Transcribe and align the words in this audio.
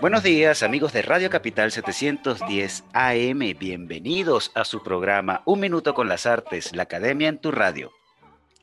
Buenos 0.00 0.22
días 0.22 0.62
amigos 0.62 0.92
de 0.94 1.02
Radio 1.02 1.28
Capital 1.28 1.70
710 1.70 2.84
AM, 2.94 3.58
bienvenidos 3.58 4.50
a 4.54 4.64
su 4.64 4.82
programa 4.82 5.42
Un 5.44 5.60
Minuto 5.60 5.92
con 5.92 6.08
las 6.08 6.24
Artes, 6.24 6.74
la 6.74 6.84
Academia 6.84 7.28
en 7.28 7.38
tu 7.38 7.50
radio. 7.50 7.92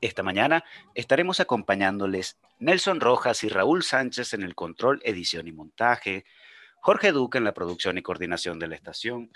Esta 0.02 0.23
mañana 0.23 0.64
estaremos 0.95 1.40
acompañándoles 1.40 2.40
Nelson 2.58 3.00
Rojas 3.00 3.44
y 3.44 3.50
Raúl 3.50 3.84
Sánchez 3.84 4.34
en 4.34 4.42
el 4.42 4.55
control, 4.55 5.00
edición 5.04 5.48
y 5.48 5.52
montaje, 5.52 6.26
Jorge 6.80 7.12
Duque 7.12 7.38
en 7.38 7.44
la 7.44 7.54
producción 7.54 8.00
y 8.00 8.02
coordinación 8.02 8.58
de 8.58 8.67
la 8.67 8.76
estación, 8.76 9.31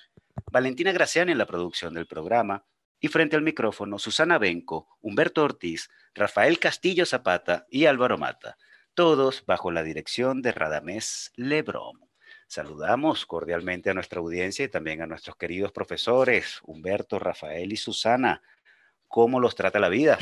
Valentina 0.52 0.92
Graciani 0.92 1.34
en 1.34 1.38
la 1.38 1.46
producción 1.46 1.94
del 1.94 2.08
programa, 2.08 2.66
y 3.00 3.08
frente 3.08 3.36
al 3.36 3.44
micrófono 3.44 4.00
Susana 4.00 4.40
Benco, 4.40 4.88
Humberto 5.02 5.44
Ortiz, 5.44 5.90
Rafael 6.16 6.58
Castillo 6.58 7.06
Zapata 7.06 7.68
y 7.70 7.86
Álvaro 7.86 8.18
Mata 8.18 8.58
todos 8.94 9.46
bajo 9.46 9.72
la 9.72 9.84
dirección 9.84 10.42
de 10.42 10.52
Radamés 10.52 11.32
Lebrón. 11.36 12.00
Saludamos 12.48 13.26
cordialmente 13.26 13.90
a 13.90 13.94
nuestra 13.94 14.20
audiencia 14.20 14.66
y 14.66 14.70
también 14.70 15.02
a 15.02 15.08
nuestros 15.08 15.38
queridos 15.38 15.72
profesores, 15.72 16.60
Humberto, 16.64 17.18
Rafael 17.18 17.72
y 17.72 17.78
Susana. 17.78 18.42
¿Cómo 19.08 19.40
los 19.40 19.56
trata 19.56 19.80
la 19.80 19.90
vida? 19.90 20.18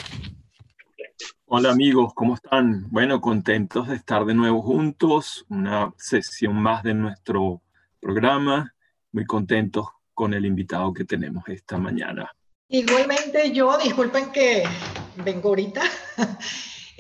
Hola 1.46 1.72
amigos, 1.72 2.14
¿cómo 2.14 2.36
están? 2.36 2.88
Bueno, 2.92 3.20
contentos 3.20 3.88
de 3.88 3.96
estar 3.96 4.24
de 4.26 4.36
nuevo 4.36 4.62
juntos, 4.62 5.46
una 5.50 5.92
sesión 5.98 6.56
más 6.56 6.84
de 6.84 6.94
nuestro 6.94 7.64
programa, 8.00 8.76
muy 9.12 9.26
contentos 9.26 9.88
con 10.14 10.34
el 10.36 10.46
invitado 10.46 10.94
que 10.94 11.06
tenemos 11.06 11.44
esta 11.48 11.78
mañana. 11.78 12.32
Igualmente 12.68 13.52
yo, 13.52 13.76
disculpen 13.80 14.32
que 14.32 14.64
vengo 15.24 15.50
ahorita, 15.50 15.82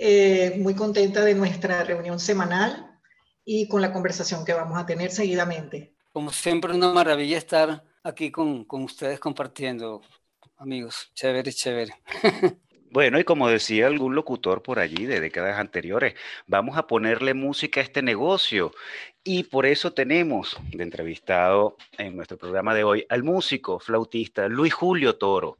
Eh, 0.02 0.56
muy 0.58 0.76
contenta 0.76 1.26
de 1.26 1.36
nuestra 1.36 1.84
reunión 1.84 2.22
semanal 2.22 2.98
y 3.44 3.68
con 3.68 3.82
la 3.82 3.92
conversación 3.92 4.46
que 4.46 4.54
vamos 4.54 4.78
a 4.78 4.86
tener 4.86 5.12
seguidamente. 5.12 5.94
Como 6.14 6.32
siempre, 6.32 6.74
una 6.74 6.94
maravilla 6.94 7.38
estar 7.38 7.84
aquí 8.04 8.32
con, 8.32 8.64
con 8.64 8.84
ustedes 8.84 9.20
compartiendo, 9.20 10.02
amigos. 10.58 11.12
Chévere, 11.14 11.52
chévere. 11.52 11.94
Bueno, 12.92 13.20
y 13.20 13.24
como 13.24 13.48
decía 13.48 13.86
algún 13.86 14.16
locutor 14.16 14.64
por 14.64 14.80
allí 14.80 15.06
de 15.06 15.20
décadas 15.20 15.60
anteriores, 15.60 16.16
vamos 16.48 16.76
a 16.76 16.88
ponerle 16.88 17.36
música 17.36 17.82
a 17.82 17.84
este 17.84 18.02
negocio. 18.02 18.72
Y 19.24 19.44
por 19.44 19.68
eso 19.68 19.94
tenemos 19.94 20.58
de 20.72 20.84
entrevistado 20.84 21.78
en 22.00 22.16
nuestro 22.16 22.40
programa 22.40 22.74
de 22.74 22.84
hoy 22.84 23.06
al 23.10 23.22
músico, 23.22 23.80
flautista 23.80 24.48
Luis 24.48 24.74
Julio 24.74 25.18
Toro. 25.18 25.60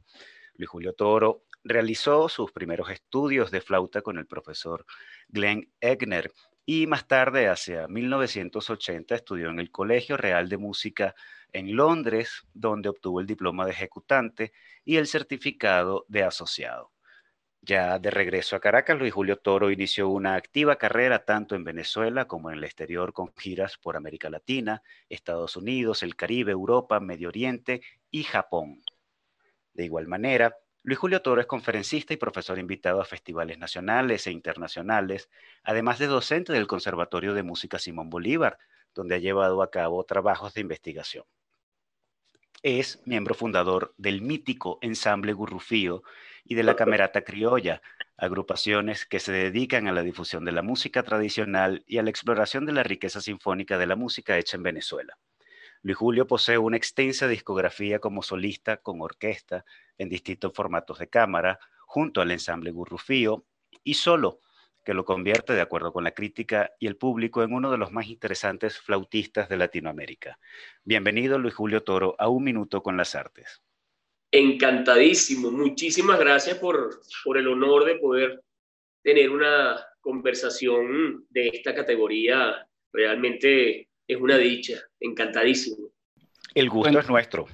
Luis 0.56 0.68
Julio 0.68 0.92
Toro 0.92 1.44
Realizó 1.62 2.28
sus 2.28 2.52
primeros 2.52 2.90
estudios 2.90 3.50
de 3.50 3.60
flauta 3.60 4.02
con 4.02 4.18
el 4.18 4.26
profesor 4.26 4.86
Glenn 5.28 5.70
Egner 5.80 6.32
y 6.72 6.86
más 6.86 7.08
tarde, 7.08 7.48
hacia 7.48 7.88
1980, 7.88 9.16
estudió 9.16 9.50
en 9.50 9.58
el 9.58 9.72
Colegio 9.72 10.16
Real 10.16 10.48
de 10.48 10.56
Música 10.56 11.16
en 11.52 11.74
Londres, 11.74 12.46
donde 12.54 12.88
obtuvo 12.88 13.20
el 13.20 13.26
diploma 13.26 13.64
de 13.64 13.72
ejecutante 13.72 14.52
y 14.84 14.96
el 14.96 15.08
certificado 15.08 16.04
de 16.08 16.22
asociado. 16.22 16.92
Ya 17.62 17.98
de 17.98 18.10
regreso 18.10 18.56
a 18.56 18.60
Caracas, 18.60 18.98
Luis 18.98 19.12
Julio 19.12 19.36
Toro 19.36 19.70
inició 19.70 20.08
una 20.08 20.34
activa 20.34 20.76
carrera 20.76 21.24
tanto 21.24 21.56
en 21.56 21.64
Venezuela 21.64 22.26
como 22.26 22.50
en 22.50 22.58
el 22.58 22.64
exterior 22.64 23.12
con 23.12 23.34
giras 23.36 23.76
por 23.76 23.96
América 23.96 24.30
Latina, 24.30 24.82
Estados 25.08 25.56
Unidos, 25.56 26.02
el 26.02 26.16
Caribe, 26.16 26.52
Europa, 26.52 27.00
Medio 27.00 27.28
Oriente 27.28 27.82
y 28.10 28.22
Japón. 28.22 28.82
De 29.74 29.84
igual 29.84 30.06
manera, 30.06 30.56
Luis 30.82 30.98
Julio 30.98 31.20
Toro 31.20 31.42
es 31.42 31.46
conferencista 31.46 32.14
y 32.14 32.16
profesor 32.16 32.58
invitado 32.58 33.02
a 33.02 33.04
festivales 33.04 33.58
nacionales 33.58 34.26
e 34.26 34.30
internacionales, 34.30 35.28
además 35.62 35.98
de 35.98 36.06
docente 36.06 36.54
del 36.54 36.66
Conservatorio 36.66 37.34
de 37.34 37.42
Música 37.42 37.78
Simón 37.78 38.08
Bolívar, 38.08 38.56
donde 38.94 39.14
ha 39.14 39.18
llevado 39.18 39.62
a 39.62 39.70
cabo 39.70 40.04
trabajos 40.04 40.54
de 40.54 40.62
investigación. 40.62 41.24
Es 42.62 43.02
miembro 43.04 43.34
fundador 43.34 43.94
del 43.98 44.22
mítico 44.22 44.78
Ensamble 44.80 45.34
Gurrufío 45.34 46.02
y 46.44 46.54
de 46.54 46.62
la 46.62 46.76
Camerata 46.76 47.24
Criolla, 47.24 47.82
agrupaciones 48.16 49.04
que 49.04 49.20
se 49.20 49.32
dedican 49.32 49.86
a 49.86 49.92
la 49.92 50.02
difusión 50.02 50.46
de 50.46 50.52
la 50.52 50.62
música 50.62 51.02
tradicional 51.02 51.84
y 51.86 51.98
a 51.98 52.02
la 52.02 52.10
exploración 52.10 52.64
de 52.64 52.72
la 52.72 52.84
riqueza 52.84 53.20
sinfónica 53.20 53.76
de 53.76 53.86
la 53.86 53.96
música 53.96 54.38
hecha 54.38 54.56
en 54.56 54.62
Venezuela. 54.62 55.18
Luis 55.82 55.96
Julio 55.96 56.26
posee 56.26 56.58
una 56.58 56.76
extensa 56.76 57.26
discografía 57.26 58.00
como 58.00 58.22
solista 58.22 58.78
con 58.78 59.00
orquesta 59.00 59.64
en 60.00 60.08
distintos 60.08 60.52
formatos 60.54 60.98
de 60.98 61.08
cámara, 61.08 61.60
junto 61.84 62.22
al 62.22 62.30
ensamble 62.30 62.70
Gurrufío 62.70 63.44
y 63.84 63.94
solo, 63.94 64.40
que 64.82 64.94
lo 64.94 65.04
convierte, 65.04 65.52
de 65.52 65.60
acuerdo 65.60 65.92
con 65.92 66.04
la 66.04 66.12
crítica 66.12 66.70
y 66.78 66.86
el 66.86 66.96
público, 66.96 67.42
en 67.42 67.52
uno 67.52 67.70
de 67.70 67.76
los 67.76 67.92
más 67.92 68.06
interesantes 68.06 68.78
flautistas 68.78 69.50
de 69.50 69.58
Latinoamérica. 69.58 70.38
Bienvenido, 70.84 71.38
Luis 71.38 71.54
Julio 71.54 71.82
Toro, 71.82 72.16
a 72.18 72.28
Un 72.28 72.44
Minuto 72.44 72.82
con 72.82 72.96
las 72.96 73.14
Artes. 73.14 73.60
Encantadísimo. 74.32 75.50
Muchísimas 75.50 76.18
gracias 76.18 76.56
por, 76.56 77.02
por 77.22 77.36
el 77.36 77.48
honor 77.48 77.84
de 77.84 77.96
poder 77.96 78.42
tener 79.02 79.28
una 79.28 79.84
conversación 80.00 81.26
de 81.28 81.48
esta 81.48 81.74
categoría 81.74 82.66
realmente 82.90 83.90
es 84.08 84.16
una 84.18 84.38
dicha, 84.38 84.80
encantadísimo. 84.98 85.90
El 86.54 86.70
gusto 86.70 86.98
es 86.98 87.08
nuestro. 87.08 87.46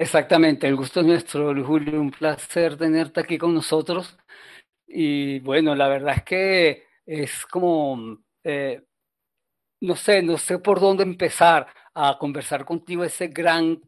Exactamente, 0.00 0.68
el 0.68 0.76
gusto 0.76 1.00
es 1.00 1.06
nuestro, 1.06 1.52
Julio, 1.64 2.00
un 2.00 2.12
placer 2.12 2.76
tenerte 2.76 3.20
aquí 3.20 3.36
con 3.36 3.52
nosotros. 3.52 4.16
Y 4.86 5.40
bueno, 5.40 5.74
la 5.74 5.88
verdad 5.88 6.16
es 6.18 6.24
que 6.24 6.84
es 7.06 7.46
como, 7.46 8.18
eh, 8.44 8.82
no 9.80 9.96
sé, 9.96 10.22
no 10.22 10.38
sé 10.38 10.58
por 10.60 10.80
dónde 10.80 11.02
empezar 11.04 11.68
a 11.94 12.18
conversar 12.18 12.64
contigo 12.64 13.04
ese 13.04 13.28
gran, 13.28 13.80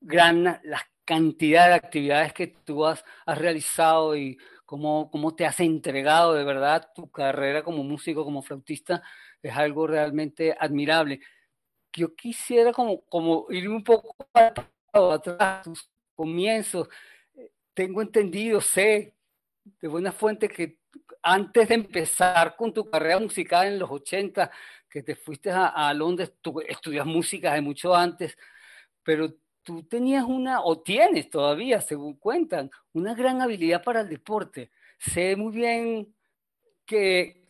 gran, 0.00 0.44
la 0.64 0.82
cantidad 1.04 1.68
de 1.68 1.74
actividades 1.74 2.32
que 2.32 2.48
tú 2.48 2.84
has, 2.86 3.04
realizado 3.26 4.16
y 4.16 4.38
cómo, 4.64 5.10
cómo 5.10 5.36
te 5.36 5.46
has 5.46 5.60
entregado 5.60 6.34
de 6.34 6.44
verdad 6.44 6.90
tu 6.94 7.10
carrera 7.10 7.62
como 7.64 7.84
músico, 7.84 8.24
como 8.24 8.42
flautista, 8.42 9.02
es 9.42 9.56
algo 9.56 9.86
realmente 9.86 10.56
admirable 10.58 11.20
yo 11.92 12.14
quisiera 12.14 12.72
como, 12.72 13.02
como 13.06 13.46
ir 13.50 13.68
un 13.68 13.82
poco 13.82 14.14
atrás, 14.96 15.64
tus 15.64 15.88
comienzos. 16.14 16.88
Tengo 17.74 18.02
entendido, 18.02 18.60
sé 18.60 19.14
de 19.80 19.88
buena 19.88 20.12
fuente 20.12 20.48
que 20.48 20.78
antes 21.22 21.68
de 21.68 21.74
empezar 21.74 22.56
con 22.56 22.72
tu 22.72 22.88
carrera 22.88 23.18
musical 23.18 23.66
en 23.66 23.78
los 23.78 23.90
80, 23.90 24.50
que 24.88 25.02
te 25.02 25.16
fuiste 25.16 25.50
a, 25.50 25.92
Londres, 25.92 26.32
tú 26.40 26.60
estudias 26.60 27.04
música 27.04 27.52
de 27.52 27.60
mucho 27.60 27.94
antes, 27.94 28.38
pero 29.02 29.34
tú 29.62 29.82
tenías 29.82 30.24
una, 30.24 30.62
o 30.62 30.80
tienes 30.80 31.28
todavía, 31.28 31.80
según 31.80 32.14
cuentan, 32.14 32.70
una 32.92 33.14
gran 33.14 33.42
habilidad 33.42 33.82
para 33.82 34.02
el 34.02 34.08
deporte. 34.08 34.70
Sé 34.98 35.36
muy 35.36 35.52
bien 35.52 36.14
que, 36.86 37.44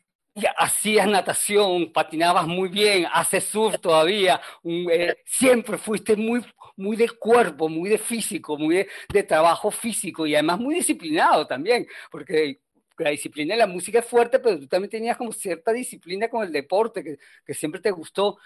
hacías 0.56 1.06
natación, 1.06 1.92
patinabas 1.92 2.46
muy 2.46 2.68
bien, 2.68 3.06
haces 3.12 3.44
surf 3.44 3.80
todavía, 3.80 4.40
eh, 4.64 5.16
siempre 5.24 5.78
fuiste 5.78 6.16
muy, 6.16 6.44
muy 6.76 6.96
de 6.96 7.08
cuerpo, 7.08 7.68
muy 7.68 7.90
de 7.90 7.98
físico, 7.98 8.56
muy 8.56 8.86
de, 9.12 9.22
trabajo 9.22 9.70
físico 9.70 10.26
y 10.26 10.34
además 10.34 10.60
muy 10.60 10.76
disciplinado 10.76 11.46
también, 11.46 11.86
porque 12.10 12.60
la 12.98 13.10
disciplina 13.10 13.54
de 13.54 13.58
la 13.58 13.66
música 13.66 13.98
es 13.98 14.06
fuerte, 14.06 14.38
pero 14.38 14.58
tú 14.58 14.66
también 14.66 14.90
tenías 14.90 15.16
como 15.16 15.32
cierta 15.32 15.72
disciplina 15.72 16.28
con 16.28 16.44
el 16.44 16.52
deporte 16.52 17.02
que, 17.02 17.18
que 17.44 17.54
siempre 17.54 17.80
te 17.80 17.90
gustó. 17.90 18.38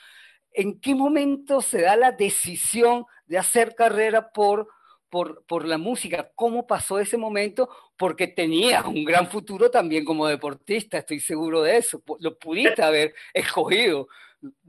¿En 0.52 0.80
qué 0.80 0.94
momento 0.94 1.60
se 1.62 1.82
da 1.82 1.96
la 1.96 2.12
decisión 2.12 3.04
de 3.26 3.38
hacer 3.38 3.74
carrera 3.74 4.30
por 4.32 4.68
por, 5.10 5.44
por 5.44 5.66
la 5.66 5.76
música. 5.76 6.30
¿Cómo 6.34 6.66
pasó 6.66 6.98
ese 6.98 7.18
momento? 7.18 7.68
Porque 7.96 8.28
tenías 8.28 8.86
un 8.86 9.04
gran 9.04 9.28
futuro 9.28 9.70
también 9.70 10.04
como 10.04 10.26
deportista, 10.26 10.98
estoy 10.98 11.20
seguro 11.20 11.62
de 11.62 11.76
eso. 11.76 12.02
Lo 12.20 12.38
pudiste 12.38 12.82
haber 12.82 13.14
escogido, 13.34 14.08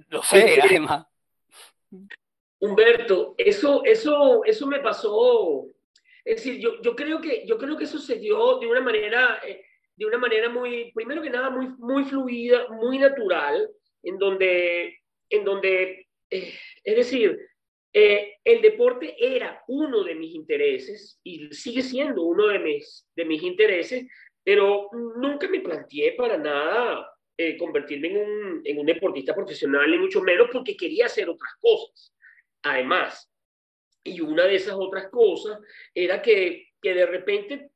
lo 0.10 0.24
sé, 0.24 0.60
además. 0.62 1.06
Humberto, 2.62 3.36
eso, 3.38 3.82
eso, 3.84 4.46
eso 4.46 4.68
me 4.68 4.80
pasó. 4.80 5.66
Es 6.24 6.38
decir, 6.38 6.60
yo, 6.60 6.82
yo, 6.82 6.96
creo 6.96 7.20
que, 7.20 7.44
yo 7.46 7.58
creo 7.58 7.76
que 7.76 7.86
sucedió 7.86 8.60
de 8.60 8.68
una 8.68 8.82
manera, 8.82 9.42
eh, 9.46 9.66
de 9.98 10.06
una 10.06 10.18
manera 10.18 10.48
muy, 10.48 10.92
primero 10.94 11.22
que 11.22 11.30
nada, 11.30 11.50
muy, 11.50 11.68
muy 11.80 12.04
fluida, 12.06 12.70
muy 12.70 12.98
natural, 12.98 13.70
en 14.04 14.18
donde, 14.18 15.00
en 15.30 15.44
donde 15.44 16.08
eh, 16.30 16.54
es 16.84 16.96
decir, 16.96 17.38
Eh, 17.94 18.38
el 18.46 18.62
deporte 18.62 19.16
era 19.20 19.62
uno 19.68 20.06
de 20.06 20.16
mis 20.16 20.34
intereses 20.34 21.20
y 21.26 21.52
sigue 21.52 21.82
siendo 21.82 22.24
uno 22.24 22.48
de 22.48 22.60
mis, 22.60 23.06
de 23.18 23.26
mis 23.26 23.44
intereses, 23.44 24.08
pero 24.46 24.88
nunca 25.18 25.50
me 25.50 25.60
planteé 25.60 26.14
para 26.14 26.38
nada 26.38 27.06
convertirme 27.60 28.08
en 28.08 28.18
un, 28.18 28.62
en 28.64 28.78
un 28.80 28.86
deportista 28.86 29.34
profesional, 29.34 29.90
ni 29.92 29.98
mucho 29.98 30.22
menos 30.22 30.48
porque 30.54 30.78
quería 30.78 31.08
hacer 31.08 31.28
otras 31.28 31.54
cosas. 31.60 32.14
Además, 32.64 33.32
y 34.04 34.22
una 34.22 34.46
de 34.46 34.56
esas 34.56 34.76
otras 34.78 35.10
cosas 35.10 35.60
era 35.94 36.22
que, 36.22 36.70
que 36.82 36.94
de 36.94 37.06
repente, 37.06 37.72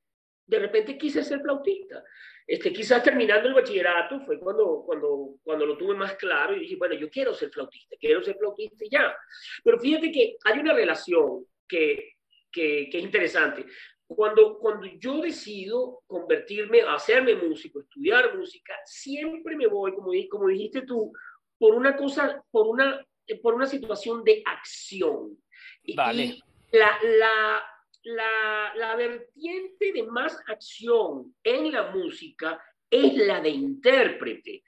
de 0.45 0.59
repente 0.59 0.97
quise 0.97 1.23
ser 1.23 1.41
flautista. 1.41 2.03
Este, 2.47 2.71
quizás 2.71 3.01
terminando 3.01 3.47
el 3.47 3.55
bachillerato 3.55 4.19
fue 4.21 4.39
cuando, 4.39 4.83
cuando, 4.85 5.37
cuando 5.43 5.65
lo 5.65 5.77
tuve 5.77 5.95
más 5.95 6.13
claro 6.13 6.55
y 6.55 6.59
dije, 6.59 6.75
bueno, 6.75 6.93
yo 6.93 7.09
quiero 7.09 7.33
ser 7.33 7.49
flautista, 7.49 7.95
quiero 7.99 8.23
ser 8.23 8.37
flautista 8.37 8.85
y 8.85 8.89
ya. 8.89 9.15
Pero 9.63 9.79
fíjate 9.79 10.11
que 10.11 10.37
hay 10.43 10.59
una 10.59 10.73
relación 10.73 11.45
que, 11.67 12.13
que, 12.51 12.87
que 12.91 12.97
es 12.99 13.03
interesante. 13.03 13.65
Cuando, 14.07 14.59
cuando 14.59 14.85
yo 14.85 15.21
decido 15.21 16.03
convertirme, 16.05 16.81
hacerme 16.81 17.33
músico, 17.35 17.81
estudiar 17.81 18.37
música, 18.37 18.75
siempre 18.85 19.55
me 19.55 19.65
voy, 19.65 19.95
como, 19.95 20.11
como 20.29 20.47
dijiste 20.47 20.83
tú, 20.83 21.11
por 21.57 21.73
una 21.73 21.95
cosa, 21.95 22.43
por 22.51 22.67
una, 22.67 23.03
por 23.41 23.53
una 23.53 23.65
situación 23.65 24.23
de 24.23 24.43
acción. 24.45 25.37
Vale. 25.95 26.23
Y 26.23 26.43
la, 26.71 26.97
la, 27.03 27.63
la, 28.03 28.73
la 28.75 28.95
vertiente 28.95 29.91
de 29.93 30.03
más 30.03 30.37
acción 30.47 31.35
en 31.43 31.71
la 31.71 31.91
música 31.91 32.61
es 32.89 33.15
la 33.15 33.41
de 33.41 33.49
intérprete. 33.49 34.63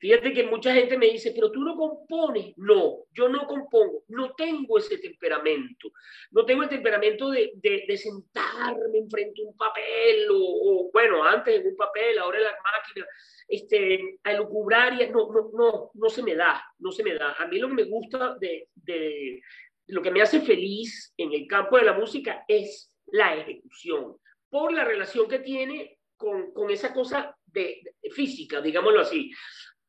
Fíjate 0.00 0.32
que 0.32 0.44
mucha 0.44 0.72
gente 0.72 0.96
me 0.96 1.10
dice, 1.10 1.32
pero 1.34 1.50
tú 1.50 1.60
no 1.60 1.76
compones. 1.76 2.54
No, 2.56 3.04
yo 3.12 3.28
no 3.28 3.46
compongo, 3.46 4.04
no 4.08 4.32
tengo 4.34 4.78
ese 4.78 4.96
temperamento. 4.96 5.92
No 6.30 6.46
tengo 6.46 6.62
el 6.62 6.70
temperamento 6.70 7.28
de, 7.28 7.52
de, 7.56 7.96
sentarme 7.98 8.98
enfrente 8.98 9.42
a 9.42 9.46
un 9.46 9.56
papel 9.58 10.26
o, 10.32 10.88
bueno, 10.90 11.22
antes 11.22 11.60
en 11.60 11.66
un 11.66 11.76
papel, 11.76 12.18
ahora 12.18 12.38
en 12.38 12.44
la 12.44 12.50
máquina, 12.50 13.06
este, 13.46 14.18
a 14.24 14.32
lucubrar 14.32 14.94
y 14.94 15.06
no, 15.10 15.30
no, 15.30 15.50
no, 15.52 15.90
no 15.92 16.08
se 16.08 16.22
me 16.22 16.34
da, 16.34 16.64
no 16.78 16.90
se 16.90 17.02
me 17.02 17.14
da. 17.14 17.34
A 17.34 17.46
mí 17.46 17.58
lo 17.58 17.68
que 17.68 17.74
me 17.74 17.84
gusta 17.84 18.36
de, 18.40 18.68
de 18.74 19.42
lo 19.88 20.00
que 20.00 20.10
me 20.10 20.22
hace 20.22 20.40
feliz 20.40 21.12
en 21.18 21.34
el 21.34 21.46
campo 21.46 21.76
de 21.76 21.84
la 21.84 21.92
música 21.92 22.42
es 22.48 22.90
la 23.12 23.36
ejecución, 23.36 24.16
por 24.48 24.72
la 24.72 24.84
relación 24.84 25.28
que 25.28 25.40
tiene 25.40 25.98
con, 26.16 26.52
con 26.52 26.70
esa 26.70 26.94
cosa 26.94 27.36
de, 27.52 27.82
física, 28.12 28.60
digámoslo 28.60 29.00
así. 29.00 29.30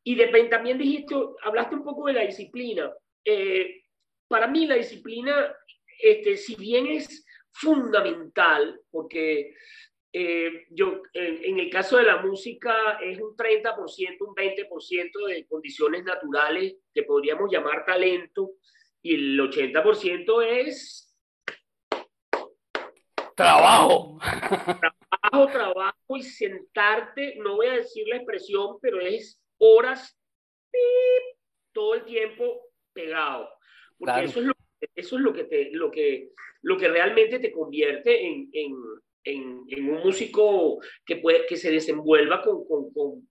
Y 0.03 0.15
de, 0.15 0.27
también 0.50 0.77
dijiste, 0.77 1.15
hablaste 1.44 1.75
un 1.75 1.83
poco 1.83 2.07
de 2.07 2.13
la 2.13 2.25
disciplina. 2.25 2.92
Eh, 3.24 3.83
para 4.27 4.48
mí 4.48 4.65
la 4.65 4.75
disciplina, 4.75 5.56
este, 6.01 6.38
si 6.38 6.56
bien 6.56 6.88
es 6.88 7.25
fundamental, 7.51 8.80
porque 8.89 9.53
eh, 10.13 10.65
yo, 10.69 11.03
en, 11.13 11.44
en, 11.45 11.59
el 11.59 11.69
caso 11.69 11.98
de 11.98 12.03
la 12.03 12.21
música 12.21 13.00
es 13.01 13.19
un 13.19 13.36
30%, 13.36 14.18
un 14.21 14.36
20% 14.36 15.27
de 15.27 15.48
condiciones 15.48 16.03
naturales 16.03 16.75
que 16.94 17.03
podríamos 17.03 17.51
llamar 17.51 17.86
talento, 17.86 18.51
y 19.03 19.15
el 19.15 19.39
80% 19.39 20.44
es 20.45 21.15
trabajo. 23.36 24.19
Trabajo, 25.21 25.51
trabajo 25.51 26.18
y 26.18 26.24
sentarte, 26.24 27.36
no 27.38 27.56
voy 27.56 27.68
a 27.68 27.74
decir 27.74 28.07
la 28.07 28.18
expresión, 28.18 28.77
pero 28.81 29.00
es 29.00 29.40
horas 29.62 30.18
¡pip! 30.72 31.38
todo 31.72 31.96
el 31.96 32.04
tiempo 32.04 32.69
pegado. 32.94 33.50
Porque 33.98 34.13
claro. 34.13 34.28
eso, 34.28 34.40
es 34.40 34.46
lo, 34.48 34.54
eso 34.96 35.16
es 35.16 35.22
lo 35.22 35.34
que, 35.34 35.44
te, 35.46 35.69
lo, 35.72 35.92
que, 35.92 36.31
lo 36.63 36.78
que 36.78 36.90
realmente 36.90 37.40
te 37.40 37.52
convierte 37.52 38.25
en, 38.25 38.50
en, 38.52 38.75
en, 39.24 39.63
en 39.68 39.90
un 39.90 40.04
músico 40.04 40.80
que, 41.06 41.18
puede, 41.18 41.46
que 41.46 41.56
se 41.56 41.72
desenvuelva 41.72 42.42
con, 42.42 42.68
con, 42.68 42.92
con 42.92 43.30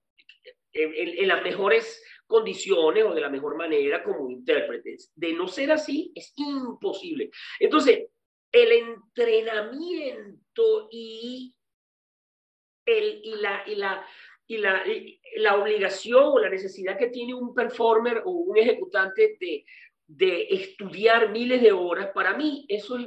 en, 0.72 0.92
en, 0.94 1.28
las 1.28 1.42
mejores 1.42 2.02
condiciones 2.26 3.04
o 3.04 3.12
de 3.12 3.20
la 3.20 3.28
mejor 3.28 3.56
manera 3.56 4.04
como 4.04 4.30
intérpretes. 4.30 5.10
De 5.14 5.32
no 5.32 5.48
ser 5.48 5.72
así, 5.72 6.12
es 6.14 6.32
imposible. 6.36 7.30
Entonces, 7.58 8.06
el 8.52 8.72
entrenamiento 8.72 10.88
y, 10.90 11.54
el, 12.86 13.20
y, 13.24 13.34
la, 13.36 13.64
y, 13.66 13.74
la, 13.74 14.06
y, 14.50 14.58
la, 14.58 14.82
la 15.36 15.56
obligación 15.56 16.24
o 16.24 16.38
la 16.38 16.50
necesidad 16.50 16.98
que 16.98 17.08
tiene 17.08 17.34
un 17.34 17.54
performer 17.54 18.22
o 18.24 18.30
un 18.30 18.56
ejecutante 18.58 19.36
de, 19.40 19.64
de 20.06 20.46
estudiar 20.50 21.30
miles 21.30 21.62
de 21.62 21.72
horas, 21.72 22.10
para 22.14 22.36
mí 22.36 22.66
eso 22.68 22.98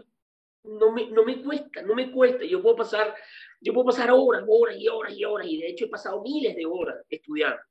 no 0.63 0.91
me, 0.91 1.09
no 1.09 1.23
me 1.23 1.41
cuesta, 1.41 1.81
no 1.81 1.95
me 1.95 2.11
cuesta. 2.11 2.45
Yo 2.45 2.61
puedo 2.61 2.77
pasar, 2.77 3.15
yo 3.61 3.73
puedo 3.73 3.87
pasar 3.87 4.09
horas, 4.11 4.43
horas 4.47 4.75
y 4.77 4.87
horas 4.87 5.13
y 5.13 5.25
horas, 5.25 5.47
y 5.47 5.59
de 5.59 5.67
hecho 5.67 5.85
he 5.85 5.89
pasado 5.89 6.21
miles 6.21 6.55
de 6.55 6.65
horas 6.65 6.97
estudiando 7.09 7.61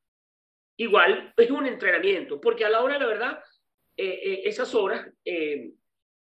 igual 0.76 1.32
es 1.36 1.50
un 1.50 1.66
entrenamiento, 1.66 2.40
porque 2.40 2.64
a 2.64 2.70
la 2.70 2.82
hora, 2.82 2.98
la 2.98 3.06
verdad, 3.06 3.38
eh, 3.96 4.20
eh, 4.22 4.42
esas 4.44 4.74
horas 4.74 5.06
eh, 5.24 5.72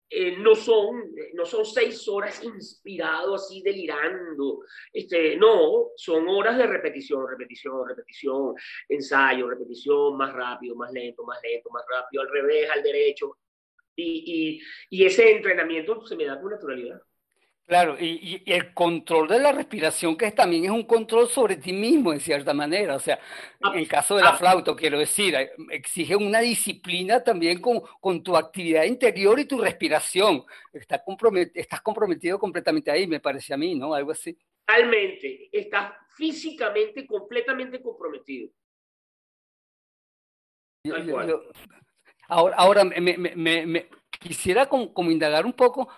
eh, 0.10 0.38
no, 0.38 0.56
son, 0.56 1.12
no 1.34 1.46
son 1.46 1.66
seis 1.66 2.08
horas 2.08 2.44
inspirado 2.44 3.36
así 3.36 3.62
delirando, 3.62 4.62
este, 4.94 5.36
no, 5.36 5.90
son 5.96 6.28
horas 6.28 6.58
de 6.58 6.68
repetición, 6.68 7.28
repetición, 7.28 7.88
repetición, 7.88 8.54
ensayo, 8.88 9.50
repetición, 9.50 10.16
más 10.16 10.34
rápido, 10.34 10.76
más 10.76 10.92
lento, 10.92 11.24
más 11.24 11.40
lento, 11.42 11.70
más 11.72 11.84
rápido, 11.90 12.22
al 12.22 12.30
revés, 12.30 12.70
al 12.70 12.84
derecho, 12.84 13.38
y, 13.96 14.60
y, 14.90 14.98
y 14.98 15.06
ese 15.06 15.32
entrenamiento 15.32 16.06
se 16.06 16.16
me 16.16 16.26
da 16.26 16.40
con 16.40 16.52
naturalidad. 16.52 17.02
Claro, 17.68 17.98
y, 18.00 18.44
y, 18.46 18.54
el 18.54 18.76
control 18.76 19.28
de 19.28 19.40
la 19.40 19.52
respiración, 19.52 20.16
que 20.16 20.32
también 20.32 20.66
es 20.66 20.70
un 20.70 20.84
control 20.84 21.28
sobre 21.28 21.58
ti 21.58 21.74
mismo, 21.74 22.14
en 22.14 22.20
cierta 22.20 22.54
manera. 22.54 22.96
O 22.96 23.00
sea, 23.00 23.20
en 23.60 23.80
el 23.80 23.88
caso 23.88 24.16
de 24.16 24.22
la 24.22 24.38
flauta, 24.38 24.76
quiero 24.76 25.00
decir, 25.00 25.34
eh, 25.34 25.52
exige 25.72 26.16
una 26.16 26.42
disciplina 26.42 27.24
también 27.24 27.60
con, 27.60 27.82
con 28.00 28.22
tu 28.22 28.38
actividad 28.38 28.84
interior 28.84 29.40
y 29.40 29.46
tu 29.46 29.60
respiración. 29.60 30.46
Estás, 30.72 31.02
compromet 31.04 31.58
estás 31.58 31.82
comprometido 31.82 32.38
completamente 32.38 32.92
ahí, 32.92 33.08
me 33.08 33.20
parece 33.20 33.56
a 33.56 33.58
mí, 33.58 33.74
¿no? 33.74 33.96
Algo 33.96 34.12
así. 34.12 34.38
Totalmente. 34.68 35.50
Estás 35.52 35.94
físicamente 36.16 37.08
completamente 37.08 37.82
comprometido. 37.82 38.52
Yo, 40.84 40.98
yo, 41.00 41.42
ahora, 42.28 42.56
ahora 42.58 42.84
me, 42.84 43.02
me, 43.02 43.36
me, 43.36 43.66
me 43.66 43.90
quisiera 44.20 44.68
como, 44.68 44.94
como 44.94 45.10
indagar 45.10 45.48
un 45.48 45.54
poco 45.54 45.90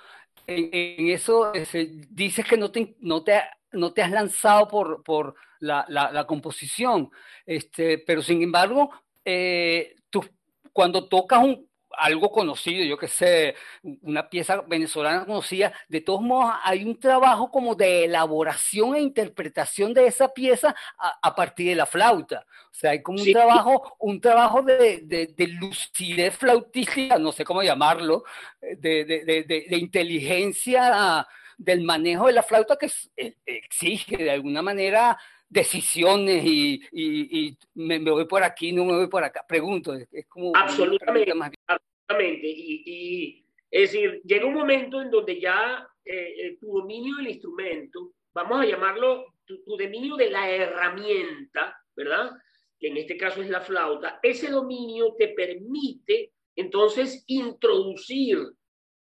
en, 0.47 1.09
eso 1.09 1.53
ese, 1.53 2.01
dices 2.09 2.45
que 2.45 2.57
no 2.57 2.71
te, 2.71 2.95
no 3.01 3.23
te, 3.23 3.41
no 3.73 3.93
te 3.93 4.01
has 4.01 4.11
lanzado 4.11 4.67
por, 4.67 5.03
por 5.03 5.35
la, 5.59 5.85
la, 5.89 6.11
la 6.11 6.25
composición, 6.25 7.11
este, 7.45 7.99
pero 7.99 8.21
sin 8.21 8.41
embargo, 8.41 8.89
eh, 9.25 9.95
tú, 10.09 10.25
cuando 10.71 11.07
tocas 11.07 11.43
un, 11.43 11.66
algo 11.97 12.31
conocido, 12.31 12.83
yo 12.85 12.97
que 12.97 13.07
sé, 13.07 13.55
una 14.01 14.29
pieza 14.29 14.61
venezolana 14.67 15.25
conocida, 15.25 15.73
de 15.89 16.01
todos 16.01 16.21
modos 16.21 16.53
hay 16.63 16.83
un 16.83 16.99
trabajo 16.99 17.51
como 17.51 17.75
de 17.75 18.05
elaboración 18.05 18.95
e 18.95 19.01
interpretación 19.01 19.93
de 19.93 20.07
esa 20.07 20.33
pieza 20.33 20.75
a, 20.97 21.19
a 21.21 21.35
partir 21.35 21.69
de 21.69 21.75
la 21.75 21.85
flauta. 21.85 22.45
O 22.71 22.73
sea, 22.73 22.91
hay 22.91 23.01
como 23.01 23.17
un 23.19 23.25
sí. 23.25 23.33
trabajo, 23.33 23.95
un 23.99 24.21
trabajo 24.21 24.61
de, 24.61 25.01
de, 25.03 25.27
de, 25.35 25.47
lucidez 25.47 26.37
flautística, 26.37 27.17
no 27.17 27.31
sé 27.31 27.43
cómo 27.43 27.63
llamarlo, 27.63 28.23
de, 28.61 29.05
de 29.05 29.77
inteligencia 29.77 31.25
del 31.57 31.81
manejo 31.81 32.27
de 32.27 32.33
la 32.33 32.43
flauta 32.43 32.77
que 32.77 32.91
eh, 33.17 33.35
exige 33.45 34.17
de 34.17 34.31
alguna 34.31 34.61
manera 34.61 35.17
decisiones 35.49 36.43
y, 36.43 36.81
y, 36.91 37.47
y 37.47 37.57
me, 37.75 37.99
me, 37.99 38.11
voy 38.11 38.25
por 38.25 38.43
aquí, 38.43 38.71
no 38.71 38.85
me 38.85 38.95
voy 38.95 39.07
por 39.07 39.23
acá. 39.23 39.45
Pregunto, 39.47 39.93
es, 39.93 40.07
es 40.11 40.25
como... 40.27 40.51
Absolutamente, 40.55 41.31
absolutamente. 41.31 42.47
Y, 42.47 42.83
y, 42.85 43.45
es 43.71 43.91
decir, 43.91 44.21
llega 44.23 44.45
un 44.45 44.53
momento 44.53 45.01
en 45.01 45.11
donde 45.11 45.39
ya 45.39 45.87
eh, 46.03 46.33
eh, 46.39 46.57
tu 46.59 46.67
dominio 46.79 47.17
del 47.17 47.29
instrumento, 47.29 48.13
vamos 48.33 48.61
a 48.61 48.65
llamarlo 48.65 49.33
tu, 49.45 49.63
tu, 49.63 49.77
dominio 49.77 50.15
de 50.15 50.29
la 50.29 50.49
herramienta, 50.49 51.77
¿verdad? 51.95 52.31
Que 52.79 52.87
en 52.87 52.97
este 52.97 53.17
caso 53.17 53.41
es 53.41 53.49
la 53.49 53.61
flauta, 53.61 54.19
ese 54.23 54.49
dominio 54.49 55.15
te 55.17 55.29
permite 55.29 56.33
entonces 56.55 57.23
introducir 57.27 58.39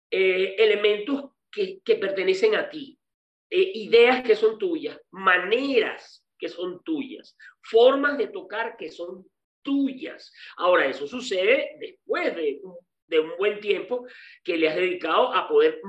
eh, 0.09 0.55
elementos 0.57 1.31
que, 1.51 1.79
que, 1.83 1.95
pertenecen 1.95 2.55
a 2.55 2.69
ti, 2.69 2.97
eh, 3.49 3.71
ideas 3.75 4.23
que 4.23 4.35
son 4.35 4.57
tuyas, 4.57 4.99
maneras 5.11 6.26
que 6.37 6.49
son 6.49 6.83
tuyas, 6.83 7.35
formas 7.61 8.17
de 8.17 8.27
tocar 8.27 8.77
que 8.77 8.91
son 8.91 9.25
tuyas. 9.61 10.33
Ahora, 10.57 10.85
eso 10.85 11.07
sucede 11.07 11.77
después 11.79 12.35
de 12.35 12.59
un, 12.63 12.75
de 13.07 13.19
un 13.19 13.31
buen 13.37 13.59
tiempo 13.59 14.05
que 14.43 14.57
le 14.57 14.69
has 14.69 14.75
dedicado 14.75 15.33
a 15.33 15.47
poder 15.47 15.81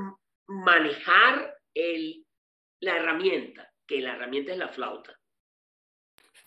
manejar 0.46 1.54
el, 1.74 2.24
la 2.80 2.96
herramienta, 2.96 3.72
que 3.86 4.00
la 4.00 4.14
herramienta 4.14 4.52
es 4.52 4.58
la 4.58 4.68
flauta. 4.68 5.18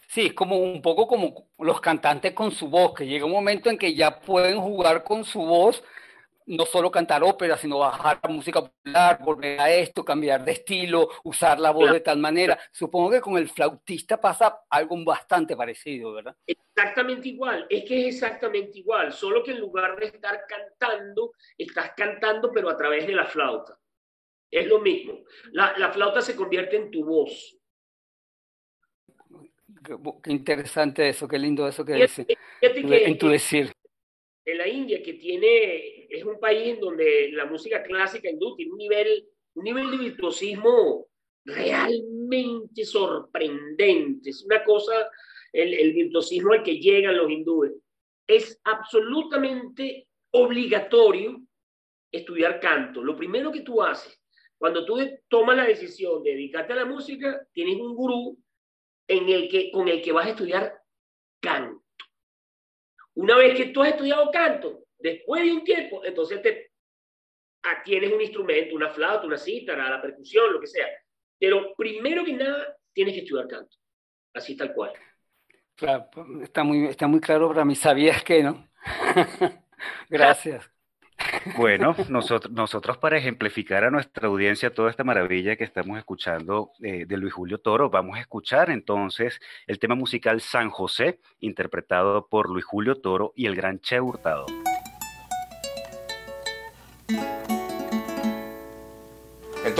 Sí, 0.07 0.25
es 0.25 0.33
como 0.33 0.57
un 0.57 0.81
poco 0.81 1.07
como 1.07 1.47
los 1.59 1.79
cantantes 1.79 2.33
con 2.33 2.51
su 2.51 2.67
voz, 2.67 2.93
que 2.93 3.07
llega 3.07 3.25
un 3.25 3.31
momento 3.31 3.69
en 3.69 3.77
que 3.77 3.95
ya 3.95 4.19
pueden 4.19 4.59
jugar 4.59 5.05
con 5.05 5.23
su 5.23 5.39
voz 5.39 5.81
no 6.47 6.65
solo 6.65 6.91
cantar 6.91 7.23
ópera, 7.23 7.57
sino 7.57 7.79
bajar 7.79 8.19
música 8.29 8.61
popular, 8.61 9.19
volver 9.23 9.59
a 9.59 9.71
esto, 9.71 10.03
cambiar 10.03 10.43
de 10.43 10.53
estilo, 10.53 11.09
usar 11.23 11.59
la 11.59 11.71
voz 11.71 11.91
de 11.91 11.99
tal 11.99 12.17
manera. 12.19 12.59
Supongo 12.71 13.11
que 13.11 13.21
con 13.21 13.37
el 13.37 13.49
flautista 13.49 14.19
pasa 14.19 14.61
algo 14.69 14.95
bastante 15.03 15.55
parecido, 15.55 16.13
¿verdad? 16.13 16.35
Exactamente 16.45 17.29
igual, 17.29 17.65
es 17.69 17.85
que 17.85 18.07
es 18.07 18.15
exactamente 18.15 18.79
igual, 18.79 19.13
solo 19.13 19.43
que 19.43 19.51
en 19.51 19.59
lugar 19.59 19.97
de 19.99 20.07
estar 20.07 20.45
cantando, 20.47 21.33
estás 21.57 21.91
cantando 21.95 22.51
pero 22.51 22.69
a 22.69 22.77
través 22.77 23.07
de 23.07 23.13
la 23.13 23.25
flauta. 23.25 23.77
Es 24.49 24.67
lo 24.67 24.79
mismo. 24.79 25.23
La, 25.53 25.77
la 25.77 25.91
flauta 25.91 26.21
se 26.21 26.35
convierte 26.35 26.75
en 26.75 26.91
tu 26.91 27.05
voz. 27.05 27.57
Qué, 29.83 30.31
interesante 30.31 31.09
eso, 31.09 31.27
qué 31.27 31.39
lindo 31.39 31.67
eso 31.67 31.85
que 31.85 31.93
dice. 31.93 32.27
en 32.61 33.17
tu 33.17 33.29
decir. 33.29 33.71
En 34.45 34.57
la 34.57 34.67
India, 34.67 35.01
que 35.01 35.13
tiene, 35.13 36.00
es 36.11 36.25
un 36.25 36.39
país 36.39 36.75
en 36.75 36.81
donde 36.81 37.29
la 37.31 37.45
música 37.45 37.81
clásica 37.81 38.29
hindú 38.29 38.55
tiene 38.55 38.73
un 38.73 38.77
nivel, 38.77 39.25
un 39.53 39.63
nivel 39.63 39.91
de 39.91 39.97
virtuosismo 39.97 41.07
realmente 41.45 42.83
sorprendente. 42.83 44.29
Es 44.29 44.43
una 44.43 44.63
cosa, 44.63 45.09
el, 45.53 45.73
el 45.73 45.93
virtuosismo 45.93 46.51
al 46.51 46.63
que 46.63 46.79
llegan 46.79 47.15
los 47.15 47.29
hindúes. 47.29 47.71
Es 48.27 48.59
absolutamente 48.65 50.07
obligatorio 50.31 51.41
estudiar 52.11 52.59
canto. 52.59 53.01
Lo 53.01 53.15
primero 53.15 53.51
que 53.51 53.61
tú 53.61 53.81
haces, 53.81 54.21
cuando 54.57 54.85
tú 54.85 54.99
tomas 55.29 55.55
la 55.55 55.65
decisión 55.65 56.21
de 56.23 56.31
dedicarte 56.31 56.73
a 56.73 56.77
la 56.77 56.85
música, 56.85 57.47
tienes 57.53 57.77
un 57.77 57.95
gurú 57.95 58.37
en 59.07 59.29
el 59.29 59.49
que, 59.49 59.71
con 59.71 59.87
el 59.87 60.01
que 60.01 60.11
vas 60.11 60.27
a 60.27 60.31
estudiar 60.31 60.73
canto. 61.39 61.81
Una 63.13 63.37
vez 63.37 63.55
que 63.55 63.67
tú 63.67 63.81
has 63.81 63.89
estudiado 63.89 64.29
canto, 64.29 64.83
después 65.01 65.43
de 65.43 65.51
un 65.53 65.63
tiempo, 65.63 66.03
entonces 66.03 66.41
te 66.41 66.71
tienes 67.83 68.11
un 68.11 68.21
instrumento, 68.21 68.75
una 68.75 68.89
flauta, 68.89 69.25
una 69.25 69.37
cítara, 69.37 69.89
la 69.89 70.01
percusión, 70.01 70.51
lo 70.51 70.59
que 70.59 70.67
sea. 70.67 70.87
Pero 71.39 71.73
primero 71.75 72.23
que 72.23 72.33
nada, 72.33 72.75
tienes 72.93 73.13
que 73.13 73.21
estudiar 73.21 73.47
canto. 73.47 73.75
Así 74.33 74.55
tal 74.55 74.73
cual. 74.73 74.91
Claro, 75.75 76.09
está 76.41 76.63
muy, 76.63 76.85
está 76.85 77.07
muy 77.07 77.19
claro 77.19 77.49
para 77.49 77.65
mí. 77.65 77.75
¿Sabías 77.75 78.23
que 78.23 78.43
no? 78.43 78.67
Gracias. 80.09 80.69
Bueno, 81.57 81.95
nosotros, 82.09 82.51
nosotros 82.53 82.97
para 82.97 83.17
ejemplificar 83.17 83.83
a 83.83 83.91
nuestra 83.91 84.27
audiencia 84.27 84.73
toda 84.73 84.89
esta 84.89 85.03
maravilla 85.03 85.55
que 85.55 85.63
estamos 85.63 85.97
escuchando 85.97 86.71
eh, 86.81 87.05
de 87.05 87.17
Luis 87.17 87.33
Julio 87.33 87.59
Toro, 87.59 87.89
vamos 87.89 88.17
a 88.17 88.21
escuchar 88.21 88.69
entonces 88.69 89.39
el 89.67 89.79
tema 89.79 89.95
musical 89.95 90.41
San 90.41 90.69
José, 90.69 91.19
interpretado 91.39 92.27
por 92.27 92.49
Luis 92.49 92.65
Julio 92.65 92.95
Toro 92.95 93.33
y 93.35 93.45
el 93.45 93.55
gran 93.55 93.79
Che 93.79 93.99
Hurtado. 93.99 94.45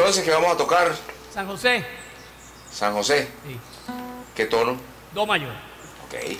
Entonces, 0.01 0.25
¿qué 0.25 0.31
vamos 0.31 0.51
a 0.51 0.58
tocar? 0.58 0.96
San 1.31 1.46
José. 1.46 1.86
San 2.72 2.91
José. 2.91 3.27
Sí. 3.46 3.60
¿Qué 4.36 4.48
tono? 4.48 4.75
Do 5.13 5.27
mayor. 5.27 5.51
Ok. 6.08 6.38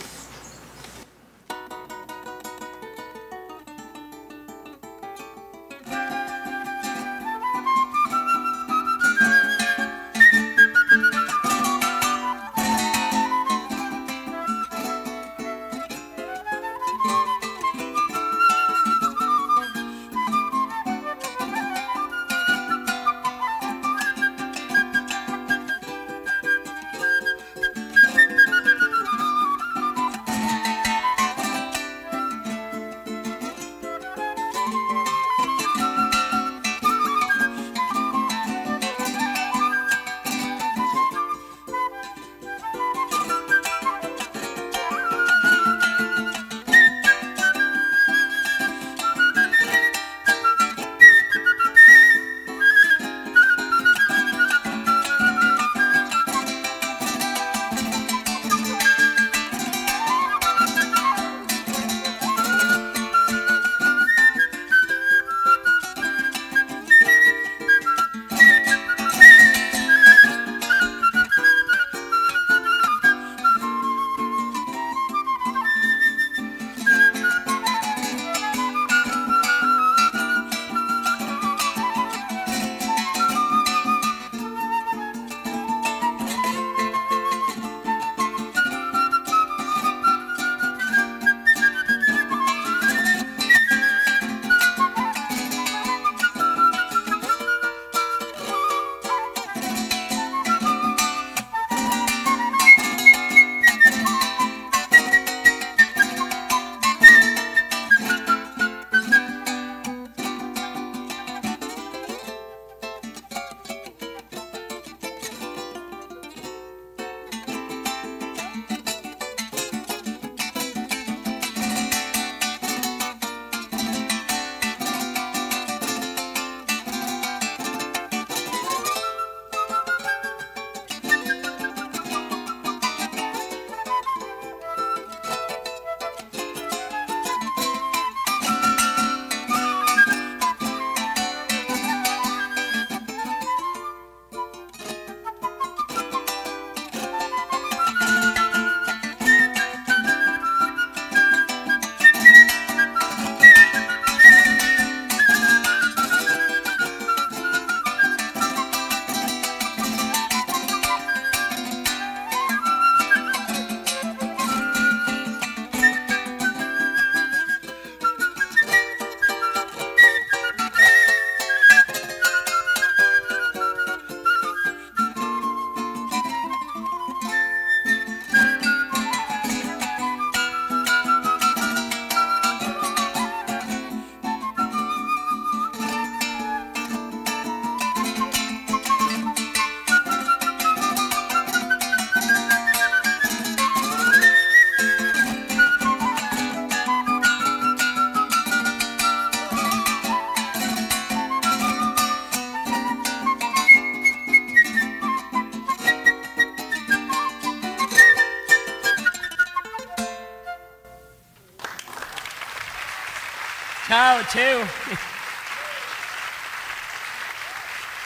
Chao, 213.92 214.22
Cheo. 214.32 214.60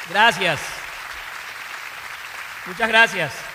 Gracias. 0.10 0.60
Muchas 2.65 2.89
gracias. 2.89 3.46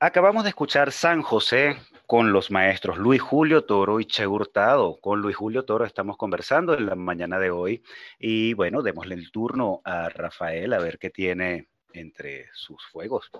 Acabamos 0.00 0.44
de 0.44 0.48
escuchar 0.48 0.90
San 0.90 1.20
José 1.20 1.76
con 2.06 2.32
los 2.32 2.50
maestros 2.50 2.96
Luis 2.96 3.20
Julio 3.20 3.64
Toro 3.64 4.00
y 4.00 4.06
Che 4.06 4.26
Hurtado. 4.26 4.98
Con 5.02 5.20
Luis 5.20 5.36
Julio 5.36 5.66
Toro 5.66 5.84
estamos 5.84 6.16
conversando 6.16 6.72
en 6.72 6.86
la 6.86 6.94
mañana 6.94 7.38
de 7.38 7.50
hoy 7.50 7.82
y 8.18 8.54
bueno, 8.54 8.80
démosle 8.80 9.16
el 9.16 9.30
turno 9.30 9.82
a 9.84 10.08
Rafael 10.08 10.72
a 10.72 10.78
ver 10.78 10.98
qué 10.98 11.10
tiene 11.10 11.68
entre 11.92 12.46
sus 12.54 12.82
fuegos. 12.86 13.30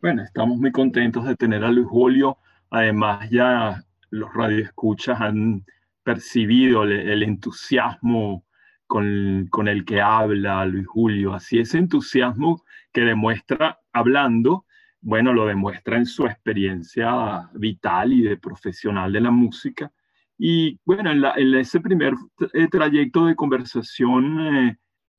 Bueno, 0.00 0.22
estamos 0.22 0.56
muy 0.56 0.70
contentos 0.70 1.24
de 1.24 1.34
tener 1.34 1.64
a 1.64 1.72
Luis 1.72 1.88
Julio. 1.88 2.38
Además, 2.70 3.28
ya 3.28 3.84
los 4.12 4.32
radioescuchas 4.32 5.20
han 5.20 5.64
percibido 6.04 6.84
el, 6.84 7.22
entusiasmo 7.22 8.44
con, 8.86 9.48
con, 9.50 9.68
el 9.68 9.84
que 9.84 10.00
habla 10.00 10.64
Luis 10.64 10.86
Julio. 10.86 11.34
Así 11.34 11.58
ese 11.58 11.78
entusiasmo 11.78 12.62
que 12.92 13.02
demuestra 13.02 13.80
hablando 13.92 14.64
bueno, 15.02 15.32
lo 15.32 15.46
demuestra 15.46 15.96
en 15.96 16.06
su 16.06 16.24
experiencia 16.26 17.50
vital 17.54 18.12
y 18.12 18.22
de 18.22 18.36
profesional 18.36 19.12
de 19.12 19.20
la 19.20 19.32
música. 19.32 19.92
Y 20.38 20.78
bueno, 20.84 21.10
en, 21.36 21.54
ese 21.54 21.80
primer 21.80 22.14
eh, 22.54 22.68
trayecto 22.68 23.26
de 23.26 23.34
conversación, 23.34 24.40
eh, 24.40 24.78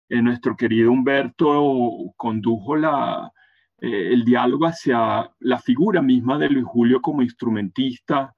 eh, 0.10 0.22
nuestro 0.22 0.56
querido 0.56 0.92
Humberto 0.92 2.14
condujo 2.16 2.78
la, 2.78 3.30
el 3.80 4.24
diálogo 4.24 4.68
hacia 4.68 5.30
la 5.40 5.60
figura 5.60 6.02
misma 6.02 6.38
de 6.38 6.50
Luis 6.50 6.66
Julio 6.66 7.02
como 7.02 7.22
instrumentista, 7.22 8.34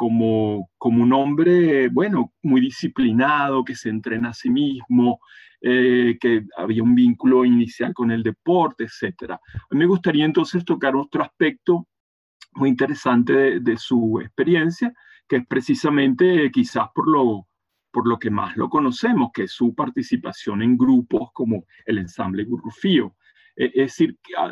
como, 0.00 0.70
como 0.78 1.02
un 1.02 1.12
hombre, 1.12 1.90
bueno, 1.90 2.32
muy 2.42 2.62
disciplinado, 2.62 3.62
que 3.62 3.74
se 3.74 3.90
entrena 3.90 4.30
a 4.30 4.32
sí 4.32 4.48
mismo, 4.48 5.20
eh, 5.60 6.16
que 6.18 6.46
había 6.56 6.82
un 6.82 6.94
vínculo 6.94 7.44
inicial 7.44 7.92
con 7.92 8.10
el 8.10 8.22
deporte, 8.22 8.84
etc. 8.84 9.32
A 9.32 9.38
mí 9.72 9.78
me 9.80 9.84
gustaría 9.84 10.24
entonces 10.24 10.64
tocar 10.64 10.96
otro 10.96 11.22
aspecto 11.22 11.86
muy 12.52 12.70
interesante 12.70 13.60
de, 13.60 13.76
su 13.76 14.18
experiencia, 14.22 14.90
que 15.28 15.36
es 15.36 15.46
precisamente 15.46 16.50
quizás 16.50 16.88
por 16.94 17.06
lo, 17.06 17.46
por 17.90 18.08
lo 18.08 18.18
que 18.18 18.30
más 18.30 18.56
lo 18.56 18.70
conocemos, 18.70 19.32
que 19.34 19.42
es 19.42 19.52
su 19.52 19.74
participación 19.74 20.62
en 20.62 20.78
grupos 20.78 21.28
como 21.34 21.66
el 21.84 21.98
ensamble 21.98 22.44
Gurrufío. 22.44 23.16
E, 23.54 23.66
es 23.66 23.98
decir, 23.98 24.18
ah, 24.38 24.50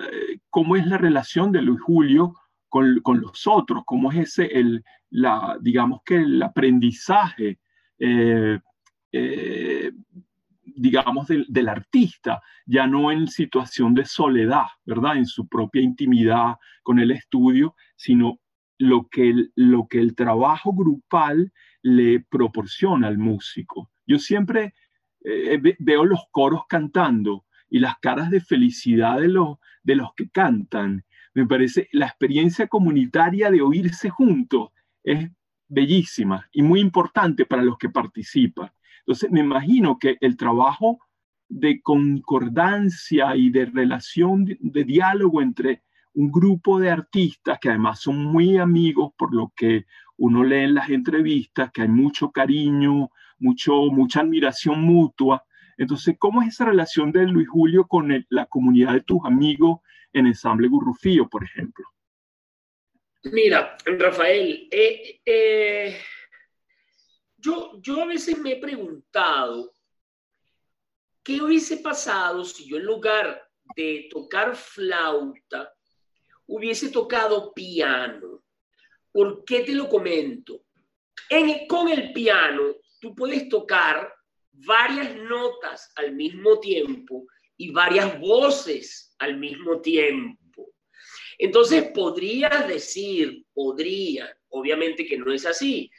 cómo 0.50 0.76
es 0.76 0.86
la 0.86 0.98
relación 0.98 1.52
de 1.52 1.62
Luis 1.62 1.80
Julio 1.80 2.34
con, 2.68 3.00
con 3.00 3.20
los 3.20 3.46
otros, 3.46 3.82
cómo 3.86 4.10
es 4.12 4.18
ese, 4.18 4.46
el, 4.46 4.84
la, 5.10 5.56
digamos 5.60 6.00
que 6.04 6.16
el 6.16 6.42
aprendizaje 6.42 7.58
eh, 7.98 8.58
eh, 9.12 9.90
digamos, 10.76 11.26
del, 11.26 11.68
artista, 11.68 12.40
ya 12.66 12.86
no 12.86 13.10
en 13.10 13.26
situación 13.26 13.94
de 13.94 14.04
soledad, 14.04 14.66
¿verdad? 14.84 15.16
En 15.16 15.26
su 15.26 15.48
propia 15.48 15.82
intimidad 15.82 16.56
con 16.82 16.98
el 16.98 17.10
estudio, 17.10 17.74
sino 17.96 18.40
lo 18.78 19.08
que 19.08 19.30
el, 19.30 19.52
lo 19.56 19.88
que 19.88 19.98
el 19.98 20.14
trabajo 20.14 20.72
grupal 20.72 21.52
le 21.82 22.20
proporciona 22.20 23.08
al 23.08 23.18
músico. 23.18 23.90
Yo 24.06 24.18
siempre 24.18 24.74
eh, 25.24 25.60
veo 25.78 26.04
los 26.04 26.20
coros 26.30 26.62
cantando 26.68 27.44
y 27.68 27.80
las 27.80 27.98
caras 27.98 28.30
de 28.30 28.40
felicidad 28.40 29.18
de 29.20 29.28
los, 29.28 29.58
de 29.82 29.96
los 29.96 30.14
que 30.14 30.28
cantan. 30.30 31.04
Me 31.38 31.46
parece 31.46 31.88
la 31.92 32.06
experiencia 32.06 32.66
comunitaria 32.66 33.48
de 33.48 33.62
oírse 33.62 34.10
juntos 34.10 34.70
es 35.04 35.30
bellísima 35.68 36.48
y 36.50 36.62
muy 36.62 36.80
importante 36.80 37.46
para 37.46 37.62
los 37.62 37.78
que 37.78 37.88
participan. 37.88 38.72
Entonces, 39.02 39.30
me 39.30 39.38
imagino 39.38 40.00
que 40.00 40.16
el 40.20 40.36
trabajo 40.36 40.98
de 41.48 41.80
concordancia 41.80 43.36
y 43.36 43.50
de 43.50 43.66
relación, 43.66 44.46
de, 44.46 44.82
diálogo 44.82 45.40
entre 45.40 45.84
un 46.12 46.32
grupo 46.32 46.80
de 46.80 46.90
artistas 46.90 47.60
que 47.60 47.68
además 47.68 48.00
son 48.00 48.24
muy 48.24 48.56
amigos 48.56 49.12
por 49.16 49.32
lo 49.32 49.52
que 49.54 49.86
uno 50.16 50.42
lee 50.42 50.64
en 50.64 50.74
las 50.74 50.90
entrevistas, 50.90 51.70
que 51.70 51.82
hay 51.82 51.88
mucho 51.88 52.32
cariño, 52.32 53.12
mucho, 53.38 53.74
mucha 53.92 54.22
admiración 54.22 54.82
mutua. 54.82 55.44
Entonces, 55.76 56.16
¿cómo 56.18 56.42
es 56.42 56.48
esa 56.48 56.64
relación 56.64 57.12
de 57.12 57.28
Luis 57.28 57.48
Julio 57.48 57.86
con 57.86 58.26
la 58.28 58.46
comunidad 58.46 58.94
de 58.94 59.02
tus 59.02 59.24
amigos 59.24 59.82
en 60.12 60.26
Ensamble 60.26 60.68
Gurrufío, 60.68 61.28
por 61.28 61.44
ejemplo? 61.44 61.84
Mira, 63.24 63.76
Rafael, 63.84 64.68
eh, 64.70 65.20
eh 65.24 66.00
yo, 67.36 67.80
yo 67.80 68.02
a 68.02 68.06
veces 68.06 68.38
me 68.38 68.52
he 68.52 68.56
preguntado, 68.60 69.72
¿qué 71.22 71.40
hubiese 71.40 71.78
pasado 71.78 72.44
si 72.44 72.68
yo 72.68 72.76
en 72.76 72.84
lugar 72.84 73.48
de 73.76 74.08
tocar 74.10 74.56
flauta 74.56 75.72
hubiese 76.46 76.90
tocado 76.90 77.52
piano? 77.52 78.42
¿Por 79.12 79.44
qué 79.44 79.60
te 79.60 79.72
lo 79.72 79.88
comento? 79.88 80.64
En, 81.30 81.66
con 81.66 81.88
el 81.88 82.12
piano 82.12 82.74
tú 83.00 83.14
puedes 83.14 83.48
tocar 83.48 84.12
varias 84.50 85.14
notas 85.16 85.92
al 85.96 86.14
mismo 86.14 86.58
tiempo 86.58 87.26
y 87.58 87.70
varias 87.70 88.18
voces 88.18 89.14
al 89.18 89.36
mismo 89.36 89.82
tiempo. 89.82 90.72
Entonces 91.36 91.90
podrías 91.92 92.66
decir, 92.66 93.44
podría, 93.52 94.34
obviamente 94.48 95.04
que 95.04 95.18
no 95.18 95.32
es 95.32 95.44
así, 95.44 95.90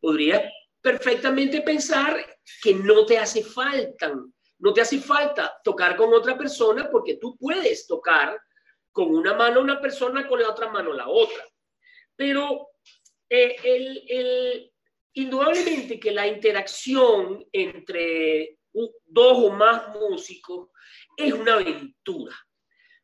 podrías 0.00 0.42
perfectamente 0.80 1.60
pensar 1.60 2.16
que 2.62 2.74
no 2.74 3.06
te 3.06 3.18
hace 3.18 3.44
falta, 3.44 4.12
no 4.58 4.72
te 4.72 4.80
hace 4.80 4.98
falta 4.98 5.54
tocar 5.62 5.96
con 5.96 6.12
otra 6.12 6.36
persona 6.36 6.90
porque 6.90 7.16
tú 7.16 7.36
puedes 7.36 7.86
tocar 7.86 8.36
con 8.90 9.14
una 9.14 9.34
mano 9.34 9.60
una 9.60 9.80
persona, 9.80 10.26
con 10.26 10.40
la 10.40 10.50
otra 10.50 10.70
mano 10.70 10.92
la 10.92 11.08
otra. 11.08 11.44
Pero 12.16 12.68
eh, 13.28 13.56
el, 13.64 14.70
indudablemente 15.14 15.98
que 15.98 16.10
la 16.10 16.26
interacción 16.26 17.46
entre 17.52 18.58
dos 18.72 19.38
o 19.38 19.50
más 19.50 19.88
músicos 19.88 20.70
es 21.16 21.32
una 21.32 21.54
aventura, 21.54 22.34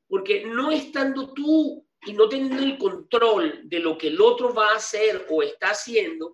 porque 0.08 0.44
no 0.46 0.70
estando 0.70 1.32
tú 1.32 1.86
y 2.06 2.12
no 2.12 2.28
teniendo 2.28 2.62
el 2.62 2.78
control 2.78 3.62
de 3.64 3.80
lo 3.80 3.98
que 3.98 4.08
el 4.08 4.20
otro 4.20 4.54
va 4.54 4.72
a 4.72 4.76
hacer 4.76 5.26
o 5.28 5.42
está 5.42 5.70
haciendo, 5.70 6.32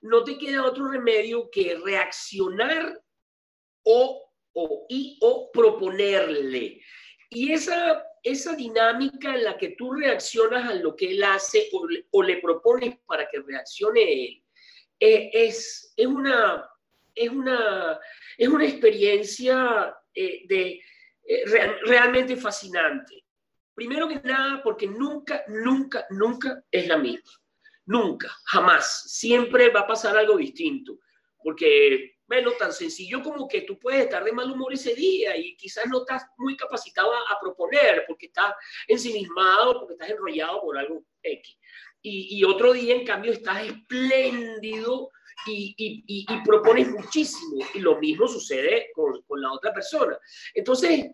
no 0.00 0.24
te 0.24 0.36
queda 0.36 0.64
otro 0.64 0.88
remedio 0.88 1.48
que 1.50 1.78
reaccionar 1.84 3.00
o, 3.84 4.30
o, 4.52 4.86
y, 4.88 5.18
o 5.20 5.50
proponerle. 5.52 6.80
Y 7.30 7.52
esa, 7.52 8.02
esa 8.22 8.54
dinámica 8.54 9.34
en 9.34 9.44
la 9.44 9.56
que 9.56 9.70
tú 9.70 9.92
reaccionas 9.92 10.68
a 10.68 10.74
lo 10.74 10.94
que 10.96 11.10
él 11.12 11.24
hace 11.24 11.68
o, 12.10 12.22
le 12.22 12.36
propones 12.38 12.98
para 13.06 13.28
que 13.28 13.40
reaccione 13.40 14.24
él, 14.24 14.44
eh, 15.00 15.30
es, 15.32 15.92
es, 15.96 16.06
una, 16.06 16.68
es, 17.14 17.30
una, 17.30 17.98
es 18.38 18.48
una 18.48 18.64
experiencia 18.64 19.96
eh, 20.14 20.42
de, 20.46 20.82
eh, 21.34 21.76
realmente 21.84 22.36
fascinante. 22.36 23.24
Primero 23.74 24.08
que 24.08 24.20
nada, 24.22 24.62
porque 24.62 24.86
nunca, 24.86 25.44
nunca, 25.48 26.06
nunca 26.10 26.62
es 26.70 26.86
la 26.86 26.98
misma. 26.98 27.30
Nunca, 27.86 28.30
jamás. 28.44 29.10
Siempre 29.10 29.70
va 29.70 29.80
a 29.80 29.86
pasar 29.86 30.16
algo 30.16 30.36
distinto. 30.36 30.98
Porque, 31.42 32.16
bueno, 32.26 32.52
tan 32.52 32.72
sencillo 32.72 33.22
como 33.22 33.48
que 33.48 33.62
tú 33.62 33.78
puedes 33.78 34.02
estar 34.02 34.22
de 34.22 34.32
mal 34.32 34.50
humor 34.50 34.72
ese 34.72 34.94
día 34.94 35.36
y 35.36 35.56
quizás 35.56 35.86
no 35.88 36.00
estás 36.00 36.24
muy 36.36 36.56
capacitado 36.56 37.12
a, 37.12 37.38
proponer 37.40 38.04
porque 38.06 38.26
estás 38.26 38.54
ensimismado, 38.86 39.80
porque 39.80 39.94
estás 39.94 40.10
enrollado 40.10 40.60
por 40.60 40.78
algo 40.78 41.04
X. 41.22 41.58
Y, 42.04 42.42
otro 42.44 42.72
día, 42.72 42.96
en 42.96 43.06
cambio, 43.06 43.30
estás 43.32 43.64
espléndido 43.64 45.10
y, 45.46 46.26
propones 46.44 46.90
muchísimo. 46.90 47.64
Y 47.74 47.78
lo 47.78 47.98
mismo 47.98 48.26
sucede 48.26 48.90
con, 48.94 49.22
la 49.40 49.52
otra 49.52 49.72
persona. 49.72 50.18
Entonces, 50.52 51.12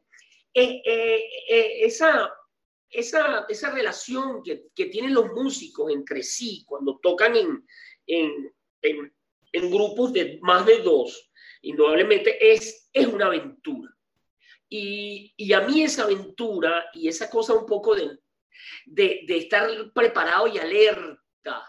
eh, 0.54 0.82
eh, 0.84 1.30
eh, 1.48 1.84
esa, 1.84 2.32
esa, 2.90 3.46
esa 3.48 3.70
relación 3.70 4.42
que, 4.42 4.66
que, 4.74 4.86
tienen 4.86 5.14
los 5.14 5.32
músicos 5.32 5.92
entre 5.92 6.22
sí 6.22 6.64
cuando 6.66 6.98
tocan 7.02 7.36
en, 7.36 7.66
en, 8.06 8.52
en, 8.82 9.70
grupos 9.70 10.12
de 10.12 10.38
más 10.42 10.64
de 10.66 10.80
dos, 10.80 11.30
indudablemente 11.62 12.52
es, 12.52 12.88
es 12.92 13.06
una 13.06 13.26
aventura. 13.26 13.94
Y, 14.68 15.32
y, 15.36 15.52
a 15.52 15.60
mí 15.60 15.82
esa 15.82 16.04
aventura 16.04 16.90
y 16.92 17.08
esa 17.08 17.30
cosa 17.30 17.54
un 17.54 17.66
poco 17.66 17.94
de, 17.94 18.18
de, 18.86 19.20
de 19.26 19.36
estar 19.36 19.68
preparado 19.94 20.46
y 20.46 20.58
alerta 20.58 21.64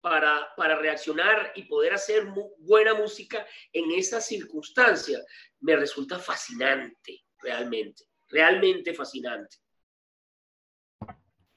para, 0.00 0.54
para, 0.56 0.76
reaccionar 0.76 1.52
y 1.54 1.64
poder 1.64 1.94
hacer 1.94 2.26
buena 2.58 2.94
música 2.94 3.46
en 3.72 3.90
esas 3.92 4.26
circunstancias 4.26 5.24
me 5.60 5.76
resulta 5.76 6.18
fascinante, 6.18 7.25
realmente, 7.42 8.04
realmente 8.28 8.94
fascinante. 8.94 9.56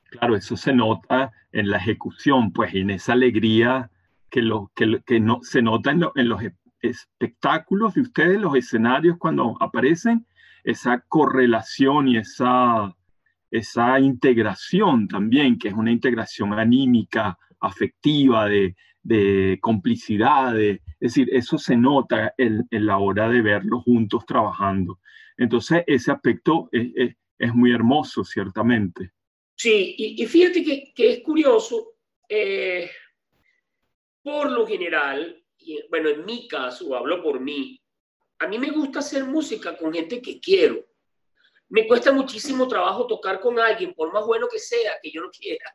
Claro, 0.09 0.35
eso 0.35 0.57
se 0.57 0.73
nota 0.73 1.31
en 1.51 1.69
la 1.69 1.77
ejecución, 1.77 2.51
pues 2.51 2.73
en 2.73 2.89
esa 2.89 3.13
alegría 3.13 3.91
que, 4.29 4.41
lo, 4.41 4.71
que, 4.75 5.01
que 5.05 5.19
no, 5.19 5.39
se 5.43 5.61
nota 5.61 5.91
en, 5.91 6.03
en 6.15 6.29
los 6.29 6.41
espectáculos 6.81 7.93
de 7.93 8.01
ustedes, 8.01 8.39
los 8.39 8.55
escenarios 8.55 9.17
cuando 9.17 9.55
aparecen, 9.59 10.25
esa 10.63 10.99
correlación 11.07 12.07
y 12.07 12.17
esa, 12.17 12.95
esa 13.51 13.99
integración 13.99 15.07
también, 15.07 15.57
que 15.57 15.69
es 15.69 15.73
una 15.73 15.91
integración 15.91 16.53
anímica, 16.53 17.37
afectiva, 17.59 18.47
de, 18.47 18.75
de 19.03 19.57
complicidad, 19.61 20.53
de, 20.53 20.81
es 20.99 21.13
decir, 21.13 21.29
eso 21.31 21.57
se 21.57 21.75
nota 21.75 22.33
en, 22.37 22.67
en, 22.69 22.85
la 22.85 22.97
hora 22.97 23.29
de 23.29 23.41
verlos 23.41 23.83
juntos 23.83 24.25
trabajando. 24.25 24.99
Entonces, 25.39 25.83
ese 25.87 26.11
aspecto 26.11 26.69
es, 26.71 27.53
muy 27.53 27.71
hermoso, 27.71 28.23
ciertamente. 28.23 29.13
Sí, 29.55 29.95
y, 29.97 30.25
fíjate 30.25 30.63
que, 30.63 30.93
es 30.95 31.21
curioso, 31.21 31.93
eh, 32.27 32.89
por 34.21 34.51
lo 34.51 34.67
general, 34.67 35.41
y 35.57 35.79
bueno, 35.89 36.09
en 36.09 36.25
mi 36.25 36.47
caso, 36.47 36.95
hablo 36.95 37.23
por 37.23 37.39
mí, 37.39 37.81
a 38.39 38.47
mí 38.47 38.59
me 38.59 38.71
gusta 38.71 38.99
hacer 38.99 39.23
música 39.23 39.77
con 39.77 39.93
gente 39.93 40.21
que 40.21 40.39
quiero. 40.39 40.85
Me 41.69 41.87
cuesta 41.87 42.11
muchísimo 42.11 42.67
trabajo 42.67 43.07
tocar 43.07 43.39
con 43.39 43.59
alguien, 43.59 43.93
por 43.93 44.11
más 44.11 44.25
bueno 44.25 44.47
que 44.51 44.59
sea, 44.59 44.93
que 45.01 45.11
yo 45.11 45.21
no 45.21 45.29
quiera. 45.29 45.73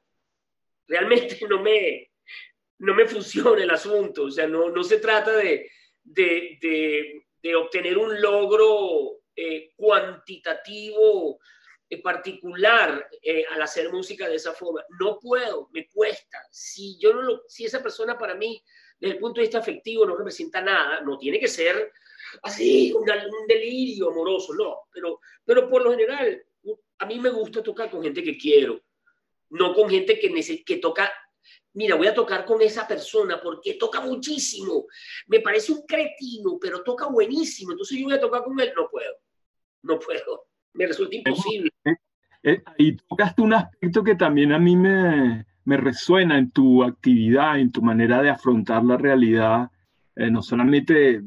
Realmente 0.86 1.38
no 1.48 1.62
me, 1.62 2.10
no 2.80 2.94
me 2.94 3.06
funciona 3.06 3.62
el 3.62 3.70
asunto. 3.70 4.24
O 4.24 4.30
sea, 4.30 4.46
no, 4.46 4.70
no 4.70 4.84
se 4.84 4.98
trata 4.98 5.36
de, 5.36 5.70
de, 6.02 7.24
de, 7.42 7.56
obtener 7.56 7.98
un 7.98 8.20
logro 8.20 8.63
cuantitativo 10.64 11.38
eh, 11.88 12.02
particular 12.02 13.08
eh, 13.22 13.44
al 13.52 13.62
hacer 13.62 13.92
música 13.92 14.28
de 14.28 14.36
esa 14.36 14.52
forma. 14.52 14.82
No 14.98 15.18
puedo, 15.20 15.68
me 15.72 15.88
cuesta. 15.88 16.38
Si, 16.50 16.98
yo 16.98 17.12
no 17.12 17.22
lo, 17.22 17.42
si 17.46 17.64
esa 17.64 17.82
persona 17.82 18.18
para 18.18 18.34
mí, 18.34 18.62
desde 18.98 19.14
el 19.14 19.20
punto 19.20 19.40
de 19.40 19.46
vista 19.46 19.58
afectivo, 19.58 20.06
no 20.06 20.16
representa 20.16 20.60
nada, 20.60 21.00
no 21.02 21.18
tiene 21.18 21.38
que 21.38 21.48
ser 21.48 21.92
así, 22.42 22.92
un, 22.92 23.02
un 23.02 23.46
delirio 23.46 24.10
amoroso, 24.10 24.54
no. 24.54 24.88
Pero, 24.92 25.20
pero 25.44 25.68
por 25.68 25.82
lo 25.82 25.90
general, 25.90 26.42
a 26.98 27.06
mí 27.06 27.18
me 27.18 27.30
gusta 27.30 27.62
tocar 27.62 27.90
con 27.90 28.02
gente 28.02 28.22
que 28.22 28.38
quiero, 28.38 28.80
no 29.50 29.74
con 29.74 29.90
gente 29.90 30.18
que, 30.18 30.64
que 30.64 30.76
toca 30.78 31.12
mira, 31.74 31.96
voy 31.96 32.06
a 32.06 32.14
tocar 32.14 32.44
con 32.44 32.62
esa 32.62 32.86
persona 32.86 33.40
porque 33.42 33.74
toca 33.74 34.00
muchísimo, 34.00 34.86
me 35.26 35.40
parece 35.40 35.72
un 35.72 35.82
cretino, 35.82 36.56
pero 36.60 36.82
toca 36.82 37.06
buenísimo, 37.06 37.72
entonces 37.72 37.98
yo 37.98 38.04
voy 38.04 38.14
a 38.14 38.20
tocar 38.20 38.44
con 38.44 38.58
él, 38.60 38.72
no 38.76 38.88
puedo, 38.88 39.16
no 39.82 39.98
puedo, 39.98 40.46
me 40.74 40.86
resulta 40.86 41.16
imposible. 41.16 41.70
Eh, 41.84 41.96
eh, 42.42 42.62
y 42.78 42.96
tocaste 42.96 43.42
un 43.42 43.54
aspecto 43.54 44.04
que 44.04 44.14
también 44.14 44.52
a 44.52 44.58
mí 44.58 44.76
me, 44.76 45.46
me, 45.64 45.76
resuena 45.76 46.38
en 46.38 46.50
tu 46.50 46.82
actividad, 46.82 47.58
en 47.58 47.72
tu 47.72 47.80
manera 47.80 48.20
de 48.20 48.30
afrontar 48.30 48.84
la 48.84 48.96
realidad, 48.96 49.70
eh, 50.16 50.30
no 50.30 50.42
solamente 50.42 50.94
de, 50.94 51.22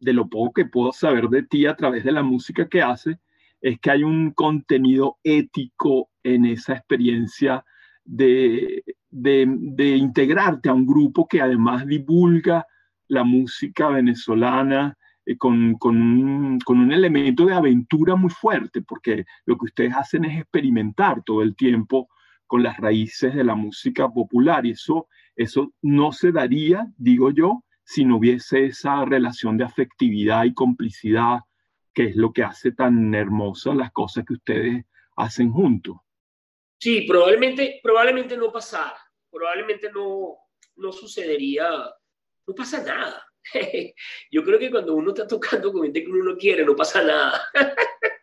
de 0.00 0.12
lo 0.12 0.28
poco 0.28 0.54
que 0.54 0.64
puedo 0.64 0.92
saber 0.92 1.28
de 1.28 1.42
ti 1.42 1.66
a 1.66 1.76
través 1.76 2.04
de 2.04 2.12
la 2.12 2.22
música 2.22 2.68
que 2.68 2.82
haces, 2.82 3.16
es 3.60 3.78
que 3.80 3.90
hay 3.90 4.04
un 4.04 4.32
contenido 4.32 5.18
ético 5.22 6.10
en 6.22 6.44
esa 6.46 6.74
experiencia 6.74 7.64
de, 8.04 8.84
de, 9.10 9.46
de, 9.48 9.96
integrarte 9.96 10.68
a 10.68 10.74
un 10.74 10.86
grupo 10.86 11.26
que 11.26 11.40
además 11.40 11.86
divulga 11.86 12.66
la 13.08 13.24
música 13.24 13.88
venezolana 13.88 14.98
eh, 15.26 15.36
con, 15.36 15.74
con, 15.74 15.96
un, 15.96 16.58
con, 16.60 16.78
un, 16.78 16.92
elemento 16.92 17.46
de 17.46 17.54
aventura 17.54 18.16
muy 18.16 18.30
fuerte, 18.30 18.82
porque 18.82 19.24
lo 19.46 19.56
que 19.56 19.66
ustedes 19.66 19.94
hacen 19.94 20.24
es 20.24 20.40
experimentar 20.40 21.22
todo 21.24 21.42
el 21.42 21.56
tiempo 21.56 22.08
con 22.46 22.62
las 22.62 22.76
raíces 22.76 23.34
de 23.34 23.44
la 23.44 23.54
música 23.54 24.08
popular 24.08 24.66
y 24.66 24.72
eso, 24.72 25.08
eso 25.34 25.72
no 25.82 26.12
se 26.12 26.30
daría, 26.30 26.86
digo 26.96 27.30
yo, 27.30 27.64
si 27.84 28.04
no 28.04 28.18
hubiese 28.18 28.66
esa 28.66 29.04
relación 29.04 29.56
de 29.56 29.64
afectividad 29.64 30.44
y 30.44 30.54
complicidad, 30.54 31.40
que 31.92 32.04
es 32.04 32.16
lo 32.16 32.32
que 32.32 32.42
hace 32.42 32.72
tan 32.72 33.14
hermosas 33.14 33.76
las 33.76 33.92
cosas 33.92 34.24
que 34.26 34.34
ustedes 34.34 34.84
hacen 35.16 35.52
juntos. 35.52 35.96
Sí, 36.78 37.02
probablemente, 37.08 37.80
probablemente 37.82 38.36
no 38.36 38.52
pasara, 38.52 38.98
probablemente 39.30 39.90
no, 39.90 40.36
no 40.76 40.92
sucedería, 40.92 41.66
no 42.46 42.54
pasa 42.54 42.82
nada. 42.82 43.24
Yo 44.30 44.44
creo 44.44 44.58
que 44.58 44.70
cuando 44.70 44.94
uno 44.94 45.10
está 45.10 45.26
tocando 45.26 45.72
con 45.72 45.82
gente 45.82 46.04
que 46.04 46.10
uno 46.10 46.32
no 46.32 46.36
quiere, 46.36 46.64
no 46.64 46.74
pasa 46.74 47.02
nada. 47.02 47.40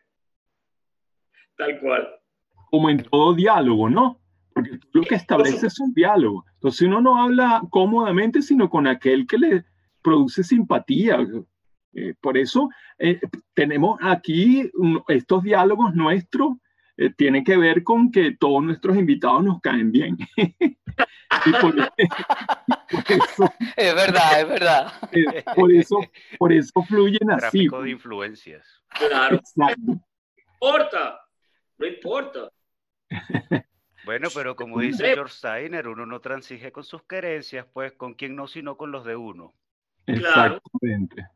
Tal 1.58 1.80
cual. 1.80 2.08
Como 2.70 2.90
en 2.90 3.04
todo 3.04 3.34
diálogo, 3.34 3.90
¿no? 3.90 4.20
Porque 4.54 4.78
tú 4.92 5.00
lo 5.00 5.04
que 5.04 5.16
estableces 5.16 5.64
es 5.64 5.80
un 5.80 5.94
diálogo. 5.94 6.46
Entonces 6.56 6.88
uno 6.88 7.02
no 7.02 7.22
habla 7.22 7.62
cómodamente, 7.70 8.42
sino 8.42 8.70
con 8.70 8.88
aquel 8.88 9.28
que 9.28 9.38
le 9.38 9.66
produce 10.02 10.44
simpatía. 10.44 11.20
Eh, 11.94 12.14
por 12.20 12.38
eso 12.38 12.70
eh, 12.98 13.20
tenemos 13.54 14.00
aquí 14.02 14.70
un, 14.76 15.04
estos 15.08 15.44
diálogos 15.44 15.94
nuestros 15.94 16.54
eh, 16.98 17.10
tiene 17.18 17.44
que 17.44 17.58
ver 17.58 17.84
con 17.84 18.12
que 18.12 18.36
todos 18.38 18.64
nuestros 18.64 18.98
invitados 18.98 19.44
nos 19.44 19.60
caen 19.62 19.92
bien. 19.92 20.18
por, 21.62 21.76
por 22.92 23.04
eso, 23.12 23.54
es 23.76 23.96
verdad, 23.96 24.42
es 24.42 24.48
verdad. 24.48 24.94
Por 25.56 25.72
eso, 25.72 26.00
por 26.38 26.54
eso 26.54 26.84
fluyen 26.88 27.32
así. 27.32 27.40
Tráfico 27.40 27.82
de 27.82 27.90
influencias. 27.92 28.84
Claro. 28.90 29.38
Exacto. 29.38 29.82
No 29.86 30.02
importa, 30.54 31.22
no 31.78 31.86
importa. 31.88 32.52
Bueno, 34.04 34.30
pero 34.34 34.56
como 34.56 34.80
dice 34.80 35.14
George 35.14 35.36
Steiner, 35.36 35.88
uno 35.88 36.08
no 36.08 36.22
transige 36.22 36.72
con 36.72 36.84
sus 36.84 37.04
querencias, 37.04 37.68
pues 37.72 37.94
con 37.94 38.16
quién 38.16 38.36
no, 38.36 38.48
sino 38.48 38.76
con 38.76 38.92
los 38.92 39.06
de 39.06 39.16
uno. 39.16 39.54
Exactamente. 40.08 41.28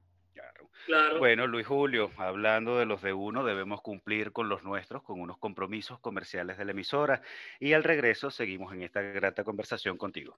Claro. 0.86 1.18
Bueno, 1.18 1.48
Luis 1.48 1.66
Julio, 1.66 2.12
hablando 2.18 2.78
de 2.78 2.86
los 2.86 3.02
de 3.02 3.12
uno, 3.12 3.44
debemos 3.44 3.82
cumplir 3.82 4.32
con 4.32 4.50
los 4.50 4.64
nuestros, 4.64 5.02
con 5.02 5.20
unos 5.20 5.38
compromisos 5.40 6.00
comerciales 6.00 6.58
de 6.58 6.66
la 6.66 6.72
emisora. 6.72 7.22
Y 7.60 7.74
al 7.74 7.84
regreso 7.84 8.30
seguimos 8.30 8.72
en 8.74 8.84
esta 8.84 9.02
grata 9.02 9.44
conversación 9.44 9.98
contigo. 9.98 10.38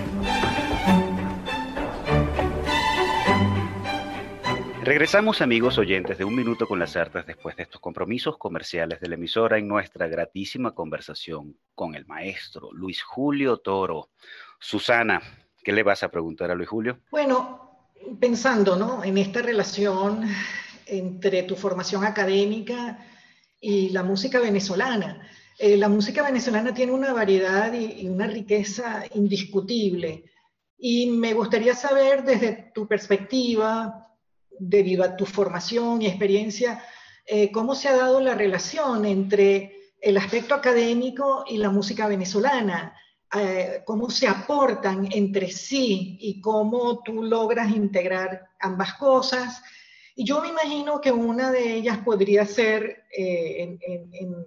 Regresamos 4.83 5.41
amigos 5.41 5.77
oyentes 5.77 6.17
de 6.17 6.25
Un 6.25 6.35
Minuto 6.35 6.67
con 6.67 6.79
las 6.79 6.95
Artes 6.95 7.27
después 7.27 7.55
de 7.55 7.61
estos 7.61 7.79
compromisos 7.79 8.39
comerciales 8.39 8.99
de 8.99 9.09
la 9.09 9.13
emisora 9.13 9.59
en 9.59 9.67
nuestra 9.67 10.07
gratísima 10.07 10.73
conversación 10.73 11.55
con 11.75 11.93
el 11.93 12.07
maestro 12.07 12.71
Luis 12.73 13.03
Julio 13.03 13.57
Toro. 13.57 14.09
Susana, 14.59 15.21
¿qué 15.63 15.71
le 15.71 15.83
vas 15.83 16.01
a 16.01 16.09
preguntar 16.09 16.49
a 16.49 16.55
Luis 16.55 16.67
Julio? 16.67 16.97
Bueno, 17.11 17.91
pensando 18.19 18.75
¿no? 18.75 19.03
en 19.03 19.19
esta 19.19 19.43
relación 19.43 20.27
entre 20.87 21.43
tu 21.43 21.55
formación 21.55 22.03
académica 22.03 23.05
y 23.59 23.89
la 23.89 24.01
música 24.01 24.39
venezolana. 24.39 25.21
Eh, 25.59 25.77
la 25.77 25.89
música 25.89 26.23
venezolana 26.23 26.73
tiene 26.73 26.91
una 26.91 27.13
variedad 27.13 27.71
y, 27.71 28.01
y 28.01 28.07
una 28.07 28.25
riqueza 28.25 29.03
indiscutible. 29.13 30.23
Y 30.75 31.05
me 31.11 31.35
gustaría 31.35 31.75
saber 31.75 32.23
desde 32.23 32.71
tu 32.73 32.87
perspectiva, 32.87 34.07
debido 34.63 35.03
a 35.03 35.15
tu 35.17 35.25
formación 35.25 36.01
y 36.01 36.07
experiencia, 36.07 36.83
eh, 37.25 37.51
cómo 37.51 37.73
se 37.73 37.87
ha 37.89 37.97
dado 37.97 38.21
la 38.21 38.35
relación 38.35 39.05
entre 39.05 39.91
el 39.99 40.17
aspecto 40.17 40.53
académico 40.53 41.43
y 41.47 41.57
la 41.57 41.71
música 41.71 42.07
venezolana, 42.07 42.95
eh, 43.35 43.81
cómo 43.85 44.09
se 44.11 44.27
aportan 44.27 45.07
entre 45.11 45.49
sí 45.49 46.17
y 46.21 46.39
cómo 46.41 47.01
tú 47.01 47.23
logras 47.23 47.71
integrar 47.71 48.49
ambas 48.59 48.93
cosas. 48.95 49.63
Y 50.15 50.25
yo 50.25 50.41
me 50.41 50.49
imagino 50.49 51.01
que 51.01 51.11
una 51.11 51.51
de 51.51 51.73
ellas 51.73 51.97
podría 51.99 52.45
ser 52.45 53.05
eh, 53.17 53.63
en, 53.63 53.79
en, 54.13 54.45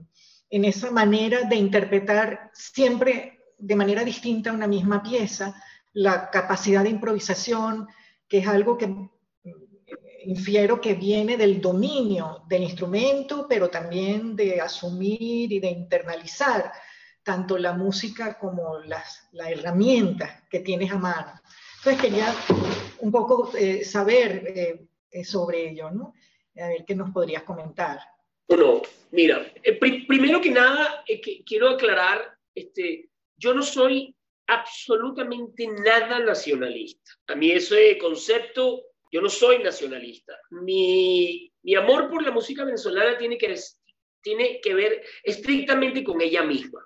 en 0.51 0.65
esa 0.65 0.93
manera 0.93 1.43
de 1.43 1.57
interpretar 1.57 2.51
siempre 2.53 3.41
de 3.59 3.77
manera 3.77 4.05
distinta 4.05 4.53
una 4.53 4.69
misma 4.69 5.03
pieza, 5.03 5.61
la 5.93 6.31
capacidad 6.31 6.85
de 6.85 6.91
improvisación, 6.91 7.89
que 8.29 8.39
es 8.39 8.47
algo 8.47 8.79
que 8.79 9.09
infiero 10.27 10.81
que 10.81 10.95
viene 10.95 11.37
del 11.37 11.61
dominio 11.61 12.43
del 12.49 12.63
instrumento, 12.63 13.47
pero 13.49 13.69
también 13.69 14.37
de 14.37 14.61
asumir 14.61 15.53
y 15.53 15.61
de 15.61 15.69
internalizar 15.69 16.73
tanto 17.23 17.57
la 17.59 17.73
música 17.73 18.39
como 18.39 18.79
las, 18.81 19.29
la 19.33 19.51
herramienta 19.51 20.45
que 20.51 20.61
tienes 20.61 20.93
a 20.93 20.99
mano. 20.99 21.33
Entonces 21.79 22.03
quería 22.03 22.35
un 23.01 23.11
poco 23.11 23.53
eh, 23.57 23.85
saber 23.85 24.89
eh, 25.11 25.25
sobre 25.25 25.71
ello, 25.71 25.91
¿no? 25.91 26.15
A 26.57 26.69
ver 26.69 26.85
qué 26.87 26.95
nos 26.95 27.11
podrías 27.11 27.43
comentar. 27.43 27.99
Bueno, 28.47 28.83
mira, 29.11 29.53
eh, 29.63 29.73
pr 29.73 30.07
primero 30.07 30.41
que 30.41 30.51
nada, 30.51 31.03
que 31.07 31.43
quiero 31.45 31.71
aclarar, 31.71 32.39
este, 32.55 33.09
yo 33.37 33.55
no 33.55 33.63
soy 33.63 34.15
absolutamente 34.47 35.67
nada 35.67 36.21
nacionalista. 36.21 37.13
A 37.29 37.35
mí 37.35 37.51
ese 37.51 37.99
concepto, 37.99 38.83
yo 39.15 39.21
no 39.21 39.29
soy 39.29 39.63
nacionalista. 39.63 40.37
Mi, 40.51 41.49
mi 41.63 41.77
amor 41.77 42.11
por 42.11 42.21
la 42.21 42.33
música 42.33 42.65
venezolana 42.65 43.17
tiene 43.17 43.39
que, 43.39 43.55
tiene 44.21 44.61
que 44.61 44.75
ver 44.75 45.05
estrictamente 45.23 46.03
con 46.03 46.21
ella 46.21 46.43
misma. 46.43 46.85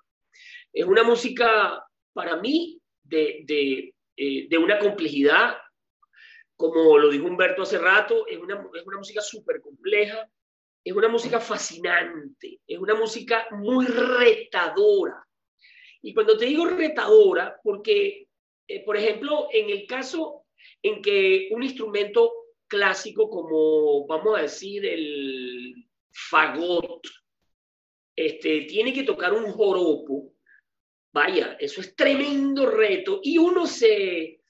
Es 0.70 0.84
una 0.84 1.04
música, 1.04 1.82
para 2.12 2.36
mí, 2.36 2.78
de, 3.02 3.44
de, 3.46 3.94
eh, 4.14 4.46
de 4.46 4.58
una 4.58 4.78
complejidad, 4.78 5.56
como 6.54 6.98
lo 6.98 7.08
dijo 7.08 7.24
Humberto 7.24 7.62
hace 7.62 7.78
rato, 7.78 8.26
es 8.26 8.36
una, 8.36 8.62
es 8.74 8.86
una 8.86 8.98
música 8.98 9.22
súper 9.22 9.62
compleja, 9.62 10.28
es 10.84 10.92
una 10.92 11.08
música 11.08 11.40
fascinante, 11.40 12.60
es 12.66 12.78
una 12.78 12.94
música 12.94 13.46
muy 13.52 13.86
retadora. 13.86 15.26
Y 16.02 16.12
cuando 16.12 16.36
te 16.36 16.44
digo 16.44 16.66
retadora, 16.66 17.58
porque, 17.64 18.28
eh, 18.68 18.84
por 18.84 18.98
ejemplo, 18.98 19.48
en 19.50 19.70
el 19.70 19.86
caso 19.86 20.44
en 20.82 21.02
que 21.02 21.48
un 21.50 21.62
instrumento 21.62 22.32
clásico 22.66 23.28
como, 23.28 24.06
vamos 24.06 24.38
a 24.38 24.42
decir, 24.42 24.84
el 24.84 25.74
fagot, 26.10 27.06
este, 28.14 28.62
tiene 28.62 28.92
que 28.92 29.04
tocar 29.04 29.32
un 29.32 29.50
joropo, 29.52 30.32
vaya, 31.12 31.56
eso 31.58 31.80
es 31.80 31.94
tremendo 31.94 32.66
reto 32.66 33.20
y 33.22 33.38
uno 33.38 33.66
se, 33.66 34.40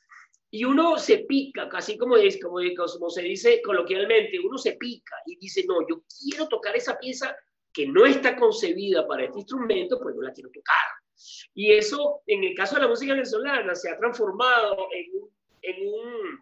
y 0.51 0.64
uno 0.64 0.99
se 0.99 1.19
pica, 1.19 1.69
casi 1.69 1.97
como, 1.97 2.17
es, 2.17 2.41
como, 2.43 2.57
como 2.77 3.11
se 3.11 3.23
dice 3.23 3.62
coloquialmente, 3.62 4.41
uno 4.41 4.59
se 4.59 4.73
pica 4.73 5.17
y 5.27 5.37
dice, 5.37 5.64
no, 5.67 5.87
yo 5.88 6.03
quiero 6.21 6.49
tocar 6.49 6.77
esa 6.77 6.99
pieza 6.99 7.37
que 7.73 7.87
no 7.87 8.07
está 8.07 8.37
concebida 8.37 9.07
para 9.07 9.25
este 9.25 9.38
instrumento, 9.38 10.01
pues 10.01 10.14
no 10.17 10.23
la 10.23 10.33
quiero 10.33 10.51
tocar. 10.51 10.75
Y 11.55 11.73
eso, 11.73 12.23
en 12.27 12.45
el 12.45 12.55
caso 12.55 12.77
de 12.77 12.83
la 12.83 12.88
música 12.88 13.12
venezolana, 13.12 13.75
se 13.75 13.91
ha 13.91 13.99
transformado 13.99 14.88
en 14.93 15.23
un, 15.23 15.38
en 15.62 15.88
un, 15.88 16.40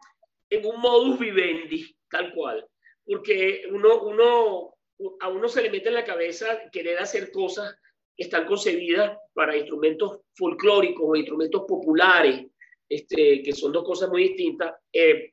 en 0.51 0.67
un 0.67 0.81
modus 0.81 1.19
vivendi, 1.19 1.97
tal 2.11 2.33
cual. 2.33 2.67
Porque 3.05 3.63
uno, 3.71 4.03
uno, 4.03 4.75
a 5.21 5.29
uno 5.29 5.49
se 5.49 5.63
le 5.63 5.71
mete 5.71 5.89
en 5.89 5.95
la 5.95 6.05
cabeza 6.05 6.69
querer 6.71 6.99
hacer 6.99 7.31
cosas 7.31 7.75
que 8.17 8.25
están 8.25 8.47
concebidas 8.47 9.19
para 9.35 9.57
instrumentos 9.57 10.21
folclóricos 10.35 11.05
o 11.07 11.17
instrumentos 11.17 11.65
populares, 11.69 12.47
este, 12.89 13.43
que 13.43 13.53
son 13.53 13.73
dos 13.73 13.85
cosas 13.85 14.09
muy 14.09 14.29
distintas, 14.29 14.75
eh, 14.93 15.33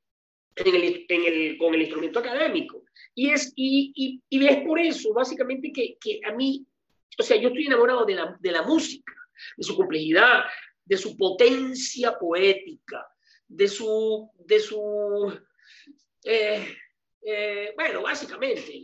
en 0.56 0.76
el, 0.76 1.06
en 1.08 1.26
el, 1.26 1.58
con 1.58 1.74
el 1.74 1.82
instrumento 1.82 2.20
académico. 2.20 2.84
Y 3.16 3.30
es, 3.30 3.54
y, 3.56 3.92
y, 3.96 4.22
y 4.30 4.46
es 4.46 4.66
por 4.66 4.80
eso, 4.80 5.14
básicamente, 5.14 5.72
que, 5.72 5.98
que, 6.00 6.20
a 6.26 6.34
mí, 6.34 6.66
o 7.18 7.24
sea, 7.24 7.38
yo 7.38 7.50
estoy 7.50 7.66
enamorado 7.66 8.06
de 8.06 8.16
la, 8.16 8.38
de 8.40 8.52
la 8.52 8.64
música, 8.64 9.14
de 9.58 9.64
su 9.64 9.76
complejidad, 9.76 10.44
de 10.86 10.98
su 10.98 11.16
potencia 11.16 12.18
poética, 12.20 13.08
de 13.56 13.68
su, 13.68 14.30
de 14.38 14.60
su 14.60 15.32
eh, 16.24 16.66
eh, 17.22 17.74
bueno, 17.76 18.02
básicamente, 18.02 18.82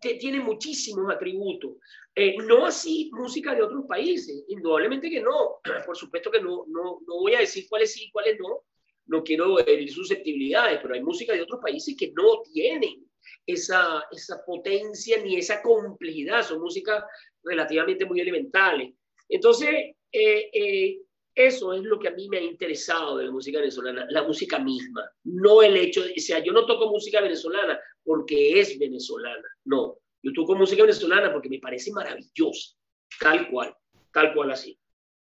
tiene 0.00 0.40
muchísimos 0.40 1.12
atributos. 1.12 1.76
Eh, 2.14 2.36
no 2.38 2.66
así 2.66 3.10
música 3.12 3.54
de 3.54 3.62
otros 3.62 3.84
países, 3.86 4.44
indudablemente 4.48 5.10
que 5.10 5.20
no. 5.20 5.60
Por 5.86 5.96
supuesto 5.96 6.30
que 6.30 6.40
no, 6.40 6.64
no, 6.68 7.00
no 7.06 7.20
voy 7.20 7.34
a 7.34 7.40
decir 7.40 7.66
cuáles 7.68 7.92
sí 7.92 8.04
y 8.04 8.10
cuáles 8.10 8.38
no. 8.38 8.62
No 9.06 9.22
quiero 9.22 9.58
herir 9.58 9.90
susceptibilidades, 9.90 10.80
pero 10.82 10.94
hay 10.94 11.02
música 11.02 11.32
de 11.32 11.42
otros 11.42 11.60
países 11.62 11.96
que 11.98 12.12
no 12.12 12.42
tienen 12.52 13.06
esa, 13.46 14.04
esa 14.10 14.44
potencia 14.44 15.22
ni 15.22 15.36
esa 15.36 15.62
complejidad. 15.62 16.42
Son 16.42 16.60
músicas 16.60 17.04
relativamente 17.42 18.04
muy 18.04 18.20
elementales. 18.20 18.92
Entonces, 19.28 19.70
eh, 20.12 20.50
eh, 20.52 20.98
eso 21.38 21.72
es 21.72 21.84
lo 21.84 22.00
que 22.00 22.08
a 22.08 22.10
mí 22.10 22.28
me 22.28 22.38
ha 22.38 22.42
interesado 22.42 23.16
de 23.16 23.26
la 23.26 23.30
música 23.30 23.60
venezolana, 23.60 24.06
la 24.10 24.24
música 24.24 24.58
misma, 24.58 25.08
no 25.22 25.62
el 25.62 25.76
hecho 25.76 26.02
de, 26.02 26.10
o 26.10 26.20
sea, 26.20 26.42
yo 26.42 26.52
no 26.52 26.66
toco 26.66 26.90
música 26.90 27.20
venezolana 27.20 27.78
porque 28.02 28.58
es 28.58 28.76
venezolana, 28.76 29.48
no, 29.64 29.98
yo 30.20 30.32
toco 30.32 30.56
música 30.56 30.82
venezolana 30.82 31.32
porque 31.32 31.48
me 31.48 31.60
parece 31.60 31.92
maravillosa, 31.92 32.74
tal 33.20 33.48
cual, 33.50 33.72
tal 34.12 34.34
cual 34.34 34.50
así. 34.50 34.76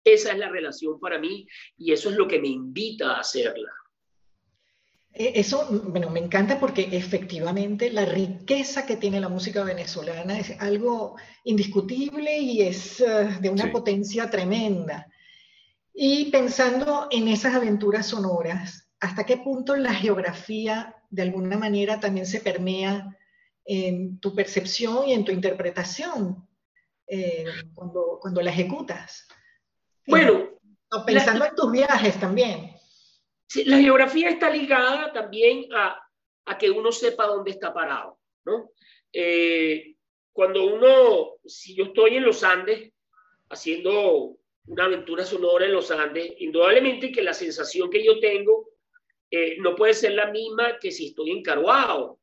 Esa 0.05 0.31
es 0.31 0.37
la 0.37 0.47
relación 0.47 1.01
para 1.01 1.19
mí 1.19 1.45
y 1.77 1.91
eso 1.91 2.09
es 2.09 2.15
lo 2.15 2.29
que 2.29 2.39
me 2.39 2.47
invita 2.47 3.17
a 3.17 3.19
hacerla. 3.19 3.73
Eh, 5.13 5.33
eso, 5.35 5.67
bueno, 5.83 6.09
me 6.11 6.21
encanta 6.21 6.59
porque 6.61 6.87
efectivamente 6.93 7.91
la 7.91 8.05
riqueza 8.05 8.85
que 8.85 8.95
tiene 8.95 9.19
la 9.19 9.27
música 9.27 9.65
venezolana 9.65 10.39
es 10.39 10.51
algo 10.61 11.17
indiscutible 11.43 12.37
y 12.37 12.61
es 12.61 13.01
uh, 13.01 13.41
de 13.41 13.49
una 13.49 13.65
sí. 13.65 13.69
potencia 13.71 14.29
tremenda. 14.29 15.07
Y 15.97 16.29
pensando 16.29 17.07
en 17.09 17.29
esas 17.29 17.55
aventuras 17.55 18.07
sonoras, 18.07 18.91
¿hasta 18.99 19.25
qué 19.25 19.37
punto 19.37 19.77
la 19.77 19.93
geografía 19.93 20.93
de 21.09 21.21
alguna 21.21 21.57
manera 21.57 22.01
también 22.01 22.25
se 22.25 22.41
permea 22.41 23.17
en 23.63 24.19
tu 24.19 24.35
percepción 24.35 25.07
y 25.07 25.13
en 25.13 25.23
tu 25.23 25.31
interpretación 25.31 26.45
eh, 27.07 27.45
cuando, 27.73 28.19
cuando 28.21 28.41
la 28.41 28.51
ejecutas? 28.51 29.25
Bueno, 30.05 30.59
pensando 31.05 31.45
la, 31.45 31.47
en 31.47 31.55
tus 31.55 31.71
viajes 31.71 32.19
también. 32.19 32.75
Sí, 33.47 33.63
la 33.63 33.77
geografía 33.77 34.29
está 34.29 34.49
ligada 34.49 35.13
también 35.13 35.65
a, 35.73 35.97
a, 36.45 36.57
que 36.57 36.69
uno 36.69 36.91
sepa 36.91 37.25
dónde 37.25 37.51
está 37.51 37.73
parado, 37.73 38.19
¿no? 38.43 38.71
Eh, 39.13 39.95
cuando 40.33 40.65
uno, 40.65 41.37
si 41.45 41.73
yo 41.73 41.85
estoy 41.85 42.17
en 42.17 42.25
los 42.25 42.43
Andes 42.43 42.91
haciendo 43.49 44.37
una 44.67 44.85
aventura 44.85 45.23
sonora 45.23 45.65
en 45.65 45.73
los 45.73 45.91
Andes, 45.91 46.33
indudablemente 46.39 47.11
que 47.11 47.21
la 47.21 47.33
sensación 47.33 47.89
que 47.89 48.03
yo 48.03 48.19
tengo 48.19 48.69
eh, 49.29 49.57
no 49.59 49.75
puede 49.75 49.93
ser 49.93 50.13
la 50.13 50.31
misma 50.31 50.79
que 50.79 50.91
si 50.91 51.07
estoy 51.07 51.31
en 51.31 51.43
Caruao 51.43 52.19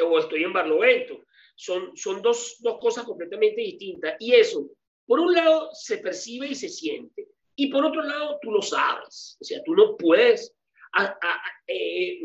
o 0.00 0.18
estoy 0.18 0.44
en 0.44 0.52
Barlovento. 0.52 1.24
Son, 1.56 1.96
son 1.96 2.22
dos, 2.22 2.58
dos 2.60 2.78
cosas 2.78 3.04
completamente 3.04 3.60
distintas. 3.60 4.14
Y 4.20 4.34
eso, 4.34 4.70
por 5.06 5.18
un 5.18 5.32
lado, 5.32 5.70
se 5.72 5.98
percibe 5.98 6.46
y 6.48 6.54
se 6.54 6.68
siente. 6.68 7.28
Y 7.56 7.68
por 7.72 7.84
otro 7.84 8.02
lado, 8.02 8.38
tú 8.40 8.52
lo 8.52 8.62
sabes. 8.62 9.36
O 9.40 9.44
sea, 9.44 9.62
tú 9.64 9.74
no 9.74 9.96
puedes 9.96 10.54
a, 10.92 11.04
a, 11.06 11.42
eh, 11.66 12.20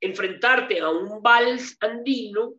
enfrentarte 0.00 0.80
a 0.80 0.90
un 0.90 1.22
vals 1.22 1.76
andino 1.80 2.54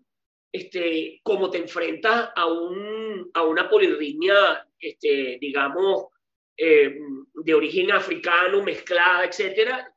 este, 0.52 1.20
como 1.24 1.50
te 1.50 1.60
enfrentas 1.60 2.32
a, 2.36 2.46
un, 2.46 3.30
a 3.34 3.44
una 3.44 3.70
polirritmia, 3.70 4.68
este, 4.80 5.38
digamos, 5.40 6.08
eh, 6.58 7.00
de 7.34 7.54
origen 7.54 7.92
africano, 7.92 8.62
mezclada, 8.62 9.26
etcétera, 9.26 9.94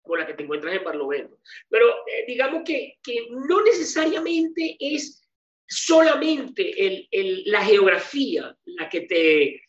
con 0.00 0.18
la 0.18 0.26
que 0.26 0.34
te 0.34 0.42
encuentras 0.44 0.74
en 0.74 0.84
Barlovento. 0.84 1.40
Pero 1.68 1.88
eh, 2.06 2.24
digamos 2.26 2.62
que, 2.64 2.98
no 3.30 3.62
necesariamente 3.62 4.76
es 4.80 5.22
solamente 5.68 7.06
la 7.44 7.64
geografía 7.64 8.56
la 8.64 8.88
que 8.88 9.02
te, 9.02 9.62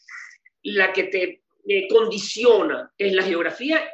la 0.64 0.94
que 0.94 1.04
te 1.04 1.44
eh, 1.68 1.88
condiciona, 1.90 2.92
es 2.98 3.14
la 3.14 3.24
geografía 3.24 3.92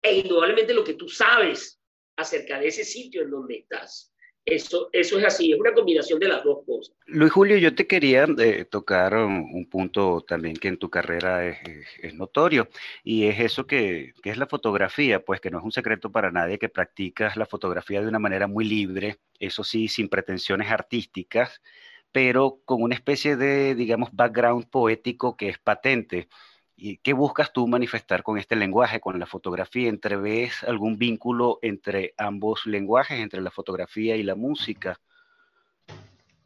e 0.00 0.18
indudablemente 0.18 0.72
lo 0.72 0.84
que 0.84 0.94
tú 0.94 1.08
sabes 1.08 1.80
acerca 2.16 2.58
de 2.58 2.68
ese 2.68 2.84
sitio 2.84 3.22
en 3.22 3.30
donde 3.30 3.56
estás. 3.56 4.13
Eso, 4.46 4.90
eso 4.92 5.18
es 5.18 5.24
así, 5.24 5.52
es 5.52 5.58
una 5.58 5.72
combinación 5.72 6.20
de 6.20 6.28
las 6.28 6.44
dos 6.44 6.58
cosas. 6.66 6.94
Luis 7.06 7.32
Julio, 7.32 7.56
yo 7.56 7.74
te 7.74 7.86
quería 7.86 8.26
eh, 8.38 8.66
tocar 8.66 9.16
un, 9.16 9.48
un, 9.54 9.66
punto 9.70 10.20
también 10.20 10.54
que 10.56 10.68
en 10.68 10.76
tu 10.76 10.90
carrera 10.90 11.46
es, 11.46 11.56
es, 11.66 11.86
es 12.02 12.14
notorio, 12.14 12.68
y 13.02 13.24
es 13.24 13.40
eso 13.40 13.66
que, 13.66 14.12
que, 14.22 14.28
es 14.28 14.36
la 14.36 14.46
fotografía, 14.46 15.24
pues 15.24 15.40
que 15.40 15.50
no 15.50 15.58
es 15.58 15.64
un 15.64 15.72
secreto 15.72 16.12
para 16.12 16.30
nadie 16.30 16.58
que 16.58 16.68
practicas 16.68 17.38
la 17.38 17.46
fotografía 17.46 18.02
de 18.02 18.08
una 18.08 18.18
manera 18.18 18.46
muy 18.46 18.66
libre, 18.66 19.18
eso 19.38 19.64
sí, 19.64 19.88
sin 19.88 20.10
pretensiones 20.10 20.70
artísticas, 20.70 21.62
pero 22.12 22.60
con 22.66 22.82
una 22.82 22.94
especie 22.94 23.36
de, 23.36 23.74
digamos, 23.74 24.10
background 24.12 24.68
poético 24.68 25.36
que 25.36 25.48
es 25.48 25.58
patente. 25.58 26.28
¿Y 26.76 26.96
qué 26.98 27.12
buscas 27.12 27.52
tú 27.52 27.66
manifestar 27.68 28.22
con 28.22 28.36
este 28.36 28.56
lenguaje, 28.56 29.00
con 29.00 29.18
la 29.18 29.26
fotografía? 29.26 29.88
¿Entreves 29.88 30.64
algún 30.64 30.98
vínculo 30.98 31.58
entre 31.62 32.14
ambos 32.16 32.66
lenguajes, 32.66 33.20
entre 33.20 33.40
la 33.40 33.50
fotografía 33.50 34.16
y 34.16 34.24
la 34.24 34.34
música? 34.34 34.98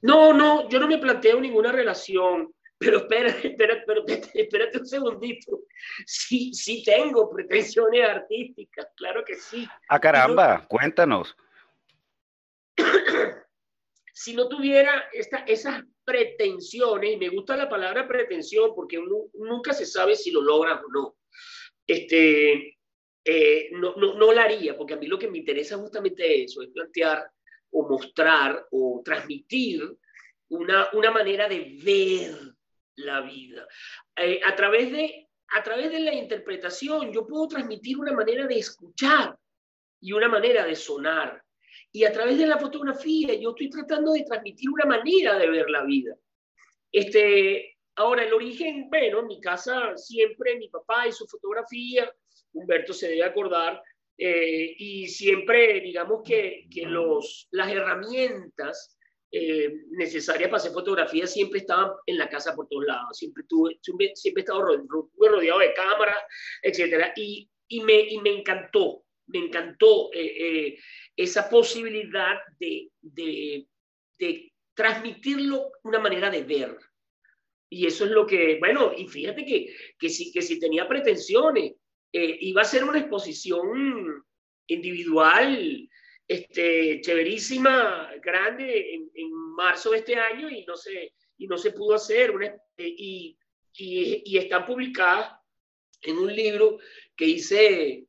No, 0.03 0.33
no, 0.33 0.69
yo 0.69 0.79
no 0.79 0.87
me 0.87 0.99
planteo 0.99 1.41
ninguna 1.41 1.73
relación, 1.73 2.53
pero 2.79 2.99
espera, 2.99 3.31
espera, 3.43 3.83
pero 3.87 4.05
espérate 4.07 4.79
un 4.79 4.87
segundito. 4.87 5.61
Sí, 6.07 6.53
sí 6.53 6.83
tengo 6.85 7.31
pretensiones 7.31 8.09
artísticas, 8.09 8.87
claro 8.97 9.25
que 9.25 9.35
sí. 9.35 9.67
Ah, 9.89 9.99
caramba, 9.99 10.67
cuéntanos. 10.69 11.37
Si 14.19 14.35
no 14.35 14.49
tuviera 14.49 15.09
esta, 15.13 15.45
esas 15.47 15.85
pretensiones, 16.05 17.13
y 17.13 17.17
me 17.19 17.29
gusta 17.29 17.57
la 17.57 17.69
palabra 17.69 18.09
pretensión 18.09 18.75
porque 18.75 18.99
uno, 18.99 19.27
nunca 19.35 19.73
se 19.73 19.87
sabe 19.87 20.17
si 20.17 20.33
lo 20.33 20.43
logras 20.43 20.83
o 20.83 20.89
no, 20.91 21.17
este, 21.87 22.79
eh, 23.25 23.69
no, 23.71 23.95
no, 23.95 24.15
no 24.15 24.33
la 24.33 24.43
haría, 24.43 24.77
porque 24.77 24.95
a 24.95 24.97
mí 24.97 25.07
lo 25.07 25.21
que 25.21 25.29
me 25.29 25.39
interesa 25.39 25.79
justamente 25.79 26.43
eso, 26.43 26.63
es 26.63 26.71
plantear 26.71 27.31
o 27.71 27.89
mostrar 27.89 28.67
o 28.73 29.03
transmitir 29.05 29.89
una, 30.49 30.89
una 30.95 31.13
manera 31.13 31.49
de 31.49 31.79
ver 31.81 32.35
la 32.97 33.21
vida. 33.21 33.69
Eh, 34.17 34.41
a 34.45 34.57
través 34.57 34.91
de 34.91 35.29
a 35.51 35.63
través 35.63 35.93
de 35.93 36.01
la 36.01 36.13
interpretación 36.13 37.13
yo 37.13 37.25
puedo 37.25 37.47
transmitir 37.47 37.97
una 37.97 38.13
manera 38.13 38.49
de 38.49 38.59
escuchar 38.59 39.39
y 40.01 40.13
una 40.13 40.29
manera 40.29 40.67
de 40.67 40.75
sonar. 40.75 41.41
Y 41.99 42.05
a 42.05 42.13
través 42.13 42.39
de 42.39 42.47
la 42.47 42.59
fotografía 42.59 43.35
yo 43.35 43.51
estoy 43.51 43.71
tratando 43.71 44.13
de 44.13 44.23
transmitir 44.23 44.71
una 44.71 44.85
manera 44.85 45.37
de 45.37 45.51
ver 45.51 45.69
la 45.69 45.83
vida. 45.83 46.17
Este, 46.93 47.77
ahora, 47.97 48.23
el 48.23 48.33
origen, 48.33 48.89
bueno, 48.89 49.19
en 49.19 49.27
mi 49.27 49.41
casa 49.41 49.97
siempre 49.97 50.55
mi 50.55 50.69
papá 50.69 51.09
y 51.09 51.13
su 51.13 51.27
fotografía, 51.27 52.09
Humberto 52.53 52.93
se 52.93 53.09
debe 53.09 53.25
acordar, 53.25 53.83
eh, 54.17 54.77
y 54.79 55.09
siempre, 55.09 55.81
digamos 55.81 56.23
que, 56.25 56.69
que 56.73 56.83
los, 56.83 57.49
las 57.51 57.69
herramientas 57.69 58.97
eh, 59.33 59.69
necesarias 59.91 60.51
para 60.51 60.59
hacer 60.59 60.71
fotografía 60.71 61.27
siempre 61.27 61.59
estaban 61.59 61.91
en 62.07 62.17
la 62.17 62.29
casa 62.29 62.55
por 62.55 62.69
todos 62.69 62.85
lados. 62.85 63.19
Siempre, 63.19 63.43
tuve, 63.49 63.81
siempre, 63.81 64.15
he 64.37 64.39
estado 64.39 64.63
rodeado 64.63 65.59
de 65.59 65.75
cámaras, 65.75 66.19
etc. 66.63 67.11
Y, 67.17 67.51
y, 67.67 67.81
me, 67.81 67.99
y 68.03 68.19
me 68.19 68.39
encantó, 68.39 69.03
me 69.27 69.41
encantó 69.41 70.11
eh, 70.15 70.79
esa 71.19 71.51
posibilidad 71.51 72.37
de, 72.61 72.91
de, 73.03 73.67
de 74.21 74.53
transmitirlo 74.73 75.73
una 75.83 75.99
manera 75.99 76.31
de 76.31 76.45
ver. 76.45 76.79
Y 77.69 77.87
eso 77.87 78.05
es 78.05 78.13
lo 78.13 78.25
que, 78.25 78.59
bueno, 78.61 78.93
y 78.97 79.09
fíjate 79.09 79.45
que, 79.45 79.75
que, 79.99 80.09
si, 80.09 80.31
que 80.31 80.41
si 80.41 80.61
tenía 80.61 80.87
pretensiones, 80.87 81.73
eh, 82.13 82.39
iba 82.41 82.63
a 82.63 82.65
ser 82.65 82.85
una 82.85 83.01
exposición 83.01 84.25
individual, 84.69 85.89
este, 86.29 87.01
chéverísima, 87.01 88.13
grande, 88.23 88.95
en, 88.95 89.11
en, 89.13 89.33
marzo 89.57 89.91
de 89.91 89.99
este 89.99 90.15
año 90.15 90.49
y 90.49 90.65
no 90.65 90.77
se, 90.77 91.15
y 91.37 91.49
no 91.49 91.59
se 91.59 91.73
pudo 91.73 91.97
hacer. 91.97 92.31
Una, 92.31 92.55
y, 92.77 93.37
y, 93.77 94.23
y 94.25 94.39
están 94.39 94.65
publicadas 94.65 95.33
en 96.03 96.17
un 96.17 96.33
libro 96.33 96.79
que 97.17 97.25
hice 97.25 98.07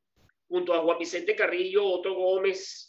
junto 0.48 0.76
a 0.76 0.84
Juan 0.84 1.00
Vicente 1.00 1.36
Carrillo, 1.36 1.84
Otto 1.86 2.13
Gómez, 2.13 2.88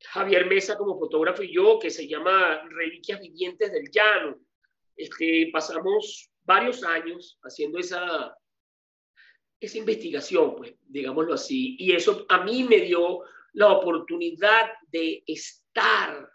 Javier 0.00 0.46
Mesa 0.46 0.76
como 0.76 0.98
fotógrafo 0.98 1.42
y 1.42 1.54
yo, 1.54 1.78
que 1.78 1.90
se 1.90 2.06
llama 2.06 2.62
Reliquias 2.68 3.20
Vivientes 3.20 3.72
del 3.72 3.90
Llano. 3.90 4.38
Este, 4.96 5.50
pasamos 5.52 6.30
varios 6.44 6.82
años 6.84 7.38
haciendo 7.42 7.78
esa, 7.78 8.36
esa 9.60 9.78
investigación, 9.78 10.56
pues, 10.56 10.74
digámoslo 10.86 11.34
así, 11.34 11.76
y 11.78 11.92
eso 11.92 12.26
a 12.28 12.44
mí 12.44 12.64
me 12.64 12.80
dio 12.80 13.22
la 13.52 13.72
oportunidad 13.72 14.72
de 14.88 15.22
estar 15.26 16.28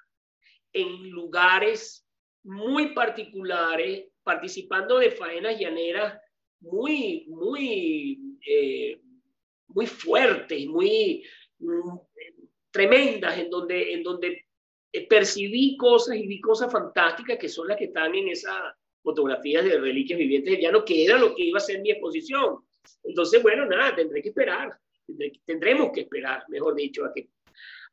en 0.73 1.09
lugares 1.09 2.05
muy 2.43 2.93
particulares, 2.93 4.07
participando 4.23 4.97
de 4.97 5.11
faenas 5.11 5.59
llaneras 5.59 6.19
muy, 6.59 7.25
muy, 7.27 8.37
eh, 8.45 8.99
muy 9.67 9.87
fuertes, 9.87 10.65
muy, 10.67 11.23
tremendas 12.71 13.37
en 13.37 13.49
donde, 13.49 13.93
en 13.93 14.03
donde 14.03 14.45
eh, 14.91 15.07
percibí 15.07 15.77
cosas 15.77 16.15
y 16.15 16.27
vi 16.27 16.41
cosas 16.41 16.71
fantásticas 16.71 17.37
que 17.37 17.49
son 17.49 17.67
las 17.67 17.77
que 17.77 17.85
están 17.85 18.13
en 18.15 18.29
esas 18.29 18.55
fotografías 19.01 19.63
de 19.63 19.79
reliquias 19.79 20.19
vivientes 20.19 20.53
del 20.53 20.61
llano, 20.61 20.85
que 20.85 21.05
era 21.05 21.17
lo 21.17 21.35
que 21.35 21.43
iba 21.43 21.57
a 21.57 21.61
ser 21.61 21.81
mi 21.81 21.91
exposición. 21.91 22.59
Entonces, 23.03 23.41
bueno, 23.41 23.65
nada, 23.65 23.95
tendré 23.95 24.21
que 24.21 24.29
esperar, 24.29 24.77
tendremos 25.45 25.91
que 25.93 26.01
esperar, 26.01 26.43
mejor 26.49 26.75
dicho, 26.75 27.05
a 27.05 27.13
que, 27.13 27.29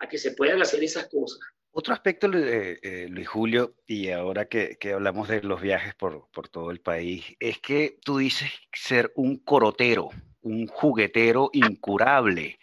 a 0.00 0.08
que 0.08 0.18
se 0.18 0.32
puedan 0.32 0.60
hacer 0.60 0.82
esas 0.82 1.08
cosas. 1.08 1.40
Otro 1.70 1.94
aspecto, 1.94 2.26
eh, 2.32 2.78
eh, 2.82 3.06
Luis 3.08 3.28
Julio, 3.28 3.76
y 3.86 4.10
ahora 4.10 4.46
que, 4.46 4.76
que, 4.80 4.92
hablamos 4.92 5.28
de 5.28 5.42
los 5.42 5.60
viajes 5.60 5.94
por, 5.94 6.28
por 6.32 6.48
todo 6.48 6.70
el 6.70 6.80
país, 6.80 7.24
es 7.38 7.58
que 7.58 7.98
tú 8.04 8.18
dices 8.18 8.50
ser 8.72 9.12
un 9.14 9.38
corotero, 9.38 10.08
un 10.40 10.66
juguetero 10.66 11.50
incurable. 11.52 12.58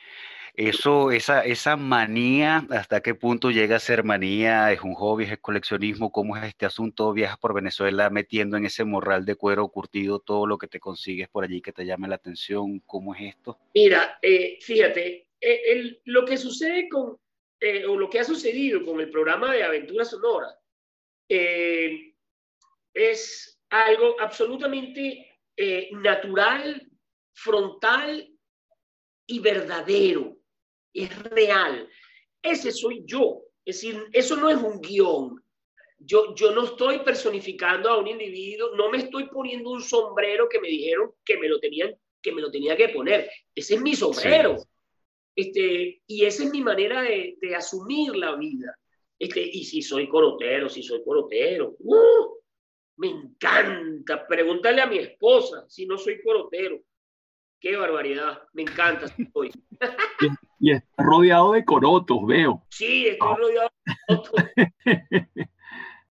Eso, 0.58 1.12
esa, 1.12 1.44
esa 1.44 1.76
manía, 1.76 2.66
¿hasta 2.70 3.02
qué 3.02 3.14
punto 3.14 3.52
llega 3.52 3.76
a 3.76 3.80
ser 3.80 4.06
manía? 4.06 4.72
¿Es 4.72 4.82
un 4.82 4.94
hobby? 4.94 5.26
¿Es 5.26 5.38
coleccionismo? 5.40 6.14
¿Cómo 6.14 6.38
es 6.38 6.46
este 6.46 6.66
asunto? 6.66 7.12
¿Viajas 7.12 7.38
por 7.38 7.54
Venezuela 7.54 8.10
metiendo 8.10 8.56
en 8.56 8.66
ese 8.66 8.86
morral 8.86 9.26
de 9.26 9.36
cuero 9.36 9.68
curtido 9.68 10.20
todo 10.20 10.48
lo 10.48 10.58
que 10.58 10.68
te 10.68 10.80
consigues 10.80 11.28
por 11.28 11.44
allí 11.44 11.62
que 11.62 11.74
te 11.74 11.86
llame 11.86 12.08
la 12.08 12.16
atención? 12.16 12.80
¿Cómo 12.86 13.14
es 13.14 13.36
esto? 13.36 13.60
Mira, 13.74 14.18
eh, 14.22 14.58
fíjate, 14.62 15.28
eh, 15.42 16.00
lo 16.06 16.24
que 16.24 16.38
sucede 16.38 16.88
con, 16.88 17.18
eh, 17.60 17.86
o 17.86 17.98
lo 17.98 18.10
que 18.10 18.20
ha 18.20 18.24
sucedido 18.24 18.82
con 18.86 19.02
el 19.02 19.10
programa 19.10 19.52
de 19.52 19.64
Aventura 19.64 20.06
Sonora, 20.06 20.58
es 22.94 23.60
algo 23.70 24.16
absolutamente 24.22 25.40
natural, 25.92 26.88
frontal 27.34 28.30
y 29.28 29.40
verdadero 29.40 30.38
es 31.04 31.24
real. 31.24 31.90
Ese 32.42 32.72
soy 32.72 33.04
yo. 33.06 33.42
Es 33.64 33.82
decir, 33.82 34.08
eso 34.12 34.36
no 34.36 34.50
es 34.50 34.58
un 34.58 34.80
guion. 34.80 35.42
Yo, 35.98 36.36
yo 36.36 36.52
no 36.52 36.66
estoy 36.66 37.00
personificando 37.00 37.90
a 37.90 37.98
un 37.98 38.08
individuo, 38.08 38.76
no 38.76 38.92
me 38.92 38.98
estoy 39.00 39.28
poniendo 39.28 39.72
un 39.72 39.82
sombrero 39.82 40.48
que 40.50 40.60
me 40.60 40.68
dijeron 40.68 41.12
que 41.24 41.38
me 41.38 41.48
lo, 41.48 41.60
tenían, 41.60 41.96
que, 42.22 42.32
me 42.32 42.42
lo 42.42 42.52
tenía 42.52 42.76
que 42.76 42.90
poner. 42.90 43.30
Ese 43.54 43.76
es 43.76 43.82
mi 43.82 43.96
sombrero. 43.96 44.58
Este, 45.36 46.02
y 46.06 46.26
esa 46.26 46.44
es 46.44 46.52
mi 46.52 46.62
manera 46.62 47.02
de, 47.02 47.38
de, 47.42 47.56
asumir 47.56 48.16
la 48.16 48.36
vida. 48.36 48.78
Este, 49.18 49.42
y 49.42 49.64
si 49.64 49.82
soy 49.82 50.08
corotero, 50.08 50.70
si 50.70 50.84
soy 50.84 51.04
corotero, 51.04 51.76
¡uh! 51.80 52.36
me 52.98 53.08
encanta. 53.08 54.28
Pregúntale 54.28 54.82
a 54.82 54.88
mi 54.88 55.00
esposa 55.00 55.66
si 55.68 55.86
no 55.86 55.98
soy 55.98 56.22
corotero. 56.22 56.80
Qué 57.60 57.76
barbaridad, 57.76 58.44
me 58.54 58.64
encanta. 58.64 59.06
Estoy. 59.18 59.52
y, 60.60 60.72
está 60.72 61.04
rodeado 61.04 61.54
de 61.54 61.66
corotos, 61.66 62.26
veo. 62.26 62.64
Sí, 62.70 63.08
estoy 63.08 63.30
ah. 63.32 63.38
rodeado 63.38 63.70
de 63.86 63.96
corotos. 64.08 64.46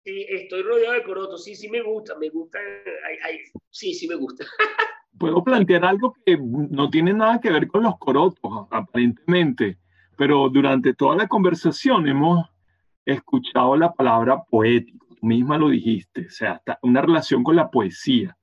sí, 0.05 0.27
estoy 0.29 0.63
rodeado 0.63 0.95
de 0.95 1.03
corotos. 1.03 1.45
Sí, 1.45 1.55
sí 1.55 1.69
me 1.69 1.83
gusta, 1.83 2.17
me 2.19 2.29
gusta. 2.29 2.59
Ay, 2.59 3.17
ay, 3.25 3.39
sí, 3.71 3.95
sí 3.95 4.09
me 4.09 4.17
gusta. 4.17 4.45
Puedo 5.19 5.45
plantear 5.45 5.85
algo 5.85 6.15
que 6.25 6.39
no 6.39 6.89
tiene 6.89 7.13
nada 7.13 7.41
que 7.41 7.51
ver 7.51 7.67
con 7.69 7.83
los 7.83 7.99
corotos, 7.99 8.67
aparentemente, 8.71 9.79
pero 10.17 10.49
durante 10.49 10.95
toda 10.95 11.17
la 11.17 11.29
conversación 11.29 12.09
hemos 12.09 12.49
escuchado 13.05 13.77
la 13.77 13.93
palabra 13.93 14.43
poético, 14.45 15.07
tú 15.09 15.27
misma 15.27 15.59
lo 15.59 15.69
dijiste, 15.69 16.27
o 16.27 16.31
sea, 16.31 16.63
una 16.83 17.03
relación 17.03 17.43
con 17.43 17.57
la 17.57 17.71
poesía. 17.71 18.37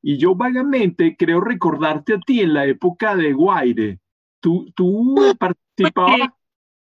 Y 0.00 0.18
yo 0.18 0.34
vagamente 0.34 1.16
creo 1.16 1.40
recordarte 1.40 2.14
a 2.14 2.20
ti 2.20 2.40
en 2.40 2.54
la 2.54 2.66
época 2.66 3.16
de 3.16 3.32
Guaire. 3.32 4.00
Tú, 4.44 4.70
tú 4.76 5.14
participabas, 5.38 6.28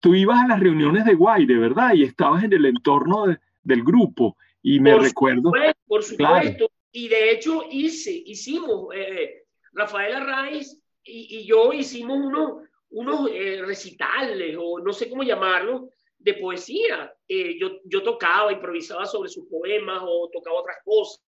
tú 0.02 0.14
ibas 0.14 0.38
a 0.44 0.50
las 0.50 0.60
reuniones 0.60 1.06
de 1.06 1.14
Guaire, 1.14 1.58
¿verdad? 1.58 1.94
Y 1.94 2.04
estabas 2.04 2.44
en 2.44 2.52
el 2.52 2.66
entorno 2.66 3.26
del 3.62 3.84
grupo. 3.86 4.36
Y 4.62 4.82
me 4.82 5.00
recuerdo. 5.00 5.44
Supuesto, 5.44 5.82
por 5.88 6.04
supuesto. 6.04 6.70
Y 6.92 7.08
de 7.08 7.32
hecho 7.32 7.64
hice, 7.72 8.12
hicimos, 8.12 8.94
eh, 8.94 9.46
Rafael 9.72 10.14
Arraiz 10.14 10.78
y, 11.06 11.38
y, 11.40 11.46
yo 11.46 11.72
hicimos 11.72 12.18
unos, 12.18 12.64
unos 12.90 13.30
eh, 13.32 13.62
recitales, 13.66 14.58
o 14.60 14.80
no 14.80 14.92
sé 14.92 15.10
cómo 15.10 15.24
llamarlo, 15.24 15.88
de 16.20 16.34
poesía. 16.34 17.14
Eh, 17.30 17.58
yo, 17.58 17.80
yo 17.86 18.04
tocaba, 18.04 18.52
improvisaba 18.52 19.06
sobre 19.06 19.30
sus 19.30 19.48
poemas 19.48 20.02
o 20.02 20.30
tocaba 20.34 20.60
otras 20.60 20.80
cosas. 20.84 21.24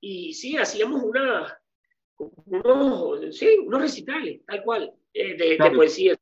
Y 0.00 0.34
sí, 0.34 0.56
hacíamos 0.56 1.02
una, 1.02 1.60
unos, 2.46 3.36
sí, 3.36 3.58
unos 3.58 3.80
recitales, 3.80 4.40
tal 4.46 4.62
cual, 4.62 4.94
eh, 5.18 5.36
de, 5.36 5.70
poesía. 5.70 6.16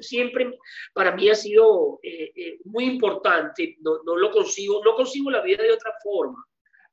Siempre, 0.00 0.58
para 0.92 1.16
mí 1.16 1.28
ha 1.28 1.34
sido 1.34 1.98
eh, 2.02 2.32
eh, 2.36 2.58
muy 2.64 2.84
importante, 2.84 3.76
no, 3.80 4.02
no, 4.04 4.16
lo 4.16 4.30
consigo, 4.30 4.80
no 4.84 4.94
consigo 4.94 5.30
la 5.30 5.42
vida 5.42 5.62
de 5.62 5.72
otra 5.72 5.92
forma. 6.02 6.44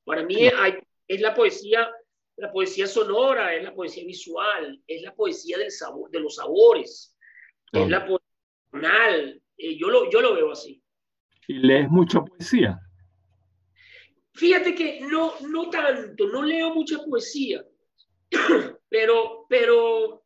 Para 0.03 0.23
mí 0.23 0.47
hay, 0.47 0.79
es 1.07 1.21
la 1.21 1.35
poesía, 1.35 1.91
la 2.37 2.51
poesía 2.51 2.87
sonora, 2.87 3.53
es 3.53 3.63
la 3.63 3.75
poesía 3.75 4.03
visual, 4.05 4.81
es 4.87 5.01
la 5.03 5.13
poesía 5.13 5.57
del 5.57 5.71
sabor, 5.71 6.09
de 6.09 6.19
los 6.19 6.35
sabores, 6.35 7.15
es 7.71 7.89
la 7.89 8.05
poesía 8.05 8.23
yo, 9.57 9.89
lo, 9.89 10.09
yo 10.09 10.21
lo 10.21 10.33
veo 10.33 10.51
así. 10.51 10.81
¿Y 11.47 11.53
lees 11.53 11.89
mucha 11.89 12.21
poesía? 12.21 12.79
Fíjate 14.33 14.73
que 14.73 15.01
no, 15.01 15.33
no 15.47 15.69
tanto, 15.69 16.27
no 16.27 16.41
leo 16.41 16.73
mucha 16.73 16.97
poesía, 17.03 17.63
pero, 18.89 19.45
pero 19.47 20.22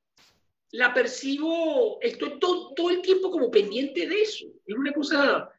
la 0.71 0.93
percibo, 0.93 1.99
estoy 2.01 2.39
todo, 2.39 2.73
todo 2.73 2.89
el 2.89 3.01
tiempo 3.01 3.31
como 3.31 3.49
pendiente 3.49 4.07
de 4.07 4.21
eso. 4.21 4.45
Es 4.65 4.75
una 4.75 4.91
cosa, 4.93 5.49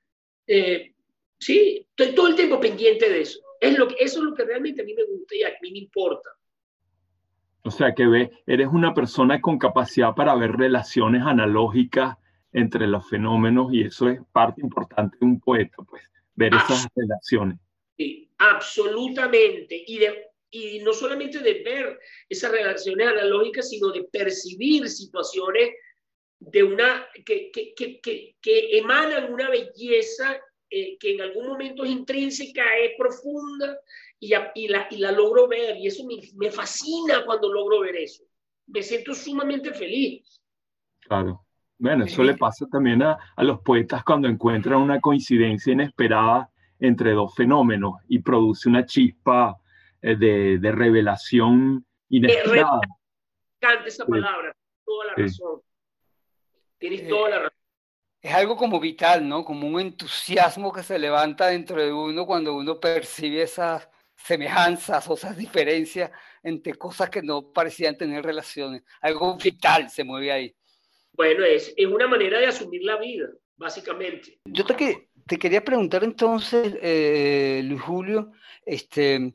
eh, 0.46 0.92
sí, 1.38 1.86
estoy 1.90 2.14
todo 2.14 2.28
el 2.28 2.36
tiempo 2.36 2.60
pendiente 2.60 3.08
de 3.08 3.22
eso. 3.22 3.40
Es 3.60 3.76
lo 3.76 3.88
que, 3.88 3.96
eso 3.98 4.18
es 4.18 4.24
lo 4.24 4.34
que 4.34 4.44
realmente 4.44 4.82
a 4.82 4.84
mí 4.84 4.94
me 4.94 5.04
gusta 5.04 5.34
y 5.34 5.42
a 5.42 5.50
mí 5.60 5.72
me 5.72 5.78
importa. 5.78 6.30
O 7.62 7.70
sea 7.70 7.94
que 7.94 8.06
ve, 8.06 8.30
eres 8.46 8.68
una 8.68 8.94
persona 8.94 9.40
con 9.40 9.58
capacidad 9.58 10.14
para 10.14 10.34
ver 10.34 10.52
relaciones 10.52 11.22
analógicas 11.22 12.16
entre 12.52 12.86
los 12.86 13.08
fenómenos 13.08 13.72
y 13.72 13.82
eso 13.82 14.08
es 14.08 14.20
parte 14.32 14.60
importante 14.62 15.18
de 15.20 15.26
un 15.26 15.40
poeta, 15.40 15.76
pues, 15.88 16.02
ver 16.34 16.54
esas 16.54 16.88
relaciones. 16.94 17.58
Sí, 17.96 18.30
absolutamente. 18.38 19.84
Y, 19.86 19.98
de, 19.98 20.27
y 20.50 20.80
no 20.80 20.92
solamente 20.92 21.40
de 21.40 21.62
ver 21.62 21.98
esas 22.28 22.52
relaciones 22.52 23.06
analógicas, 23.08 23.68
sino 23.68 23.90
de 23.90 24.04
percibir 24.04 24.88
situaciones 24.88 25.74
de 26.40 26.62
una, 26.62 27.06
que, 27.24 27.50
que, 27.50 27.74
que, 27.74 28.36
que 28.40 28.78
emanan 28.78 29.32
una 29.32 29.50
belleza 29.50 30.40
eh, 30.70 30.98
que 30.98 31.14
en 31.14 31.22
algún 31.22 31.46
momento 31.46 31.84
es 31.84 31.90
intrínseca, 31.90 32.62
es 32.82 32.92
profunda 32.98 33.78
y, 34.20 34.32
y, 34.54 34.68
la, 34.68 34.86
y 34.90 34.98
la 34.98 35.12
logro 35.12 35.48
ver. 35.48 35.76
Y 35.76 35.86
eso 35.86 36.04
me, 36.04 36.16
me, 36.36 36.50
fascina 36.50 37.24
cuando 37.24 37.52
logro 37.52 37.80
ver 37.80 37.96
eso. 37.96 38.24
Me 38.66 38.82
siento 38.82 39.14
sumamente 39.14 39.72
feliz. 39.72 40.40
Claro. 41.00 41.44
Bueno, 41.78 42.04
eso 42.04 42.24
le 42.24 42.36
pasa 42.36 42.66
también 42.66 43.02
a, 43.02 43.18
a 43.36 43.44
los 43.44 43.60
poetas 43.60 44.02
cuando 44.04 44.28
encuentran 44.28 44.82
una 44.82 45.00
coincidencia 45.00 45.72
inesperada 45.72 46.50
entre 46.80 47.12
dos 47.12 47.34
fenómenos 47.34 47.94
y 48.08 48.18
produce 48.18 48.68
una 48.68 48.84
chispa 48.84 49.56
de, 50.02 50.58
de, 50.58 50.72
revelación 50.72 51.84
inesperada. 52.08 52.80
Cante 53.58 53.88
esa 53.88 54.06
palabra, 54.06 54.54
toda 54.84 55.06
la 55.06 55.14
razón. 55.14 55.60
Tienes 56.78 57.02
eh, 57.02 57.08
toda 57.08 57.30
la 57.30 57.38
razón. 57.40 57.58
Es 58.20 58.34
algo 58.34 58.56
como 58.56 58.80
vital, 58.80 59.28
¿no? 59.28 59.44
Como 59.44 59.66
un 59.66 59.80
entusiasmo 59.80 60.72
que 60.72 60.82
se 60.82 60.98
levanta 60.98 61.48
dentro 61.48 61.80
de 61.80 61.92
uno 61.92 62.26
cuando 62.26 62.56
uno 62.56 62.80
percibe 62.80 63.42
esas 63.42 63.88
semejanzas 64.16 65.08
o 65.08 65.14
esas 65.14 65.36
diferencias 65.36 66.10
entre 66.42 66.74
cosas 66.74 67.10
que 67.10 67.22
no 67.22 67.52
parecían 67.52 67.96
tener 67.96 68.24
relaciones. 68.24 68.82
Algo 69.00 69.36
vital 69.36 69.88
se 69.88 70.04
mueve 70.04 70.32
ahí. 70.32 70.56
Bueno, 71.12 71.44
es, 71.44 71.72
es 71.76 71.86
una 71.86 72.06
manera 72.06 72.38
de 72.38 72.46
asumir 72.46 72.82
la 72.84 72.96
vida, 72.96 73.28
básicamente. 73.56 74.40
Yo 74.44 74.64
te, 74.64 74.76
que, 74.76 75.10
te 75.26 75.38
quería 75.38 75.64
preguntar 75.64 76.04
entonces, 76.04 76.76
eh, 76.80 77.60
Luis 77.64 77.80
Julio, 77.82 78.32
este, 78.64 79.34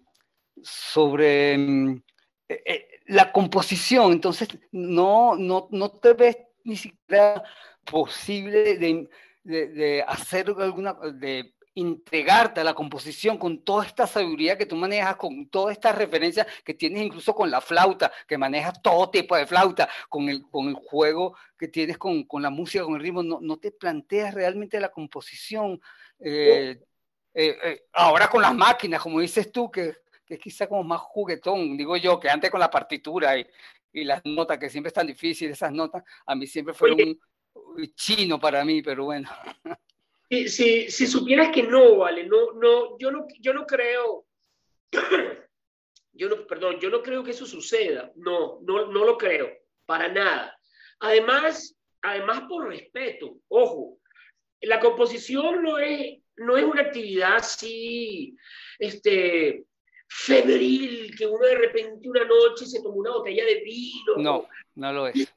sobre 0.64 1.58
mm, 1.58 2.02
eh, 2.50 2.64
eh, 2.66 2.88
la 3.08 3.32
composición. 3.32 4.12
Entonces, 4.14 4.50
no, 4.72 5.36
no, 5.36 5.68
no 5.72 5.92
te 5.92 6.14
ves 6.14 6.38
ni 6.64 6.76
siquiera 6.78 7.44
posible 7.84 8.78
de, 8.78 9.10
de, 9.44 9.68
de 9.68 10.04
hacer 10.08 10.54
alguna, 10.58 10.94
de 10.94 11.54
entregarte 11.76 12.62
a 12.62 12.64
la 12.64 12.74
composición 12.74 13.38
con 13.38 13.64
toda 13.64 13.86
esta 13.86 14.06
sabiduría 14.06 14.58
que 14.58 14.66
tú 14.66 14.76
manejas, 14.76 15.16
con 15.16 15.48
todas 15.50 15.74
estas 15.74 15.96
referencias 15.96 16.46
que 16.64 16.74
tienes 16.74 17.04
incluso 17.04 17.34
con 17.34 17.50
la 17.50 17.62
flauta, 17.62 18.12
que 18.28 18.38
manejas 18.38 18.82
todo 18.82 19.10
tipo 19.10 19.36
de 19.36 19.48
flauta, 19.48 19.90
con 20.10 20.30
el, 20.30 20.44
con 20.44 20.68
el 20.68 20.76
juego 20.76 21.36
que 21.58 21.68
tienes 21.68 21.98
con, 21.98 22.24
con 22.24 22.42
la 22.42 22.50
música, 22.50 22.84
con 22.84 22.96
el 22.96 23.02
ritmo, 23.02 23.24
no, 23.24 23.40
no, 23.42 23.58
te 23.58 23.72
planteas 23.72 24.34
realmente 24.34 24.80
la 24.80 24.90
composición. 24.90 25.82
Eh, 26.20 26.80
eh, 27.34 27.58
eh, 27.64 27.82
ahora 27.94 28.28
con 28.28 28.42
las 28.42 28.54
máquinas, 28.54 29.02
como 29.02 29.20
dices 29.20 29.52
tú, 29.52 29.72
que, 29.72 29.96
que 30.34 30.50
es 30.50 30.56
quizá 30.56 30.68
como 30.68 30.84
más 30.84 31.02
juguetón, 31.02 31.78
digo 31.78 31.96
yo, 31.98 32.20
que 32.20 32.30
antes 32.30 32.50
con 32.50 32.60
la 32.60 32.70
partitura 32.70 33.38
y, 33.38 33.46
y 33.92 34.04
las 34.04 34.24
notas, 34.26 34.58
que 34.58 34.70
siempre 34.70 34.88
están 34.88 35.08
difíciles, 35.08 35.54
esas 35.54 35.72
notas, 35.72 36.04
a 36.26 36.36
mí 36.36 36.48
siempre 36.48 36.74
fueron 36.74 37.00
un 37.54 37.94
chino 37.96 38.40
para 38.40 38.66
mí, 38.66 38.82
pero 38.82 39.06
bueno. 39.06 39.30
Si, 40.30 40.50
si, 40.50 40.92
si, 40.92 41.06
supieras 41.06 41.52
que 41.54 41.64
no, 41.64 41.98
vale, 41.98 42.26
no, 42.26 42.54
no, 42.54 42.98
yo 42.98 43.12
no, 43.12 43.28
yo 43.40 43.54
no 43.54 43.68
creo, 43.68 44.26
yo 46.14 46.30
no, 46.30 46.48
perdón, 46.48 46.80
yo 46.80 46.90
no 46.90 47.04
creo 47.04 47.24
que 47.24 47.32
eso 47.32 47.46
suceda, 47.46 48.12
no, 48.16 48.60
no, 48.62 48.88
no 48.88 49.06
lo 49.06 49.18
creo, 49.18 49.52
para 49.86 50.08
nada. 50.08 50.58
Además, 51.00 51.78
además 52.02 52.44
por 52.50 52.68
respeto, 52.68 53.38
ojo, 53.50 54.00
la 54.62 54.80
composición 54.80 55.62
no 55.62 55.78
es, 55.78 56.18
no 56.38 56.58
es 56.58 56.64
una 56.64 56.82
actividad 56.82 57.36
así, 57.36 58.36
este, 58.80 59.66
febril, 60.16 61.14
que 61.18 61.26
uno 61.26 61.46
de 61.46 61.56
repente 61.56 62.10
una 62.10 62.24
noche 62.24 62.66
se 62.66 62.82
toma 62.82 62.96
una 62.96 63.12
botella 63.12 63.46
de 63.46 63.62
vino. 63.62 64.18
No, 64.18 64.48
no 64.76 64.94
lo 64.94 65.08
es 65.08 65.34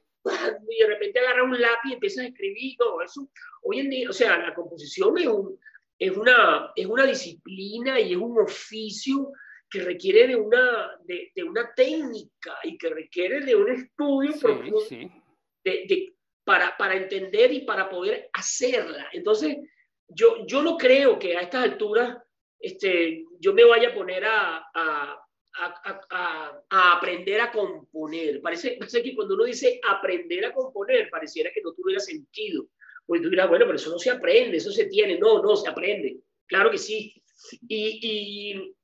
y 0.69 0.81
de 0.83 0.87
repente 0.87 1.19
agarra 1.19 1.43
un 1.43 1.59
lápiz 1.59 1.89
y 1.89 1.93
empieza 1.93 2.21
a 2.21 2.25
escribir. 2.25 2.75
No, 2.79 3.01
eso, 3.01 3.29
hoy 3.63 3.79
en 3.79 3.89
día, 3.89 4.09
o 4.09 4.13
sea, 4.13 4.37
la 4.37 4.53
composición 4.53 5.17
es, 5.17 5.27
un, 5.27 5.59
es, 5.97 6.15
una, 6.15 6.71
es 6.75 6.85
una 6.85 7.05
disciplina 7.05 7.99
y 7.99 8.13
es 8.13 8.17
un 8.17 8.39
oficio 8.39 9.31
que 9.69 9.81
requiere 9.81 10.27
de 10.27 10.35
una, 10.35 10.97
de, 11.03 11.31
de 11.35 11.43
una 11.43 11.73
técnica 11.73 12.57
y 12.63 12.77
que 12.77 12.89
requiere 12.89 13.41
de 13.41 13.55
un 13.55 13.69
estudio 13.69 14.33
sí, 14.33 14.39
profundo 14.39 14.79
sí. 14.81 15.11
De, 15.63 15.85
de, 15.87 16.13
para, 16.43 16.77
para 16.77 16.95
entender 16.95 17.51
y 17.51 17.61
para 17.61 17.89
poder 17.89 18.29
hacerla. 18.33 19.09
Entonces, 19.11 19.57
yo, 20.07 20.45
yo 20.45 20.61
no 20.61 20.77
creo 20.77 21.19
que 21.19 21.35
a 21.35 21.41
estas 21.41 21.63
alturas 21.63 22.17
este, 22.59 23.25
yo 23.39 23.53
me 23.53 23.63
vaya 23.63 23.89
a 23.89 23.93
poner 23.93 24.25
a, 24.25 24.69
a 24.73 25.27
a, 25.59 26.61
a, 26.69 26.93
aprender 26.93 27.41
a 27.41 27.51
componer. 27.51 28.41
Parece, 28.41 28.77
parece 28.77 29.01
que 29.01 29.15
cuando 29.15 29.35
uno 29.35 29.45
dice 29.45 29.79
aprender 29.87 30.45
a 30.45 30.53
componer, 30.53 31.09
pareciera 31.09 31.51
que 31.53 31.61
no 31.61 31.73
tuviera 31.73 31.99
sentido. 31.99 32.67
Porque 33.05 33.23
tú 33.23 33.29
dirás, 33.29 33.49
bueno, 33.49 33.65
pero 33.65 33.77
eso 33.77 33.89
no 33.89 33.99
se 33.99 34.11
aprende, 34.11 34.57
eso 34.57 34.71
se 34.71 34.85
tiene. 34.85 35.17
No, 35.17 35.41
no, 35.41 35.55
se 35.55 35.69
aprende. 35.69 36.17
Claro 36.45 36.69
que 36.69 36.77
sí. 36.77 37.13
Y, 37.67 37.99
y 38.01 38.75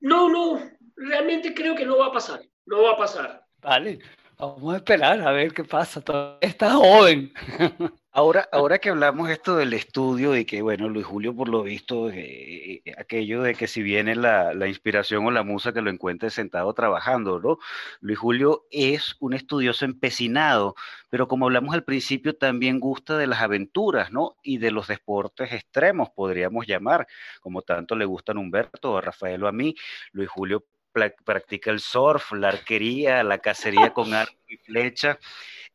no, 0.00 0.28
no, 0.28 0.70
realmente 0.96 1.54
creo 1.54 1.74
que 1.74 1.86
no 1.86 1.98
va 1.98 2.06
a 2.06 2.12
pasar. 2.12 2.42
No 2.66 2.82
va 2.82 2.92
a 2.92 2.98
pasar. 2.98 3.44
Vale, 3.58 3.98
vamos 4.40 4.74
a 4.74 4.76
esperar 4.78 5.20
a 5.20 5.32
ver 5.32 5.52
qué 5.52 5.64
pasa. 5.64 6.02
Está 6.40 6.72
joven. 6.72 7.32
Ahora, 8.12 8.48
ahora 8.50 8.80
que 8.80 8.88
hablamos 8.90 9.30
esto 9.30 9.54
del 9.54 9.72
estudio 9.72 10.36
y 10.36 10.44
que, 10.44 10.62
bueno, 10.62 10.88
Luis 10.88 11.06
Julio, 11.06 11.32
por 11.32 11.48
lo 11.48 11.62
visto, 11.62 12.10
eh, 12.10 12.82
eh, 12.84 12.94
aquello 12.98 13.42
de 13.42 13.54
que 13.54 13.68
si 13.68 13.84
viene 13.84 14.16
la, 14.16 14.52
la, 14.52 14.66
inspiración 14.66 15.24
o 15.26 15.30
la 15.30 15.44
musa 15.44 15.72
que 15.72 15.80
lo 15.80 15.90
encuentre 15.90 16.28
sentado 16.30 16.74
trabajando, 16.74 17.38
¿no? 17.38 17.58
Luis 18.00 18.18
Julio 18.18 18.66
es 18.72 19.14
un 19.20 19.32
estudioso 19.32 19.84
empecinado, 19.84 20.74
pero 21.08 21.28
como 21.28 21.46
hablamos 21.46 21.72
al 21.72 21.84
principio, 21.84 22.36
también 22.36 22.80
gusta 22.80 23.16
de 23.16 23.28
las 23.28 23.42
aventuras, 23.42 24.10
¿no? 24.10 24.34
Y 24.42 24.58
de 24.58 24.72
los 24.72 24.88
deportes 24.88 25.52
extremos, 25.52 26.10
podríamos 26.10 26.66
llamar, 26.66 27.06
como 27.40 27.62
tanto 27.62 27.94
le 27.94 28.06
gustan 28.06 28.38
a 28.38 28.40
Humberto, 28.40 28.98
a 28.98 29.02
Rafael 29.02 29.44
o 29.44 29.46
a 29.46 29.52
mí. 29.52 29.76
Luis 30.10 30.28
Julio 30.28 30.64
practica 30.92 31.70
el 31.70 31.80
surf, 31.80 32.32
la 32.32 32.48
arquería, 32.48 33.22
la 33.22 33.38
cacería 33.38 33.92
con 33.92 34.12
arco 34.14 34.34
y 34.48 34.56
flecha. 34.58 35.18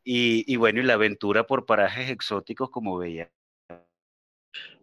Y, 0.04 0.44
y, 0.52 0.56
bueno, 0.56 0.80
y 0.80 0.84
la 0.84 0.94
aventura 0.94 1.46
por 1.46 1.66
parajes 1.66 2.10
exóticos 2.10 2.70
como 2.70 2.96
veía. 2.96 3.30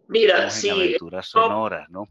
Mira, 0.06 0.50
sí. 0.50 0.68
Aventuras 0.68 1.28
sonoras, 1.28 1.88
¿no? 1.88 2.08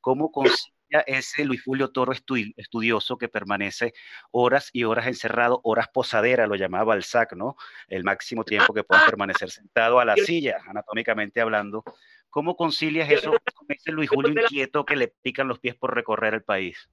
¿Cómo 0.00 0.32
concilia 0.32 0.76
ese 1.06 1.44
Luis 1.44 1.62
Julio 1.62 1.90
Toro 1.90 2.12
estudioso 2.12 3.18
que 3.18 3.28
permanece 3.28 3.92
horas 4.30 4.70
y 4.72 4.84
horas 4.84 5.06
encerrado, 5.06 5.60
horas 5.64 5.88
posadera, 5.92 6.46
lo 6.46 6.54
llamaba 6.54 6.84
Balzac, 6.84 7.34
¿no? 7.34 7.56
El 7.88 8.04
máximo 8.04 8.44
tiempo 8.44 8.72
que 8.72 8.84
pueda 8.84 9.04
permanecer 9.04 9.50
sentado 9.50 9.98
a 9.98 10.04
la 10.04 10.16
silla, 10.16 10.58
anatómicamente 10.66 11.40
hablando. 11.40 11.84
¿Cómo 12.30 12.56
concilias 12.56 13.10
eso 13.10 13.30
con 13.30 13.66
ese 13.68 13.92
Luis 13.92 14.10
Julio 14.10 14.42
inquieto 14.42 14.84
que 14.84 14.96
le 14.96 15.08
pican 15.08 15.48
los 15.48 15.58
pies 15.58 15.74
por 15.74 15.94
recorrer 15.94 16.34
el 16.34 16.42
país? 16.42 16.88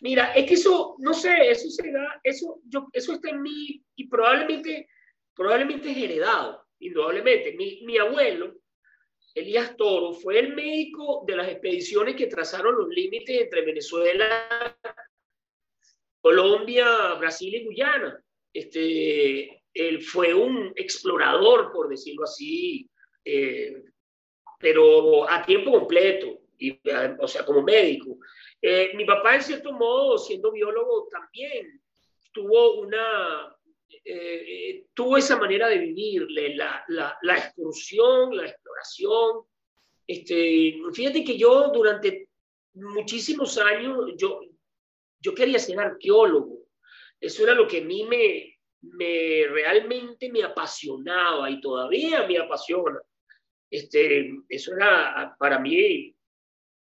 Mira, 0.00 0.32
es 0.32 0.46
que 0.46 0.54
eso, 0.54 0.96
no 0.98 1.12
sé, 1.12 1.50
eso 1.50 1.68
se 1.68 1.92
da, 1.92 2.20
eso, 2.24 2.60
yo, 2.64 2.88
eso 2.92 3.12
está 3.12 3.30
en 3.30 3.42
mí 3.42 3.82
y 3.96 4.08
probablemente, 4.08 4.88
probablemente 5.34 5.90
es 5.90 5.96
heredado, 5.98 6.64
indudablemente. 6.78 7.52
Mi, 7.52 7.82
mi 7.84 7.98
abuelo, 7.98 8.54
Elías 9.34 9.76
Toro, 9.76 10.14
fue 10.14 10.38
el 10.38 10.54
médico 10.54 11.24
de 11.26 11.36
las 11.36 11.48
expediciones 11.48 12.16
que 12.16 12.28
trazaron 12.28 12.76
los 12.76 12.88
límites 12.88 13.42
entre 13.42 13.62
Venezuela, 13.62 14.76
Colombia, 16.22 17.14
Brasil 17.14 17.54
y 17.54 17.64
Guyana. 17.64 18.22
Este, 18.52 19.62
él 19.74 20.02
fue 20.02 20.32
un 20.34 20.72
explorador, 20.76 21.72
por 21.72 21.88
decirlo 21.88 22.24
así, 22.24 22.88
eh, 23.24 23.82
pero 24.58 25.30
a 25.30 25.44
tiempo 25.44 25.72
completo, 25.72 26.39
y, 26.60 26.80
o 27.18 27.26
sea, 27.26 27.44
como 27.44 27.62
médico. 27.62 28.18
Eh, 28.60 28.92
mi 28.94 29.04
papá, 29.04 29.36
en 29.36 29.42
cierto 29.42 29.72
modo, 29.72 30.18
siendo 30.18 30.52
biólogo, 30.52 31.08
también 31.10 31.80
tuvo 32.32 32.80
una, 32.80 33.56
eh, 34.04 34.84
tuvo 34.94 35.16
esa 35.16 35.36
manera 35.38 35.68
de 35.68 35.78
vivir, 35.78 36.26
la, 36.30 36.84
la, 36.88 37.18
la, 37.22 37.38
excursión, 37.38 38.36
la 38.36 38.46
exploración. 38.46 39.44
Este, 40.06 40.76
fíjate 40.92 41.24
que 41.24 41.38
yo 41.38 41.70
durante 41.72 42.28
muchísimos 42.74 43.56
años, 43.58 44.12
yo, 44.16 44.40
yo 45.20 45.34
quería 45.34 45.58
ser 45.58 45.80
arqueólogo. 45.80 46.66
Eso 47.18 47.42
era 47.42 47.54
lo 47.54 47.66
que 47.66 47.78
a 47.78 47.84
mí 47.84 48.04
me, 48.04 48.58
me 48.82 49.46
realmente 49.48 50.30
me 50.30 50.42
apasionaba 50.42 51.50
y 51.50 51.60
todavía 51.60 52.26
me 52.26 52.38
apasiona. 52.38 53.00
Este, 53.70 54.34
eso 54.48 54.74
era 54.74 55.34
para 55.38 55.58
mí, 55.58 56.14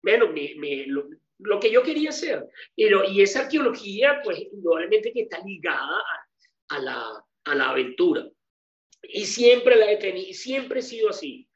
bueno, 0.02 0.32
me, 0.32 0.56
me, 0.58 0.86
lo, 0.88 1.10
lo 1.39 1.60
que 1.60 1.72
yo 1.72 1.84
quería 1.84 2.10
hacer. 2.10 2.45
Pero, 2.76 3.04
y 3.04 3.22
esa 3.22 3.41
arqueología, 3.41 4.22
pues, 4.24 4.39
indudablemente 4.52 5.12
que 5.14 5.22
está 5.22 5.39
ligada 5.43 6.00
a, 6.70 6.76
a, 6.76 6.80
la, 6.80 7.26
a 7.45 7.56
la 7.56 7.70
aventura. 7.70 8.28
Y 9.04 9.26
siempre 9.26 9.76
la 9.76 9.91
he 9.91 9.97
tenido, 9.97 10.34
siempre 10.34 10.80
he 10.80 10.84
sido 10.84 11.10
así. 11.10 11.47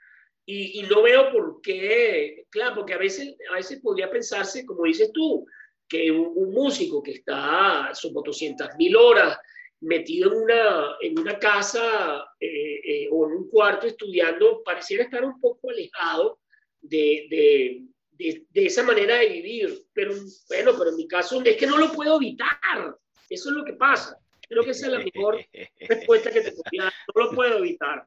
Y, 0.46 0.80
y, 0.80 0.84
no 0.84 1.02
veo 1.02 1.32
por 1.32 1.62
qué, 1.62 2.46
claro, 2.50 2.76
porque 2.76 2.94
a 2.94 2.98
veces, 2.98 3.36
a 3.50 3.56
veces 3.56 3.80
podría 3.80 4.10
pensarse, 4.12 4.66
como 4.66 4.84
dices 4.84 5.12
tú, 5.14 5.46
que 5.88 6.12
un, 6.12 6.52
músico 6.52 7.02
que 7.02 7.12
está, 7.12 7.92
son 7.94 8.14
200 8.14 8.76
mil 8.78 8.96
horas 8.96 9.38
metido 9.82 10.32
en 10.32 10.42
una, 10.42 10.96
en 11.02 11.20
una 11.20 11.40
casa 11.40 12.26
eh, 12.40 12.80
eh, 12.84 13.10
o 13.12 13.28
en 13.28 13.34
un 13.34 13.50
cuarto 13.50 13.88
estudiando, 13.88 14.64
pareciera 14.64 15.04
estar 15.04 15.24
un 15.24 15.40
poco 15.40 15.70
alejado 15.70 16.40
de, 16.82 17.28
de, 17.30 17.82
de, 18.18 18.46
esa 18.54 18.84
manera 18.84 19.18
de 19.18 19.30
vivir. 19.30 19.86
Pero 19.94 20.14
bueno, 20.48 20.72
pero 20.78 20.90
en 20.90 20.96
mi 20.96 21.08
caso 21.08 21.42
es 21.44 21.58
que 21.58 21.68
no 21.68 21.78
lo 21.78 21.92
puedo 21.92 22.18
evitar. 22.18 22.98
Eso 23.30 23.50
es 23.50 23.56
lo 23.56 23.64
que 23.64 23.74
pasa. 23.74 24.18
Creo 24.48 24.64
que 24.64 24.72
esa 24.72 24.88
es 24.88 24.94
la 24.94 25.00
mejor 25.00 25.40
respuesta 25.80 26.32
que 26.32 26.42
te 26.42 26.52
podría 26.52 26.84
dar. 26.84 26.94
No 27.16 27.24
lo 27.24 27.32
puedo 27.32 27.58
evitar. 27.58 28.06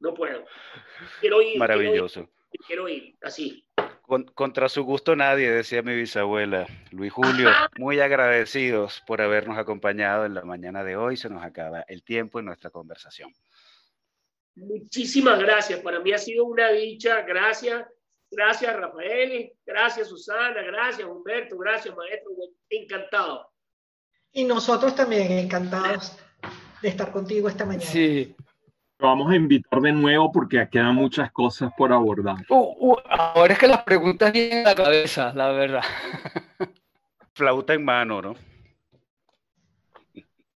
No 0.00 0.14
puedo. 0.14 0.44
Quiero 1.20 1.42
ir. 1.42 1.58
Maravilloso. 1.58 2.28
Quiero 2.66 2.88
ir, 2.88 3.16
así. 3.22 3.64
contra 4.34 4.68
su 4.68 4.84
gusto 4.84 5.16
nadie, 5.16 5.50
decía 5.50 5.82
mi 5.82 5.94
bisabuela. 5.94 6.66
Luis 6.90 7.12
Julio, 7.12 7.50
muy 7.78 7.98
agradecidos 8.00 9.02
por 9.06 9.22
habernos 9.22 9.56
acompañado 9.56 10.26
en 10.26 10.34
la 10.34 10.42
mañana 10.42 10.84
de 10.84 10.96
hoy. 10.96 11.16
Se 11.16 11.30
nos 11.30 11.42
acaba 11.42 11.80
el 11.88 12.02
tiempo 12.02 12.38
en 12.38 12.44
nuestra 12.44 12.70
conversación. 12.70 13.32
Muchísimas 14.54 15.38
gracias. 15.38 15.80
Para 15.80 16.00
mí 16.00 16.12
ha 16.12 16.18
sido 16.18 16.44
una 16.44 16.70
dicha. 16.70 17.22
Gracias. 17.22 17.86
Gracias, 18.32 18.74
Rafael. 18.74 19.52
Gracias, 19.66 20.08
Susana. 20.08 20.62
Gracias, 20.62 21.06
Humberto. 21.06 21.56
Gracias, 21.58 21.94
maestro. 21.94 22.32
Encantado. 22.70 23.50
Y 24.32 24.44
nosotros 24.44 24.94
también 24.94 25.30
encantados 25.32 26.16
de 26.80 26.88
estar 26.88 27.12
contigo 27.12 27.48
esta 27.48 27.66
mañana. 27.66 27.84
Sí, 27.84 28.34
vamos 28.98 29.30
a 29.30 29.36
invitar 29.36 29.80
de 29.80 29.92
nuevo 29.92 30.32
porque 30.32 30.66
quedan 30.70 30.94
muchas 30.94 31.30
cosas 31.30 31.70
por 31.76 31.92
abordar. 31.92 32.36
Uh, 32.48 32.92
uh, 32.92 32.96
ahora 33.10 33.52
es 33.52 33.58
que 33.58 33.68
las 33.68 33.82
preguntas 33.82 34.32
vienen 34.32 34.66
a 34.66 34.70
la 34.70 34.74
cabeza, 34.74 35.32
la 35.34 35.52
verdad. 35.52 35.82
Flauta 37.34 37.74
en 37.74 37.84
mano, 37.84 38.22
¿no? 38.22 38.34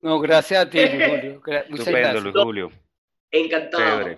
No, 0.01 0.21
gracias 0.21 0.65
a 0.65 0.71
ti, 0.71 0.79
Julio. 0.79 1.43
Estupendo, 1.69 2.21
Luis 2.21 2.35
Julio. 2.35 2.71
Encantado. 3.31 4.17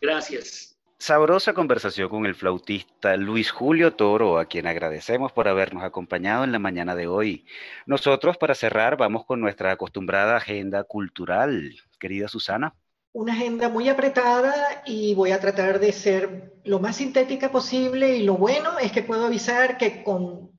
Gracias. 0.00 0.67
Sabrosa 1.00 1.54
conversación 1.54 2.08
con 2.08 2.26
el 2.26 2.34
flautista 2.34 3.16
Luis 3.16 3.50
Julio 3.52 3.94
Toro, 3.94 4.38
a 4.38 4.46
quien 4.46 4.66
agradecemos 4.66 5.32
por 5.32 5.46
habernos 5.46 5.84
acompañado 5.84 6.44
en 6.44 6.52
la 6.52 6.58
mañana 6.58 6.96
de 6.96 7.06
hoy. 7.06 7.46
Nosotros, 7.86 8.36
para 8.36 8.54
cerrar, 8.54 8.96
vamos 8.96 9.24
con 9.24 9.40
nuestra 9.40 9.70
acostumbrada 9.70 10.36
agenda 10.36 10.82
cultural. 10.84 11.76
Querida 12.00 12.28
Susana 12.28 12.74
una 13.12 13.32
agenda 13.32 13.68
muy 13.68 13.88
apretada 13.88 14.82
y 14.84 15.14
voy 15.14 15.32
a 15.32 15.40
tratar 15.40 15.80
de 15.80 15.92
ser 15.92 16.52
lo 16.64 16.78
más 16.78 16.96
sintética 16.96 17.50
posible 17.50 18.16
y 18.16 18.22
lo 18.22 18.36
bueno 18.36 18.78
es 18.78 18.92
que 18.92 19.02
puedo 19.02 19.26
avisar 19.26 19.78
que 19.78 20.04
con, 20.04 20.52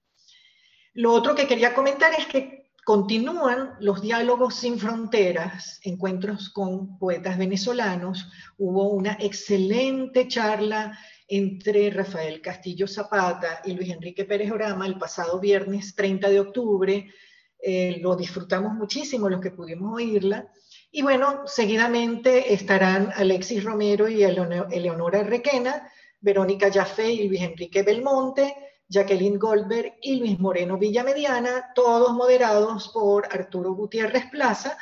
Lo 0.95 1.13
otro 1.13 1.35
que 1.35 1.47
quería 1.47 1.75
comentar 1.75 2.13
es 2.19 2.27
que 2.27 2.54
continúan 2.85 3.75
los 3.81 4.03
diálogos 4.03 4.57
sin 4.57 4.79
fronteras, 4.79 5.81
encuentros 5.83 6.51
con 6.51 6.99
poetas 6.99 7.39
venezolanos. 7.39 8.31
Hubo 8.59 8.91
una 8.91 9.17
excelente 9.19 10.29
charla 10.29 10.99
entre 11.27 11.91
Rafael 11.91 12.43
Castillo 12.43 12.87
Zapata 12.87 13.63
y 13.65 13.73
Luis 13.73 13.91
Enrique 13.91 14.25
Pérez 14.25 14.53
Orama 14.53 14.87
el 14.87 14.99
pasado 14.99 15.41
viernes 15.41 15.95
30 15.95 16.29
de 16.29 16.41
octubre. 16.41 17.11
Eh, 17.59 17.99
lo 18.03 18.15
disfrutamos 18.15 18.75
muchísimo 18.75 19.31
los 19.31 19.41
que 19.41 19.51
pudimos 19.51 19.95
oírla. 19.95 20.47
Y 20.91 21.03
bueno, 21.03 21.43
seguidamente 21.47 22.53
estarán 22.53 23.11
Alexis 23.17 23.65
Romero 23.65 24.09
y 24.09 24.23
Eleonora 24.23 25.23
Requena, 25.23 25.91
Verónica 26.21 26.71
Jaffe 26.71 27.11
y 27.11 27.29
Luis 27.29 27.41
Enrique 27.41 27.83
Belmonte, 27.83 28.55
Jacqueline 28.95 29.39
Goldberg 29.39 29.99
y 30.01 30.17
Luis 30.17 30.39
Moreno 30.39 30.79
Villamediana, 30.79 31.73
todos 31.75 32.13
moderados 32.13 32.91
por 32.91 33.27
Arturo 33.27 33.75
Gutiérrez 33.75 34.31
Plaza. 34.31 34.79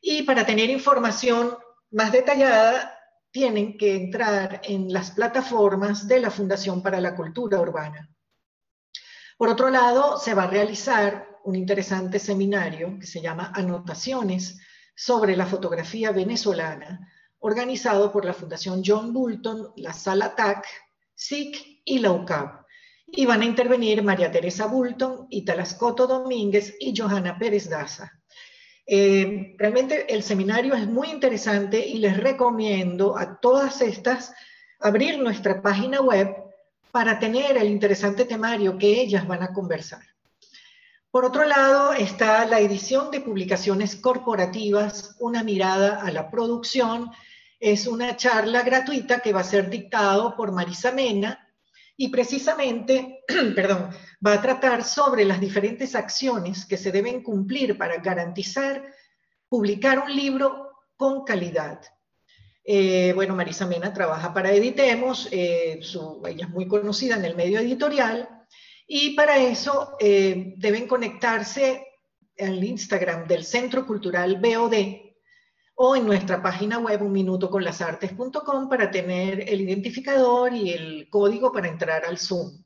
Y 0.00 0.22
para 0.22 0.46
tener 0.46 0.70
información 0.70 1.58
más 1.90 2.10
detallada, 2.10 2.98
tienen 3.30 3.76
que 3.76 3.94
entrar 3.94 4.62
en 4.64 4.90
las 4.90 5.10
plataformas 5.10 6.08
de 6.08 6.20
la 6.20 6.30
Fundación 6.30 6.82
para 6.82 7.02
la 7.02 7.14
Cultura 7.14 7.60
Urbana. 7.60 8.08
Por 9.36 9.50
otro 9.50 9.68
lado, 9.68 10.18
se 10.18 10.32
va 10.32 10.44
a 10.44 10.50
realizar 10.50 11.28
un 11.44 11.54
interesante 11.54 12.18
seminario 12.18 12.98
que 12.98 13.06
se 13.06 13.20
llama 13.20 13.52
Anotaciones 13.54 14.58
sobre 14.94 15.36
la 15.36 15.44
fotografía 15.44 16.12
venezolana, 16.12 17.12
organizado 17.40 18.10
por 18.10 18.24
la 18.24 18.32
Fundación 18.32 18.82
John 18.84 19.12
Bolton, 19.12 19.72
la 19.76 19.92
Sala 19.92 20.34
TAC, 20.34 20.66
SIC 21.14 21.82
y 21.84 21.98
la 21.98 22.12
UCAP. 22.12 22.59
Y 23.12 23.26
van 23.26 23.42
a 23.42 23.46
intervenir 23.46 24.02
María 24.02 24.30
Teresa 24.30 24.66
Bulton, 24.66 25.26
Italascoto 25.30 26.06
Domínguez 26.06 26.76
y 26.78 26.94
Johanna 26.96 27.38
Pérez 27.38 27.68
Daza. 27.68 28.12
Eh, 28.86 29.54
realmente 29.56 30.12
el 30.12 30.22
seminario 30.22 30.74
es 30.74 30.86
muy 30.86 31.10
interesante 31.10 31.78
y 31.86 31.98
les 31.98 32.16
recomiendo 32.16 33.16
a 33.16 33.38
todas 33.38 33.82
estas 33.82 34.32
abrir 34.80 35.18
nuestra 35.18 35.62
página 35.62 36.00
web 36.00 36.34
para 36.90 37.18
tener 37.18 37.56
el 37.56 37.68
interesante 37.68 38.24
temario 38.24 38.78
que 38.78 39.00
ellas 39.00 39.26
van 39.26 39.42
a 39.42 39.52
conversar. 39.52 40.02
Por 41.10 41.24
otro 41.24 41.44
lado 41.44 41.92
está 41.92 42.44
la 42.46 42.60
edición 42.60 43.10
de 43.10 43.20
publicaciones 43.20 43.96
corporativas, 43.96 45.16
una 45.18 45.42
mirada 45.42 46.02
a 46.02 46.10
la 46.10 46.30
producción. 46.30 47.10
Es 47.58 47.86
una 47.86 48.16
charla 48.16 48.62
gratuita 48.62 49.20
que 49.20 49.32
va 49.32 49.40
a 49.40 49.44
ser 49.44 49.70
dictado 49.70 50.36
por 50.36 50.52
Marisa 50.52 50.92
Mena 50.92 51.49
y 52.00 52.08
precisamente, 52.08 53.24
perdón, 53.54 53.90
va 54.26 54.32
a 54.32 54.40
tratar 54.40 54.84
sobre 54.84 55.22
las 55.26 55.38
diferentes 55.38 55.94
acciones 55.94 56.64
que 56.64 56.78
se 56.78 56.90
deben 56.90 57.22
cumplir 57.22 57.76
para 57.76 57.98
garantizar 57.98 58.82
publicar 59.50 59.98
un 59.98 60.16
libro 60.16 60.70
con 60.96 61.24
calidad. 61.24 61.78
Eh, 62.64 63.12
bueno, 63.14 63.36
Marisa 63.36 63.66
Mena 63.66 63.92
trabaja 63.92 64.32
para 64.32 64.50
Editemos, 64.50 65.28
eh, 65.30 65.78
ella 66.26 66.46
es 66.46 66.48
muy 66.48 66.66
conocida 66.66 67.16
en 67.16 67.26
el 67.26 67.36
medio 67.36 67.60
editorial 67.60 68.46
y 68.86 69.14
para 69.14 69.36
eso 69.36 69.98
eh, 70.00 70.54
deben 70.56 70.86
conectarse 70.86 71.86
al 72.38 72.64
Instagram 72.64 73.26
del 73.26 73.44
Centro 73.44 73.86
Cultural 73.86 74.40
BOD 74.40 74.72
o 75.82 75.96
en 75.96 76.04
nuestra 76.04 76.42
página 76.42 76.78
web 76.78 77.00
unminutoconlasartes.com 77.00 78.68
para 78.68 78.90
tener 78.90 79.48
el 79.48 79.62
identificador 79.62 80.52
y 80.52 80.72
el 80.72 81.08
código 81.08 81.50
para 81.50 81.68
entrar 81.68 82.04
al 82.04 82.18
Zoom. 82.18 82.62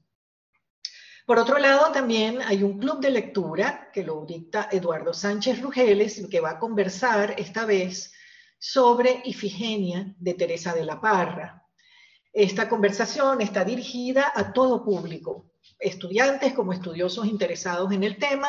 Por 1.24 1.38
otro 1.38 1.58
lado, 1.58 1.92
también 1.92 2.42
hay 2.42 2.64
un 2.64 2.76
club 2.76 2.98
de 2.98 3.12
lectura 3.12 3.88
que 3.92 4.02
lo 4.02 4.24
dicta 4.26 4.68
Eduardo 4.72 5.14
Sánchez 5.14 5.62
Rugeles, 5.62 6.26
que 6.28 6.40
va 6.40 6.50
a 6.50 6.58
conversar 6.58 7.36
esta 7.38 7.64
vez 7.64 8.12
sobre 8.58 9.22
Ifigenia 9.24 10.12
de 10.18 10.34
Teresa 10.34 10.74
de 10.74 10.84
la 10.84 11.00
Parra. 11.00 11.64
Esta 12.32 12.68
conversación 12.68 13.40
está 13.40 13.64
dirigida 13.64 14.32
a 14.34 14.52
todo 14.52 14.84
público, 14.84 15.52
estudiantes 15.78 16.52
como 16.52 16.72
estudiosos 16.72 17.26
interesados 17.26 17.92
en 17.92 18.02
el 18.02 18.18
tema 18.18 18.48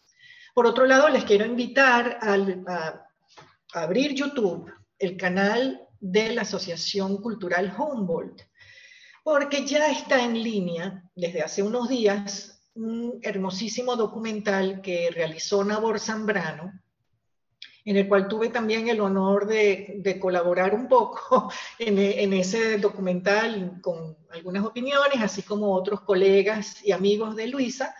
Por 0.53 0.65
otro 0.65 0.85
lado, 0.85 1.09
les 1.09 1.23
quiero 1.23 1.45
invitar 1.45 2.19
a, 2.21 3.05
abrir 3.73 4.15
YouTube, 4.15 4.71
el 4.97 5.15
canal 5.17 5.81
de 5.99 6.33
la 6.33 6.41
Asociación 6.41 7.21
Cultural 7.21 7.75
Humboldt, 7.77 8.41
porque 9.23 9.65
ya 9.65 9.91
está 9.91 10.23
en 10.23 10.41
línea 10.41 11.03
desde 11.15 11.43
hace 11.43 11.61
unos 11.61 11.89
días 11.89 12.63
un 12.73 13.19
hermosísimo 13.21 13.95
documental 13.95 14.81
que 14.81 15.09
realizó 15.11 15.63
Nabor 15.63 15.99
Zambrano, 15.99 16.71
en 17.87 17.95
el 17.95 18.07
cual 18.09 18.27
tuve 18.27 18.49
también 18.49 18.89
el 18.89 18.99
honor 18.99 19.47
de, 19.47 20.17
colaborar 20.19 20.75
un 20.75 20.89
poco 20.89 21.49
en, 21.79 22.33
ese 22.33 22.79
documental 22.79 23.79
con 23.81 24.17
algunas 24.29 24.65
opiniones, 24.65 25.21
así 25.21 25.41
como 25.41 25.73
otros 25.73 26.01
colegas 26.01 26.83
y 26.83 26.91
amigos 26.91 27.37
de 27.37 27.47
Luisa. 27.47 27.95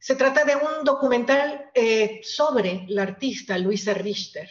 Se 0.00 0.16
trata 0.16 0.44
de 0.44 0.56
un 0.56 0.84
documental 0.84 1.70
eh, 1.72 2.22
sobre 2.24 2.86
la 2.88 3.02
artista 3.02 3.56
Luisa 3.56 3.94
Richter. 3.94 4.50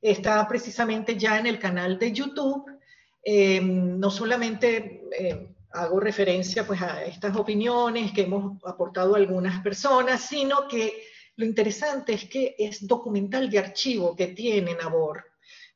Está 0.00 0.48
precisamente 0.48 1.18
ya 1.18 1.38
en 1.38 1.46
el 1.46 1.58
canal 1.58 1.98
de 1.98 2.12
YouTube. 2.12 2.64
Eh, 3.22 3.60
no 3.60 4.10
solamente 4.10 5.02
eh, 5.18 5.54
hago 5.72 6.00
referencia 6.00 6.66
pues, 6.66 6.80
a 6.80 7.04
estas 7.04 7.36
opiniones 7.36 8.10
que 8.12 8.22
hemos 8.22 8.56
aportado 8.64 9.16
algunas 9.16 9.62
personas, 9.62 10.22
sino 10.22 10.66
que 10.66 10.94
lo 11.36 11.44
interesante 11.44 12.14
es 12.14 12.24
que 12.24 12.56
es 12.58 12.86
documental 12.86 13.50
de 13.50 13.58
archivo 13.58 14.16
que 14.16 14.28
tiene 14.28 14.74
Nabor. 14.74 15.24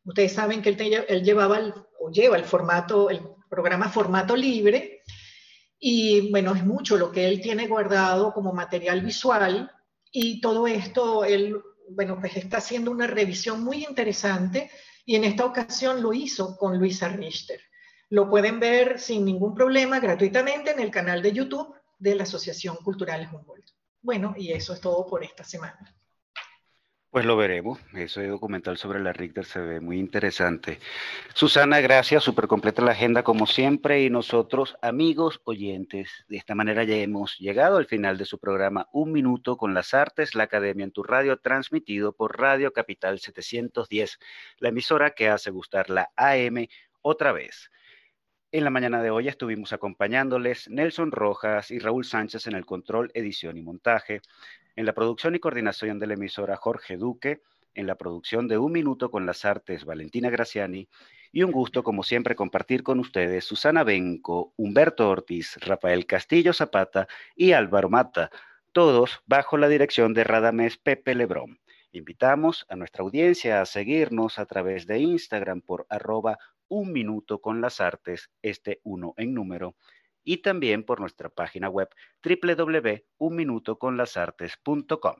Ustedes 0.04 0.32
saben 0.32 0.62
que 0.62 0.70
él, 0.70 1.22
llevaba 1.22 1.74
o 2.00 2.10
lleva 2.10 2.36
el 2.36 2.44
formato, 2.44 3.10
el 3.10 3.20
programa 3.48 3.90
formato 3.90 4.34
libre, 4.34 5.02
y 5.78 6.30
bueno, 6.30 6.54
es 6.54 6.64
mucho 6.64 6.96
lo 6.96 7.12
que 7.12 7.26
él 7.28 7.40
tiene 7.40 7.66
guardado 7.66 8.32
como 8.32 8.52
material 8.52 9.02
visual, 9.02 9.70
y 10.10 10.40
todo 10.40 10.66
esto 10.66 11.24
él, 11.24 11.60
bueno, 11.90 12.18
pues 12.18 12.36
está 12.36 12.58
haciendo 12.58 12.90
una 12.90 13.06
revisión 13.06 13.62
muy 13.62 13.84
interesante, 13.84 14.70
y 15.04 15.16
en 15.16 15.24
esta 15.24 15.44
ocasión 15.44 16.02
lo 16.02 16.14
hizo 16.14 16.56
con 16.56 16.78
Luisa 16.78 17.08
Richter. 17.08 17.60
Lo 18.08 18.30
pueden 18.30 18.60
ver 18.60 18.98
sin 18.98 19.24
ningún 19.24 19.54
problema 19.54 20.00
gratuitamente 20.00 20.70
en 20.70 20.80
el 20.80 20.90
canal 20.90 21.20
de 21.20 21.32
YouTube 21.32 21.74
de 21.98 22.14
la 22.14 22.22
Asociación 22.22 22.76
Cultural 22.76 23.28
Humboldt. 23.30 23.79
Bueno, 24.02 24.34
y 24.36 24.52
eso 24.52 24.72
es 24.72 24.80
todo 24.80 25.06
por 25.06 25.22
esta 25.22 25.44
semana. 25.44 25.94
Pues 27.10 27.24
lo 27.24 27.36
veremos. 27.36 27.80
Ese 27.92 28.28
documental 28.28 28.76
sobre 28.76 29.00
la 29.00 29.12
Richter 29.12 29.44
se 29.44 29.58
ve 29.58 29.80
muy 29.80 29.98
interesante. 29.98 30.78
Susana, 31.34 31.80
gracias. 31.80 32.22
Súper 32.22 32.46
completa 32.46 32.82
la 32.82 32.92
agenda 32.92 33.24
como 33.24 33.48
siempre. 33.48 34.04
Y 34.04 34.10
nosotros, 34.10 34.76
amigos 34.80 35.40
oyentes, 35.42 36.08
de 36.28 36.36
esta 36.36 36.54
manera 36.54 36.84
ya 36.84 36.94
hemos 36.94 37.36
llegado 37.38 37.78
al 37.78 37.86
final 37.86 38.16
de 38.16 38.26
su 38.26 38.38
programa 38.38 38.86
Un 38.92 39.10
Minuto 39.10 39.56
con 39.56 39.74
las 39.74 39.92
Artes, 39.92 40.36
la 40.36 40.44
Academia 40.44 40.84
en 40.84 40.92
tu 40.92 41.02
Radio, 41.02 41.36
transmitido 41.40 42.12
por 42.12 42.38
Radio 42.38 42.72
Capital 42.72 43.18
710, 43.18 44.20
la 44.58 44.68
emisora 44.68 45.10
que 45.10 45.28
hace 45.28 45.50
gustar 45.50 45.90
la 45.90 46.12
AM 46.14 46.68
otra 47.02 47.32
vez. 47.32 47.72
En 48.52 48.64
la 48.64 48.70
mañana 48.70 49.00
de 49.00 49.10
hoy 49.10 49.28
estuvimos 49.28 49.72
acompañándoles 49.72 50.68
Nelson 50.68 51.12
Rojas 51.12 51.70
y 51.70 51.78
Raúl 51.78 52.04
Sánchez 52.04 52.48
en 52.48 52.56
el 52.56 52.66
control, 52.66 53.12
edición 53.14 53.56
y 53.56 53.62
montaje, 53.62 54.22
en 54.74 54.86
la 54.86 54.92
producción 54.92 55.36
y 55.36 55.38
coordinación 55.38 56.00
de 56.00 56.08
la 56.08 56.14
emisora 56.14 56.56
Jorge 56.56 56.96
Duque, 56.96 57.42
en 57.74 57.86
la 57.86 57.94
producción 57.94 58.48
de 58.48 58.58
Un 58.58 58.72
Minuto 58.72 59.08
con 59.08 59.24
las 59.24 59.44
Artes 59.44 59.84
Valentina 59.84 60.30
Graciani, 60.30 60.88
y 61.30 61.44
un 61.44 61.52
gusto 61.52 61.84
como 61.84 62.02
siempre 62.02 62.34
compartir 62.34 62.82
con 62.82 62.98
ustedes 62.98 63.44
Susana 63.44 63.84
Benco, 63.84 64.52
Humberto 64.56 65.08
Ortiz, 65.08 65.56
Rafael 65.60 66.04
Castillo 66.06 66.52
Zapata 66.52 67.06
y 67.36 67.52
Álvaro 67.52 67.88
Mata, 67.88 68.32
todos 68.72 69.20
bajo 69.26 69.58
la 69.58 69.68
dirección 69.68 70.12
de 70.12 70.24
Radames 70.24 70.76
Pepe 70.76 71.14
Lebrón. 71.14 71.60
Invitamos 71.92 72.66
a 72.68 72.74
nuestra 72.74 73.04
audiencia 73.04 73.60
a 73.60 73.66
seguirnos 73.66 74.40
a 74.40 74.46
través 74.46 74.88
de 74.88 74.98
Instagram 74.98 75.60
por 75.60 75.86
arroba 75.88 76.36
un 76.70 76.92
minuto 76.92 77.40
con 77.40 77.60
las 77.60 77.82
artes, 77.82 78.30
este 78.40 78.80
uno 78.84 79.12
en 79.18 79.34
número, 79.34 79.74
y 80.24 80.38
también 80.38 80.82
por 80.84 81.00
nuestra 81.00 81.28
página 81.28 81.68
web 81.68 81.90
www.unminutoconlasartes.com. 82.24 85.16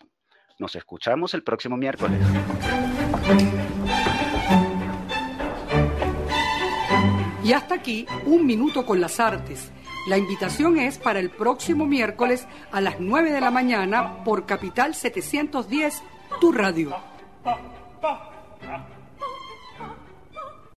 Nos 0.59 0.77
escuchamos 0.77 1.35
el 1.35 1.43
próximo 1.43 1.77
miércoles. 1.77 2.19
Y 7.43 7.53
hasta 7.53 7.75
aquí, 7.75 8.07
Un 8.27 8.47
Minuto 8.47 8.87
con 8.87 9.01
las 9.01 9.19
Artes. 9.19 9.73
La 10.09 10.19
invitación 10.19 10.79
es 10.79 10.99
para 10.99 11.19
el 11.19 11.31
próximo 11.31 11.85
miércoles 11.87 12.47
a 12.71 12.81
las 12.81 13.01
9 13.01 13.33
de 13.33 13.41
la 13.41 13.51
mañana 13.51 14.23
por 14.23 14.47
Capital 14.47 14.95
710, 14.95 16.01
tu 16.41 16.53
radio. 16.53 16.95